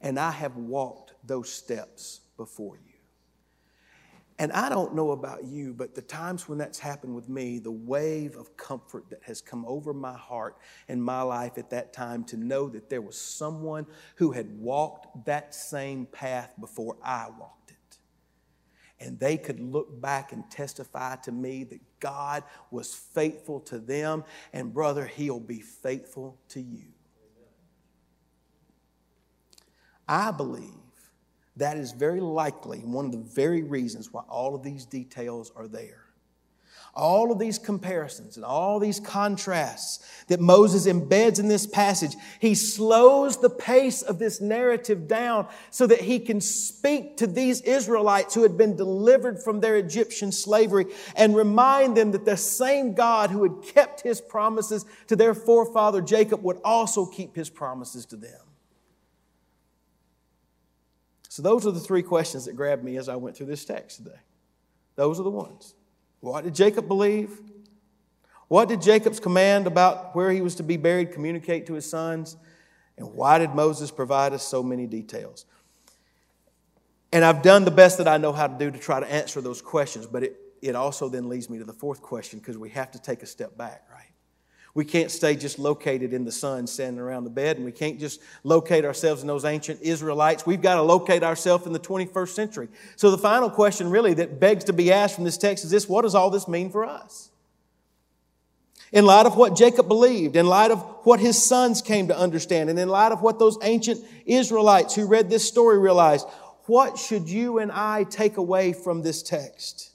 And 0.00 0.20
I 0.20 0.30
have 0.30 0.56
walked 0.56 1.14
those 1.24 1.50
steps 1.50 2.20
before 2.36 2.76
you. 2.76 2.85
And 4.38 4.52
I 4.52 4.68
don't 4.68 4.94
know 4.94 5.12
about 5.12 5.44
you, 5.44 5.72
but 5.72 5.94
the 5.94 6.02
times 6.02 6.46
when 6.46 6.58
that's 6.58 6.78
happened 6.78 7.14
with 7.14 7.28
me, 7.28 7.58
the 7.58 7.70
wave 7.70 8.36
of 8.36 8.54
comfort 8.56 9.08
that 9.08 9.22
has 9.22 9.40
come 9.40 9.64
over 9.66 9.94
my 9.94 10.12
heart 10.12 10.58
and 10.88 11.02
my 11.02 11.22
life 11.22 11.56
at 11.56 11.70
that 11.70 11.94
time 11.94 12.22
to 12.24 12.36
know 12.36 12.68
that 12.68 12.90
there 12.90 13.00
was 13.00 13.18
someone 13.18 13.86
who 14.16 14.32
had 14.32 14.58
walked 14.58 15.24
that 15.24 15.54
same 15.54 16.04
path 16.04 16.52
before 16.60 16.98
I 17.02 17.28
walked 17.38 17.70
it. 17.70 17.98
And 19.00 19.18
they 19.18 19.38
could 19.38 19.58
look 19.58 20.02
back 20.02 20.32
and 20.32 20.50
testify 20.50 21.16
to 21.16 21.32
me 21.32 21.64
that 21.64 21.80
God 21.98 22.44
was 22.70 22.94
faithful 22.94 23.60
to 23.60 23.78
them, 23.78 24.22
and 24.52 24.72
brother, 24.72 25.06
He'll 25.06 25.40
be 25.40 25.60
faithful 25.60 26.38
to 26.50 26.60
you. 26.60 26.84
I 30.06 30.30
believe 30.30 30.85
that 31.56 31.76
is 31.76 31.92
very 31.92 32.20
likely 32.20 32.80
one 32.80 33.06
of 33.06 33.12
the 33.12 33.18
very 33.18 33.62
reasons 33.62 34.12
why 34.12 34.22
all 34.28 34.54
of 34.54 34.62
these 34.62 34.84
details 34.84 35.50
are 35.56 35.68
there. 35.68 36.02
All 36.94 37.30
of 37.30 37.38
these 37.38 37.58
comparisons 37.58 38.36
and 38.36 38.44
all 38.44 38.80
these 38.80 39.00
contrasts 39.00 40.02
that 40.28 40.40
Moses 40.40 40.86
embeds 40.86 41.38
in 41.38 41.46
this 41.46 41.66
passage, 41.66 42.16
he 42.40 42.54
slows 42.54 43.36
the 43.36 43.50
pace 43.50 44.00
of 44.00 44.18
this 44.18 44.40
narrative 44.40 45.06
down 45.06 45.46
so 45.70 45.86
that 45.86 46.00
he 46.00 46.18
can 46.18 46.40
speak 46.40 47.18
to 47.18 47.26
these 47.26 47.60
Israelites 47.60 48.34
who 48.34 48.42
had 48.42 48.56
been 48.56 48.76
delivered 48.76 49.42
from 49.42 49.60
their 49.60 49.76
Egyptian 49.76 50.32
slavery 50.32 50.86
and 51.14 51.36
remind 51.36 51.98
them 51.98 52.12
that 52.12 52.24
the 52.24 52.36
same 52.36 52.94
God 52.94 53.30
who 53.30 53.42
had 53.42 53.74
kept 53.74 54.00
his 54.00 54.22
promises 54.22 54.86
to 55.08 55.16
their 55.16 55.34
forefather 55.34 56.00
Jacob 56.00 56.42
would 56.44 56.60
also 56.64 57.04
keep 57.04 57.36
his 57.36 57.50
promises 57.50 58.06
to 58.06 58.16
them. 58.16 58.45
So, 61.36 61.42
those 61.42 61.66
are 61.66 61.70
the 61.70 61.80
three 61.80 62.02
questions 62.02 62.46
that 62.46 62.56
grabbed 62.56 62.82
me 62.82 62.96
as 62.96 63.10
I 63.10 63.16
went 63.16 63.36
through 63.36 63.48
this 63.48 63.66
text 63.66 63.98
today. 63.98 64.16
Those 64.94 65.20
are 65.20 65.22
the 65.22 65.28
ones. 65.28 65.74
What 66.20 66.44
did 66.44 66.54
Jacob 66.54 66.88
believe? 66.88 67.38
What 68.48 68.70
did 68.70 68.80
Jacob's 68.80 69.20
command 69.20 69.66
about 69.66 70.16
where 70.16 70.30
he 70.30 70.40
was 70.40 70.54
to 70.54 70.62
be 70.62 70.78
buried 70.78 71.12
communicate 71.12 71.66
to 71.66 71.74
his 71.74 71.84
sons? 71.84 72.38
And 72.96 73.12
why 73.12 73.36
did 73.36 73.54
Moses 73.54 73.90
provide 73.90 74.32
us 74.32 74.44
so 74.44 74.62
many 74.62 74.86
details? 74.86 75.44
And 77.12 77.22
I've 77.22 77.42
done 77.42 77.66
the 77.66 77.70
best 77.70 77.98
that 77.98 78.08
I 78.08 78.16
know 78.16 78.32
how 78.32 78.46
to 78.46 78.56
do 78.56 78.70
to 78.70 78.78
try 78.78 78.98
to 78.98 79.12
answer 79.12 79.42
those 79.42 79.60
questions, 79.60 80.06
but 80.06 80.22
it, 80.22 80.40
it 80.62 80.74
also 80.74 81.10
then 81.10 81.28
leads 81.28 81.50
me 81.50 81.58
to 81.58 81.64
the 81.64 81.74
fourth 81.74 82.00
question 82.00 82.38
because 82.38 82.56
we 82.56 82.70
have 82.70 82.90
to 82.92 82.98
take 82.98 83.22
a 83.22 83.26
step 83.26 83.58
back, 83.58 83.84
right? 83.92 84.08
We 84.76 84.84
can't 84.84 85.10
stay 85.10 85.36
just 85.36 85.58
located 85.58 86.12
in 86.12 86.26
the 86.26 86.30
sun 86.30 86.66
standing 86.66 87.00
around 87.00 87.24
the 87.24 87.30
bed, 87.30 87.56
and 87.56 87.64
we 87.64 87.72
can't 87.72 87.98
just 87.98 88.20
locate 88.44 88.84
ourselves 88.84 89.22
in 89.22 89.26
those 89.26 89.46
ancient 89.46 89.80
Israelites. 89.80 90.44
We've 90.44 90.60
got 90.60 90.74
to 90.74 90.82
locate 90.82 91.22
ourselves 91.22 91.66
in 91.66 91.72
the 91.72 91.80
21st 91.80 92.28
century. 92.28 92.68
So, 92.94 93.10
the 93.10 93.16
final 93.16 93.48
question, 93.48 93.88
really, 93.88 94.12
that 94.12 94.38
begs 94.38 94.64
to 94.64 94.74
be 94.74 94.92
asked 94.92 95.14
from 95.14 95.24
this 95.24 95.38
text 95.38 95.64
is 95.64 95.70
this 95.70 95.88
what 95.88 96.02
does 96.02 96.14
all 96.14 96.28
this 96.28 96.46
mean 96.46 96.68
for 96.68 96.84
us? 96.84 97.30
In 98.92 99.06
light 99.06 99.24
of 99.24 99.34
what 99.34 99.56
Jacob 99.56 99.88
believed, 99.88 100.36
in 100.36 100.46
light 100.46 100.70
of 100.70 100.82
what 101.04 101.20
his 101.20 101.42
sons 101.42 101.80
came 101.80 102.08
to 102.08 102.18
understand, 102.18 102.68
and 102.68 102.78
in 102.78 102.90
light 102.90 103.12
of 103.12 103.22
what 103.22 103.38
those 103.38 103.56
ancient 103.62 104.04
Israelites 104.26 104.94
who 104.94 105.06
read 105.06 105.30
this 105.30 105.48
story 105.48 105.78
realized, 105.78 106.26
what 106.66 106.98
should 106.98 107.30
you 107.30 107.60
and 107.60 107.72
I 107.72 108.04
take 108.04 108.36
away 108.36 108.74
from 108.74 109.00
this 109.00 109.22
text? 109.22 109.92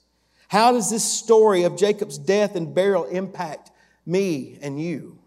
How 0.47 0.71
does 0.71 0.89
this 0.89 1.03
story 1.03 1.65
of 1.65 1.77
Jacob's 1.77 2.17
death 2.17 2.55
and 2.55 2.73
burial 2.73 3.05
impact 3.05 3.70
me 4.06 4.58
and 4.62 4.82
you. 4.82 5.20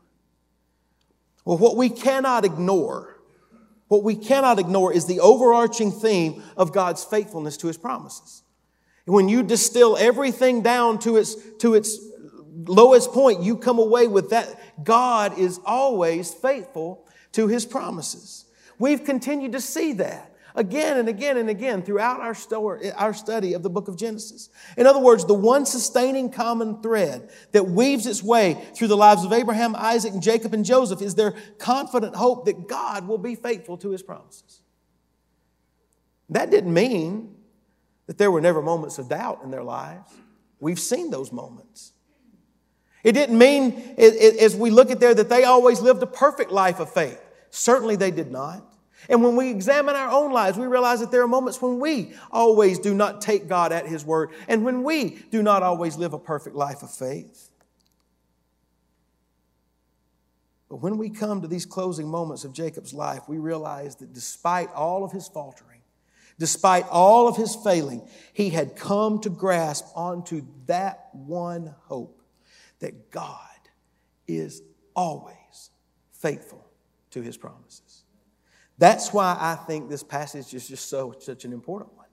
Well, 1.45 1.59
what 1.59 1.77
we 1.77 1.91
cannot 1.91 2.45
ignore, 2.45 3.21
what 3.89 4.03
we 4.03 4.17
cannot 4.17 4.59
ignore 4.59 4.93
is 4.93 5.07
the 5.07 5.21
overarching 5.21 5.93
theme 5.93 6.43
of 6.57 6.73
God's 6.73 7.05
faithfulness 7.05 7.57
to 7.59 7.67
his 7.67 7.77
promises. 7.77 8.43
When 9.07 9.29
you 9.29 9.43
distill 9.43 9.97
everything 9.99 10.63
down 10.63 10.99
to 11.01 11.17
its, 11.17 11.37
to 11.59 11.75
its 11.75 11.99
lowest 12.55 13.13
point, 13.13 13.43
you 13.43 13.57
come 13.57 13.79
away 13.79 14.07
with 14.07 14.31
that 14.31 14.85
God 14.85 15.39
is 15.39 15.61
always 15.67 16.33
faithful 16.33 17.07
to 17.33 17.47
his 17.47 17.67
promises. 17.67 18.47
We've 18.79 19.05
continued 19.05 19.53
to 19.53 19.61
see 19.61 19.93
that 19.95 20.34
again 20.55 20.99
and 20.99 21.09
again 21.09 21.37
and 21.37 21.51
again 21.51 21.83
throughout 21.83 22.21
our, 22.21 22.35
story, 22.35 22.93
our 22.93 23.13
study 23.13 23.55
of 23.55 23.63
the 23.63 23.71
book 23.71 23.89
of 23.89 23.97
Genesis. 23.97 24.49
In 24.77 24.87
other 24.87 25.01
words, 25.01 25.25
the 25.25 25.35
one 25.35 25.67
sustaining 25.67 26.31
common 26.31 26.81
thread 26.81 27.31
that 27.53 27.65
weaves 27.65 28.07
its 28.07 28.23
way 28.23 28.65
through 28.75 28.89
the 28.89 28.97
lives 28.97 29.25
of 29.25 29.33
Abraham, 29.33 29.75
Isaac, 29.77 30.13
and 30.13 30.23
Jacob 30.23 30.55
and 30.55 30.65
Joseph 30.65 31.03
is 31.03 31.15
their 31.15 31.35
confident 31.59 32.15
hope 32.15 32.45
that 32.45 32.69
God 32.69 33.09
will 33.09 33.19
be 33.19 33.35
faithful 33.35 33.77
to 33.79 33.91
his 33.91 34.03
promises. 34.03 34.61
That 36.31 36.51
didn't 36.51 36.73
mean 36.73 37.35
that 38.07 38.19
there 38.19 38.31
were 38.31 38.41
never 38.41 38.63
moments 38.63 38.99
of 38.99 39.09
doubt 39.09 39.41
in 39.43 39.51
their 39.51 39.63
lives. 39.63 40.11
We've 40.61 40.79
seen 40.79 41.11
those 41.11 41.33
moments. 41.33 41.93
It 43.03 43.13
didn't 43.13 43.37
mean, 43.37 43.95
as 43.99 44.57
we 44.57 44.71
look 44.71 44.91
at 44.91 44.99
there, 44.99 45.15
that 45.15 45.29
they 45.29 45.45
always 45.45 45.81
lived 45.83 46.03
a 46.03 46.07
perfect 46.07 46.51
life 46.51 46.81
of 46.81 46.93
faith. 46.93 47.21
Certainly 47.51 47.97
they 47.97 48.11
did 48.11 48.31
not. 48.31 48.74
And 49.09 49.23
when 49.23 49.37
we 49.37 49.51
examine 49.51 49.97
our 49.97 50.11
own 50.11 50.33
lives, 50.33 50.57
we 50.57 50.67
realize 50.67 51.01
that 51.01 51.11
there 51.11 51.23
are 51.23 51.29
moments 51.29 51.61
when 51.61 51.79
we 51.79 52.15
always 52.31 52.79
do 52.79 52.95
not 52.95 53.21
take 53.21 53.49
God 53.49 53.73
at 53.73 53.87
His 53.87 54.05
word 54.05 54.31
and 54.49 54.65
when 54.65 54.83
we 54.83 55.23
do 55.31 55.43
not 55.43 55.63
always 55.63 55.97
live 55.97 56.13
a 56.13 56.19
perfect 56.19 56.57
life 56.57 56.83
of 56.83 56.91
faith. 56.91 57.51
But 60.69 60.77
when 60.77 60.99
we 60.99 61.11
come 61.11 61.43
to 61.43 61.49
these 61.49 61.67
closing 61.67 62.09
moments 62.09 62.45
of 62.45 62.53
Jacob's 62.53 62.95
life, 62.95 63.29
we 63.29 63.39
realize 63.39 63.97
that 63.97 64.13
despite 64.13 64.73
all 64.73 65.05
of 65.05 65.13
his 65.13 65.29
faltering, 65.29 65.83
despite 66.39 66.85
all 66.91 67.29
of 67.29 67.37
his 67.37 67.55
failing, 67.55 68.09
he 68.33 68.51
had 68.51 68.75
come 68.75 69.21
to 69.21 69.31
grasp 69.31 69.85
onto 69.95 70.45
that 70.67 71.11
one 71.13 71.75
hope 71.83 72.23
that 72.81 73.11
God 73.11 73.39
is 74.27 74.63
always 74.97 75.71
faithful 76.13 76.67
to 77.11 77.23
his 77.23 77.37
promises. 77.37 78.04
That's 78.79 79.13
why 79.13 79.37
I 79.39 79.55
think 79.55 79.89
this 79.89 80.03
passage 80.03 80.53
is 80.55 80.69
just 80.69 80.89
so 80.89 81.15
such 81.19 81.45
an 81.45 81.53
important 81.53 81.95
one. 81.95 82.07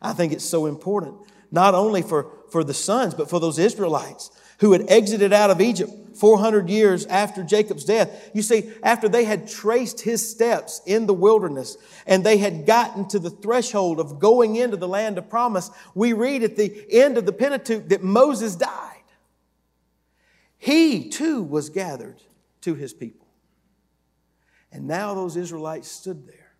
I 0.00 0.12
think 0.12 0.32
it's 0.32 0.44
so 0.44 0.66
important, 0.66 1.16
not 1.50 1.74
only 1.74 2.02
for, 2.02 2.30
for 2.50 2.64
the 2.64 2.72
sons, 2.72 3.12
but 3.12 3.28
for 3.28 3.38
those 3.38 3.58
Israelites 3.58 4.30
who 4.60 4.72
had 4.72 4.90
exited 4.90 5.32
out 5.32 5.50
of 5.50 5.60
Egypt 5.60 5.90
400 6.16 6.68
years 6.68 7.06
after 7.06 7.42
Jacob's 7.42 7.84
death. 7.84 8.30
You 8.34 8.42
see, 8.42 8.70
after 8.82 9.08
they 9.08 9.24
had 9.24 9.48
traced 9.48 10.02
his 10.02 10.28
steps 10.28 10.82
in 10.84 11.06
the 11.06 11.14
wilderness 11.14 11.78
and 12.06 12.22
they 12.22 12.36
had 12.36 12.66
gotten 12.66 13.08
to 13.08 13.18
the 13.18 13.30
threshold 13.30 13.98
of 13.98 14.18
going 14.18 14.56
into 14.56 14.76
the 14.76 14.88
land 14.88 15.16
of 15.16 15.30
promise, 15.30 15.70
we 15.94 16.12
read 16.12 16.42
at 16.42 16.56
the 16.56 16.86
end 16.90 17.16
of 17.16 17.24
the 17.24 17.32
Pentateuch 17.32 17.88
that 17.88 18.02
Moses 18.02 18.54
died. 18.54 19.02
He 20.58 21.08
too 21.08 21.42
was 21.42 21.70
gathered 21.70 22.20
to 22.60 22.74
his 22.74 22.92
people. 22.92 23.19
And 24.72 24.86
now 24.86 25.14
those 25.14 25.36
Israelites 25.36 25.90
stood 25.90 26.26
there. 26.26 26.52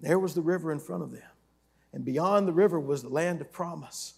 There 0.00 0.18
was 0.18 0.34
the 0.34 0.42
river 0.42 0.72
in 0.72 0.80
front 0.80 1.02
of 1.02 1.12
them. 1.12 1.22
And 1.92 2.04
beyond 2.04 2.48
the 2.48 2.52
river 2.52 2.80
was 2.80 3.02
the 3.02 3.08
land 3.08 3.40
of 3.40 3.52
promise. 3.52 4.14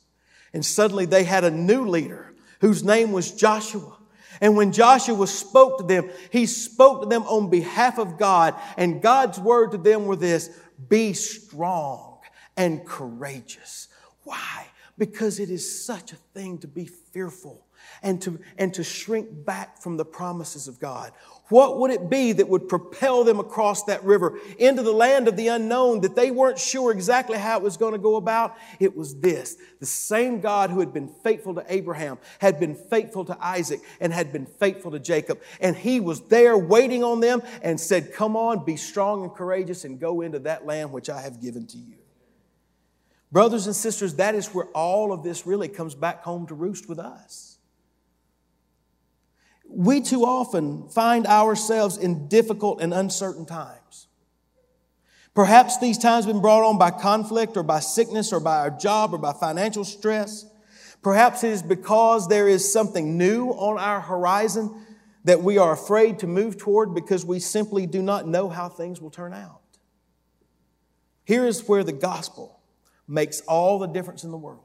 And 0.53 0.65
suddenly 0.65 1.05
they 1.05 1.25
had 1.25 1.45
a 1.45 1.51
new 1.51 1.87
leader 1.87 2.33
whose 2.61 2.83
name 2.83 3.13
was 3.13 3.33
Joshua. 3.33 3.99
And 4.41 4.57
when 4.57 4.73
Joshua 4.73 5.27
spoke 5.27 5.79
to 5.79 5.85
them, 5.85 6.11
he 6.31 6.47
spoke 6.47 7.03
to 7.03 7.09
them 7.09 7.23
on 7.25 7.51
behalf 7.51 7.99
of 7.99 8.19
God. 8.19 8.55
And 8.77 9.03
God's 9.03 9.39
word 9.39 9.73
to 9.73 9.79
them 9.79 10.07
were 10.07 10.17
this 10.17 10.51
be 10.89 11.13
strong 11.13 12.19
and 12.57 12.85
courageous. 12.87 13.89
Why? 14.23 14.67
Because 14.97 15.39
it 15.41 15.51
is 15.51 15.85
such 15.85 16.13
a 16.13 16.17
thing 16.17 16.59
to 16.59 16.69
be 16.69 16.87
fearful 16.87 17.67
and 18.03 18.21
to, 18.23 18.41
and 18.59 18.73
to 18.75 18.85
shrink 18.85 19.29
back 19.45 19.79
from 19.79 19.97
the 19.97 20.05
promises 20.05 20.69
of 20.69 20.81
God. 20.81 21.13
What 21.51 21.79
would 21.79 21.91
it 21.91 22.09
be 22.09 22.33
that 22.33 22.49
would 22.49 22.71
propel 22.71 23.23
them 23.23 23.39
across 23.39 23.85
that 23.85 24.03
river 24.03 24.39
into 24.59 24.83
the 24.83 24.93
land 24.93 25.29
of 25.29 25.37
the 25.37 25.49
unknown 25.49 26.01
that 26.01 26.17
they 26.17 26.31
weren't 26.31 26.59
sure 26.59 26.91
exactly 26.91 27.37
how 27.37 27.59
it 27.59 27.63
was 27.63 27.77
going 27.77 27.93
to 27.93 27.99
go 27.99 28.17
about? 28.17 28.57
It 28.81 28.97
was 28.97 29.21
this. 29.21 29.57
The 29.79 29.85
same 29.85 30.41
God 30.41 30.71
who 30.71 30.81
had 30.81 30.95
been 30.95 31.09
faithful 31.09 31.55
to 31.57 31.65
Abraham 31.69 32.17
had 32.39 32.59
been 32.59 32.75
faithful 32.75 33.27
to 33.27 33.37
Isaac 33.45 33.81
and 34.01 34.11
had 34.11 34.33
been 34.33 34.47
faithful 34.47 34.91
to 34.93 34.99
Jacob. 34.99 35.39
And 35.61 35.77
he 35.77 36.01
was 36.01 36.23
there 36.23 36.57
waiting 36.57 37.05
on 37.05 37.21
them 37.21 37.43
and 37.63 37.79
said, 37.79 38.15
Come 38.15 38.37
on, 38.37 38.65
be 38.65 38.77
strong 38.77 39.23
and 39.23 39.35
courageous 39.35 39.85
and 39.85 40.01
go 40.01 40.23
into 40.23 40.39
that 40.41 40.65
land 40.65 40.93
which 40.93 41.11
I 41.11 41.21
have 41.21 41.43
given 41.43 41.67
to 41.67 41.77
you. 41.77 41.99
Brothers 43.31 43.67
and 43.67 43.77
sisters, 43.77 44.15
that 44.15 44.35
is 44.35 44.55
where 44.55 44.67
all 44.69 45.13
of 45.13 45.23
this 45.23 45.47
really 45.47 45.69
comes 45.69 45.95
back 45.95 46.23
home 46.23 46.47
to 46.47 46.55
roost 46.55 46.89
with 46.89 46.99
us 46.99 47.54
we 49.69 50.01
too 50.01 50.25
often 50.25 50.89
find 50.89 51.27
ourselves 51.27 51.97
in 51.97 52.29
difficult 52.29 52.81
and 52.81 52.95
uncertain 52.95 53.47
times. 53.47 54.09
Perhaps 55.35 55.79
these 55.79 55.99
times 55.99 56.27
have 56.27 56.33
been 56.33 56.43
brought 56.43 56.65
on 56.65 56.79
by 56.79 56.91
conflict 56.91 57.57
or 57.57 57.65
by 57.65 57.81
sickness 57.81 58.33
or 58.33 58.39
by 58.39 58.59
our 58.59 58.71
job 58.71 59.13
or 59.13 59.19
by 59.19 59.33
financial 59.33 59.85
stress. 59.85 60.47
Perhaps 61.03 61.43
it 61.43 61.51
is 61.51 61.63
because 61.63 62.29
there 62.29 62.49
is 62.49 62.73
something 62.73 63.19
new 63.19 63.49
on 63.49 63.79
our 63.79 64.01
horizon 64.01 64.87
that 65.25 65.43
we 65.43 65.59
are 65.59 65.73
afraid 65.73 66.21
to 66.21 66.27
move 66.27 66.57
toward 66.57 66.95
because 66.95 67.25
we 67.25 67.41
simply 67.41 67.87
do 67.87 68.01
not 68.01 68.29
know 68.29 68.49
how 68.49 68.69
things 68.69 69.01
will 69.01 69.11
turn 69.11 69.33
out. 69.33 69.61
Here 71.25 71.47
is 71.47 71.67
where 71.67 71.83
the 71.83 71.93
gospel 71.93 72.61
makes 73.09 73.41
all 73.43 73.79
the 73.79 73.87
difference 73.87 74.25
in 74.25 74.31
the 74.31 74.37
world. 74.37 74.65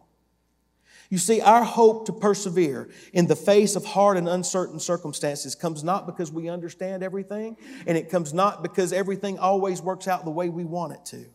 You 1.10 1.18
see, 1.18 1.42
our 1.42 1.64
hope 1.64 2.06
to 2.06 2.14
persevere 2.14 2.90
in 3.14 3.26
the 3.26 3.36
face 3.36 3.76
of 3.76 3.84
hard 3.84 4.16
and 4.16 4.30
uncertain 4.30 4.80
circumstances 4.80 5.56
comes 5.56 5.84
not 5.84 6.06
because 6.06 6.32
we 6.32 6.50
understand 6.50 7.02
everything, 7.02 7.58
and 7.88 7.98
it 7.98 8.10
comes 8.10 8.32
not 8.32 8.62
because 8.62 8.94
everything 8.94 9.40
always 9.40 9.82
works 9.82 10.08
out 10.08 10.24
the 10.24 10.32
way 10.32 10.50
we 10.50 10.66
want 10.66 10.94
it 10.94 11.06
to. 11.06 11.26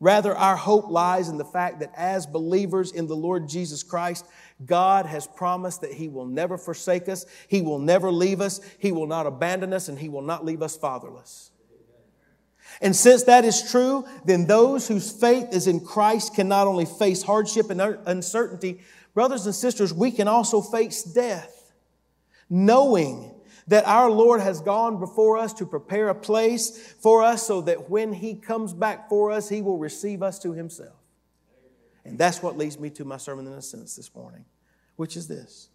Rather, 0.00 0.36
our 0.36 0.56
hope 0.56 0.90
lies 0.90 1.28
in 1.28 1.38
the 1.38 1.44
fact 1.44 1.80
that 1.80 1.92
as 1.96 2.26
believers 2.26 2.92
in 2.92 3.06
the 3.06 3.16
Lord 3.16 3.48
Jesus 3.48 3.82
Christ, 3.82 4.26
God 4.64 5.06
has 5.06 5.26
promised 5.26 5.80
that 5.82 5.92
He 5.92 6.08
will 6.08 6.26
never 6.26 6.58
forsake 6.58 7.08
us, 7.08 7.24
He 7.48 7.62
will 7.62 7.78
never 7.78 8.10
leave 8.10 8.40
us, 8.40 8.60
He 8.78 8.90
will 8.92 9.06
not 9.06 9.26
abandon 9.26 9.72
us, 9.72 9.88
and 9.88 9.98
He 9.98 10.08
will 10.08 10.22
not 10.22 10.44
leave 10.44 10.62
us 10.62 10.76
fatherless. 10.76 11.52
And 12.80 12.94
since 12.94 13.22
that 13.24 13.44
is 13.44 13.70
true, 13.70 14.04
then 14.24 14.46
those 14.46 14.86
whose 14.86 15.10
faith 15.10 15.48
is 15.52 15.66
in 15.66 15.80
Christ 15.80 16.34
can 16.34 16.48
not 16.48 16.66
only 16.66 16.84
face 16.84 17.22
hardship 17.22 17.70
and 17.70 17.80
uncertainty, 17.80 18.80
brothers 19.14 19.46
and 19.46 19.54
sisters, 19.54 19.94
we 19.94 20.10
can 20.10 20.28
also 20.28 20.60
face 20.60 21.02
death, 21.02 21.72
knowing 22.50 23.32
that 23.68 23.86
our 23.86 24.10
Lord 24.10 24.40
has 24.40 24.60
gone 24.60 25.00
before 25.00 25.38
us 25.38 25.52
to 25.54 25.66
prepare 25.66 26.08
a 26.08 26.14
place 26.14 26.94
for 27.00 27.22
us 27.22 27.46
so 27.46 27.62
that 27.62 27.90
when 27.90 28.12
He 28.12 28.34
comes 28.34 28.72
back 28.72 29.08
for 29.08 29.30
us, 29.30 29.48
He 29.48 29.62
will 29.62 29.78
receive 29.78 30.22
us 30.22 30.38
to 30.40 30.52
Himself. 30.52 30.94
And 32.04 32.18
that's 32.18 32.42
what 32.42 32.56
leads 32.56 32.78
me 32.78 32.90
to 32.90 33.04
my 33.04 33.16
sermon 33.16 33.46
in 33.46 33.52
a 33.54 33.62
sentence 33.62 33.96
this 33.96 34.14
morning, 34.14 34.44
which 34.94 35.16
is 35.16 35.26
this. 35.26 35.68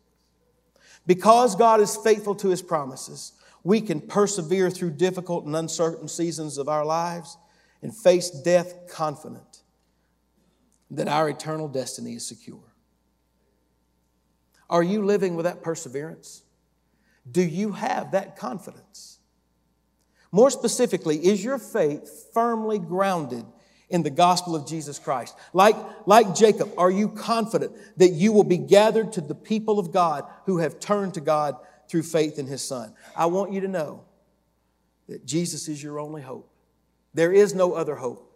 Because 1.05 1.55
God 1.55 1.81
is 1.81 1.97
faithful 1.97 2.35
to 2.35 2.49
His 2.49 2.61
promises, 2.61 3.33
we 3.63 3.81
can 3.81 4.01
persevere 4.01 4.69
through 4.69 4.91
difficult 4.91 5.45
and 5.45 5.55
uncertain 5.55 6.07
seasons 6.07 6.57
of 6.57 6.67
our 6.67 6.85
lives 6.85 7.37
and 7.81 7.95
face 7.95 8.29
death 8.29 8.87
confident 8.89 9.61
that 10.89 11.07
our 11.07 11.29
eternal 11.29 11.67
destiny 11.67 12.13
is 12.13 12.25
secure. 12.25 12.73
Are 14.69 14.83
you 14.83 15.03
living 15.03 15.35
with 15.35 15.45
that 15.45 15.63
perseverance? 15.63 16.43
Do 17.29 17.41
you 17.41 17.73
have 17.73 18.11
that 18.11 18.35
confidence? 18.37 19.19
More 20.31 20.49
specifically, 20.49 21.17
is 21.17 21.43
your 21.43 21.57
faith 21.57 22.29
firmly 22.33 22.79
grounded 22.79 23.45
in 23.89 24.03
the 24.03 24.09
gospel 24.09 24.55
of 24.55 24.65
Jesus 24.65 24.97
Christ? 24.97 25.35
Like, 25.53 25.75
like 26.07 26.33
Jacob, 26.33 26.71
are 26.77 26.89
you 26.89 27.09
confident 27.09 27.73
that 27.97 28.09
you 28.09 28.31
will 28.31 28.45
be 28.45 28.57
gathered 28.57 29.11
to 29.13 29.21
the 29.21 29.35
people 29.35 29.77
of 29.77 29.91
God 29.91 30.23
who 30.45 30.59
have 30.59 30.79
turned 30.79 31.15
to 31.15 31.21
God 31.21 31.57
through 31.91 32.03
faith 32.03 32.39
in 32.39 32.47
his 32.47 32.63
son? 32.63 32.93
I 33.15 33.25
want 33.25 33.51
you 33.51 33.61
to 33.61 33.67
know 33.67 34.05
that 35.09 35.25
Jesus 35.25 35.67
is 35.67 35.83
your 35.83 35.99
only 35.99 36.21
hope. 36.21 36.49
There 37.13 37.33
is 37.33 37.53
no 37.53 37.73
other 37.73 37.95
hope. 37.95 38.29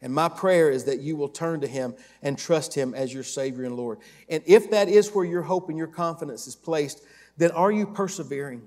And 0.00 0.12
my 0.12 0.28
prayer 0.28 0.70
is 0.70 0.84
that 0.84 1.00
you 1.00 1.14
will 1.14 1.28
turn 1.28 1.60
to 1.60 1.68
Him 1.68 1.94
and 2.22 2.36
trust 2.36 2.74
Him 2.74 2.92
as 2.92 3.14
your 3.14 3.22
Savior 3.22 3.64
and 3.64 3.76
Lord. 3.76 3.98
And 4.28 4.42
if 4.46 4.70
that 4.70 4.88
is 4.88 5.14
where 5.14 5.24
your 5.24 5.42
hope 5.42 5.68
and 5.68 5.78
your 5.78 5.86
confidence 5.86 6.48
is 6.48 6.56
placed, 6.56 7.04
then 7.36 7.52
are 7.52 7.70
you 7.70 7.86
persevering? 7.86 8.62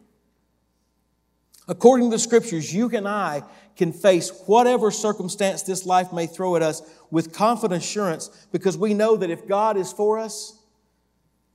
According 1.67 2.09
to 2.09 2.15
the 2.15 2.19
scriptures, 2.19 2.73
you 2.73 2.89
and 2.89 3.07
I 3.07 3.43
can 3.75 3.91
face 3.91 4.31
whatever 4.45 4.91
circumstance 4.91 5.63
this 5.63 5.85
life 5.85 6.13
may 6.13 6.27
throw 6.27 6.55
at 6.55 6.61
us 6.61 6.81
with 7.11 7.33
confident 7.33 7.83
assurance 7.83 8.29
because 8.51 8.77
we 8.77 8.93
know 8.93 9.17
that 9.17 9.29
if 9.29 9.47
God 9.47 9.75
is 9.75 9.91
for 9.91 10.19
us, 10.19 10.57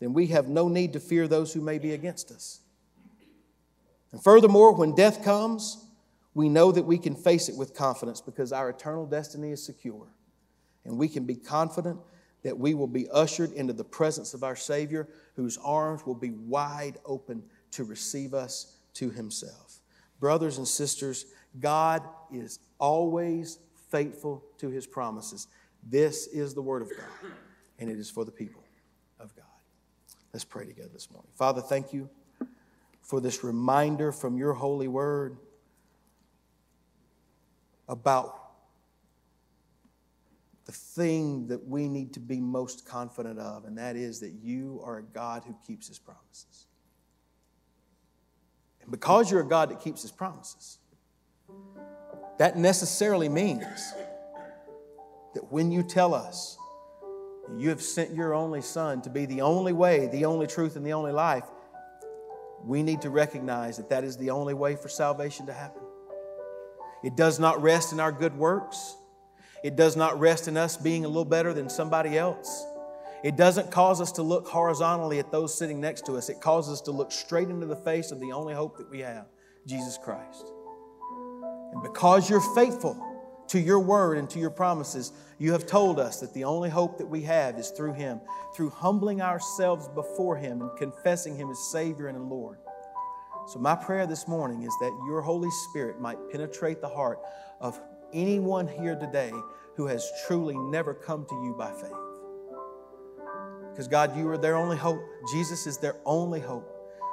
then 0.01 0.12
we 0.12 0.28
have 0.28 0.48
no 0.48 0.68
need 0.68 0.94
to 0.94 1.01
fear 1.01 1.28
those 1.28 1.53
who 1.53 1.61
may 1.61 1.78
be 1.78 1.92
against 1.92 2.30
us. 2.30 2.61
And 4.12 4.22
furthermore, 4.22 4.74
when 4.74 4.94
death 4.94 5.22
comes, 5.22 5.86
we 6.34 6.48
know 6.48 6.72
that 6.72 6.84
we 6.84 6.98
can 6.98 7.14
face 7.14 7.48
it 7.48 7.57
with 7.57 7.74
confidence 7.74 8.20
because 8.20 8.53
our 8.53 8.70
eternal 8.70 9.07
destiny 9.07 9.53
is 9.53 9.62
secure. 9.64 10.09
And 10.84 10.96
we 10.96 11.09
can 11.09 11.24
be 11.24 11.36
confident 11.36 12.01
that 12.42 12.59
we 12.59 12.74
will 12.74 12.86
be 12.86 13.09
ushered 13.11 13.53
into 13.53 13.72
the 13.72 13.84
presence 13.84 14.32
of 14.32 14.42
our 14.42 14.57
Savior, 14.57 15.09
whose 15.36 15.59
arms 15.59 16.07
will 16.07 16.14
be 16.14 16.30
wide 16.30 16.96
open 17.05 17.42
to 17.72 17.84
receive 17.84 18.32
us 18.32 18.76
to 18.94 19.11
Himself. 19.11 19.80
Brothers 20.18 20.59
and 20.59 20.66
sisters, 20.66 21.26
God 21.61 22.03
is 22.32 22.59
always 22.78 23.59
faithful 23.90 24.42
to 24.59 24.70
His 24.70 24.86
promises. 24.86 25.48
This 25.86 26.26
is 26.28 26.55
the 26.55 26.62
Word 26.62 26.82
of 26.82 26.88
God, 26.88 27.32
and 27.78 27.90
it 27.90 27.98
is 27.98 28.11
for 28.11 28.24
the 28.24 28.32
people. 28.32 28.59
Let's 30.33 30.45
pray 30.45 30.64
together 30.64 30.91
this 30.93 31.11
morning. 31.11 31.31
Father, 31.35 31.61
thank 31.61 31.93
you 31.93 32.09
for 33.03 33.20
this 33.20 33.43
reminder 33.43 34.12
from 34.12 34.37
your 34.37 34.53
holy 34.53 34.87
word 34.87 35.39
about 37.89 38.37
the 40.66 40.72
thing 40.72 41.49
that 41.49 41.66
we 41.66 41.89
need 41.89 42.12
to 42.14 42.20
be 42.20 42.39
most 42.41 42.87
confident 42.87 43.41
of, 43.41 43.64
and 43.64 43.76
that 43.76 43.97
is 43.97 44.20
that 44.20 44.31
you 44.41 44.81
are 44.85 44.99
a 44.99 45.03
God 45.03 45.43
who 45.45 45.57
keeps 45.66 45.89
his 45.89 45.99
promises. 45.99 46.66
And 48.83 48.93
because 48.93 49.33
you're 49.33 49.41
a 49.41 49.49
God 49.49 49.70
that 49.70 49.81
keeps 49.81 50.03
his 50.03 50.12
promises, 50.12 50.78
that 52.39 52.57
necessarily 52.57 53.28
means 53.28 53.93
that 55.35 55.51
when 55.51 55.72
you 55.72 55.83
tell 55.83 56.14
us 56.14 56.57
you 57.59 57.68
have 57.70 57.82
sent 57.82 58.14
your 58.14 58.34
only 58.34 58.62
Son 58.62 59.03
to 59.03 59.11
be 59.11 59.26
the 59.26 59.40
only 59.40 59.72
way, 59.72 60.09
the 60.09 60.24
only 60.24 60.46
truth, 60.46 60.76
and 60.76 60.84
the 60.84 60.92
only 60.92 61.12
life, 61.12 61.44
we 62.64 62.82
need 62.82 63.03
to 63.03 63.11
recognize 63.11 63.76
that 63.78 63.88
that 63.90 64.05
is 64.05 64.16
the 64.16 64.30
only 64.30 64.55
way 64.55 64.76
for 64.76 64.88
salvation 64.88 65.46
to 65.46 65.53
happen. 65.53 65.82
It 67.03 67.16
does 67.16 67.38
not 67.38 67.61
rest 67.62 67.92
in 67.92 68.01
our 68.01 68.12
good 68.12 68.36
works. 68.36 68.96
It 69.64 69.76
does 69.76 69.96
not 69.96 70.18
rest 70.20 70.48
in 70.48 70.57
us 70.57 70.76
being 70.76 71.05
a 71.05 71.09
little 71.09 71.24
better 71.24 71.53
than 71.55 71.68
somebody 71.68 72.18
else. 72.18 72.64
It 73.22 73.36
doesn't 73.36 73.70
cause 73.70 74.01
us 74.01 74.12
to 74.12 74.22
look 74.22 74.48
horizontally 74.48 75.18
at 75.18 75.30
those 75.30 75.57
sitting 75.57 75.80
next 75.80 76.07
to 76.07 76.16
us. 76.16 76.28
It 76.28 76.40
causes 76.40 76.74
us 76.74 76.80
to 76.82 76.90
look 76.90 77.12
straight 77.12 77.48
into 77.48 77.66
the 77.66 77.76
face 77.76 78.12
of 78.12 78.20
the 78.20 78.32
only 78.32 78.55
hope 78.55 78.78
that 78.78 78.90
we 78.90 79.01
have, 79.01 79.26
Jesus 79.66 79.98
Christ. 80.03 80.53
And 81.72 81.82
because 81.82 82.28
you're 82.28 82.55
faithful 82.55 83.09
to 83.51 83.59
your 83.59 83.80
word 83.80 84.16
and 84.16 84.30
to 84.30 84.38
your 84.38 84.51
promises, 84.51 85.12
you 85.38 85.53
have 85.53 85.66
told 85.66 85.98
us 85.98 86.20
that 86.20 86.32
the 86.34 86.44
only 86.44 86.70
hope 86.70 86.98
that 86.98 87.07
we 87.07 87.22
have 87.22 87.59
is 87.59 87.70
through 87.70 87.94
Him, 87.94 88.20
through 88.55 88.70
humbling 88.70 89.20
ourselves 89.20 89.88
before 89.88 90.36
Him 90.36 90.62
and 90.62 90.70
confessing 90.78 91.36
Him 91.36 91.51
as 91.51 91.59
Savior 91.59 92.07
and 92.07 92.30
Lord. 92.30 92.59
So, 93.48 93.59
my 93.59 93.74
prayer 93.74 94.07
this 94.07 94.28
morning 94.28 94.62
is 94.62 94.72
that 94.80 95.03
your 95.07 95.20
Holy 95.20 95.51
Spirit 95.68 96.01
might 96.01 96.18
penetrate 96.30 96.80
the 96.80 96.88
heart 96.88 97.18
of 97.61 97.80
anyone 98.12 98.68
here 98.68 98.94
today 98.94 99.32
who 99.74 99.86
has 99.86 100.09
truly 100.26 100.57
never 100.57 100.94
come 100.94 101.26
to 101.28 101.34
you 101.42 101.55
by 101.59 101.72
faith. 101.72 101.90
Because, 103.72 103.88
God, 103.88 104.16
you 104.16 104.28
are 104.28 104.38
their 104.38 104.57
only 104.57 104.76
hope. 104.76 105.01
Jesus 105.32 105.66
is 105.66 105.78
their 105.78 105.96
only 106.05 106.38
hope. 106.38 106.70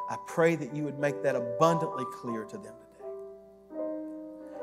I 0.09 0.17
pray 0.27 0.55
that 0.55 0.75
you 0.75 0.83
would 0.83 0.99
make 0.99 1.23
that 1.23 1.35
abundantly 1.35 2.05
clear 2.21 2.43
to 2.45 2.57
them. 2.57 2.75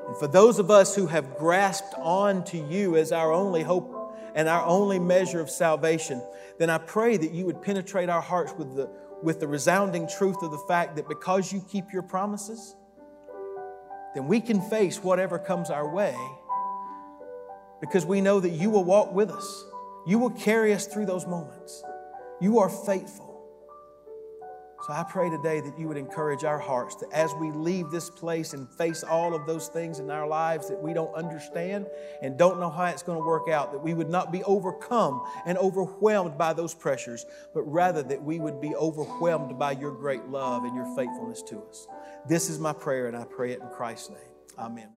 And 0.06 0.16
for 0.16 0.26
those 0.26 0.58
of 0.58 0.70
us 0.70 0.94
who 0.94 1.06
have 1.06 1.36
grasped 1.36 1.94
on 1.98 2.44
to 2.44 2.58
you 2.58 2.96
as 2.96 3.12
our 3.12 3.32
only 3.32 3.62
hope 3.62 4.14
and 4.34 4.48
our 4.48 4.64
only 4.64 4.98
measure 4.98 5.40
of 5.40 5.50
salvation, 5.50 6.22
then 6.58 6.70
I 6.70 6.78
pray 6.78 7.16
that 7.16 7.32
you 7.32 7.46
would 7.46 7.62
penetrate 7.62 8.08
our 8.08 8.20
hearts 8.20 8.52
with 8.56 8.76
the, 8.76 8.90
with 9.22 9.40
the 9.40 9.48
resounding 9.48 10.08
truth 10.08 10.42
of 10.42 10.50
the 10.50 10.64
fact 10.68 10.96
that 10.96 11.08
because 11.08 11.52
you 11.52 11.64
keep 11.68 11.92
your 11.92 12.02
promises, 12.02 12.76
then 14.14 14.26
we 14.28 14.40
can 14.40 14.60
face 14.60 15.02
whatever 15.02 15.38
comes 15.38 15.70
our 15.70 15.88
way 15.88 16.16
because 17.80 18.06
we 18.06 18.20
know 18.20 18.40
that 18.40 18.50
you 18.50 18.70
will 18.70 18.84
walk 18.84 19.12
with 19.12 19.30
us. 19.30 19.64
You 20.06 20.18
will 20.18 20.30
carry 20.30 20.72
us 20.72 20.86
through 20.86 21.06
those 21.06 21.26
moments. 21.26 21.82
You 22.40 22.58
are 22.58 22.68
faithful. 22.68 23.23
So 24.86 24.92
I 24.92 25.02
pray 25.02 25.30
today 25.30 25.60
that 25.60 25.78
you 25.78 25.88
would 25.88 25.96
encourage 25.96 26.44
our 26.44 26.58
hearts 26.58 26.96
that 26.96 27.10
as 27.10 27.32
we 27.40 27.50
leave 27.50 27.90
this 27.90 28.10
place 28.10 28.52
and 28.52 28.68
face 28.68 29.02
all 29.02 29.34
of 29.34 29.46
those 29.46 29.68
things 29.68 29.98
in 29.98 30.10
our 30.10 30.28
lives 30.28 30.68
that 30.68 30.82
we 30.82 30.92
don't 30.92 31.14
understand 31.14 31.86
and 32.20 32.36
don't 32.36 32.60
know 32.60 32.68
how 32.68 32.84
it's 32.84 33.02
going 33.02 33.18
to 33.18 33.24
work 33.24 33.48
out, 33.48 33.72
that 33.72 33.78
we 33.78 33.94
would 33.94 34.10
not 34.10 34.30
be 34.30 34.44
overcome 34.44 35.26
and 35.46 35.56
overwhelmed 35.56 36.36
by 36.36 36.52
those 36.52 36.74
pressures, 36.74 37.24
but 37.54 37.62
rather 37.62 38.02
that 38.02 38.22
we 38.22 38.38
would 38.38 38.60
be 38.60 38.74
overwhelmed 38.74 39.58
by 39.58 39.72
your 39.72 39.92
great 39.92 40.26
love 40.26 40.64
and 40.64 40.76
your 40.76 40.94
faithfulness 40.94 41.40
to 41.40 41.62
us. 41.62 41.86
This 42.28 42.50
is 42.50 42.58
my 42.58 42.74
prayer, 42.74 43.06
and 43.06 43.16
I 43.16 43.24
pray 43.24 43.52
it 43.52 43.62
in 43.62 43.68
Christ's 43.68 44.10
name. 44.10 44.18
Amen. 44.58 44.88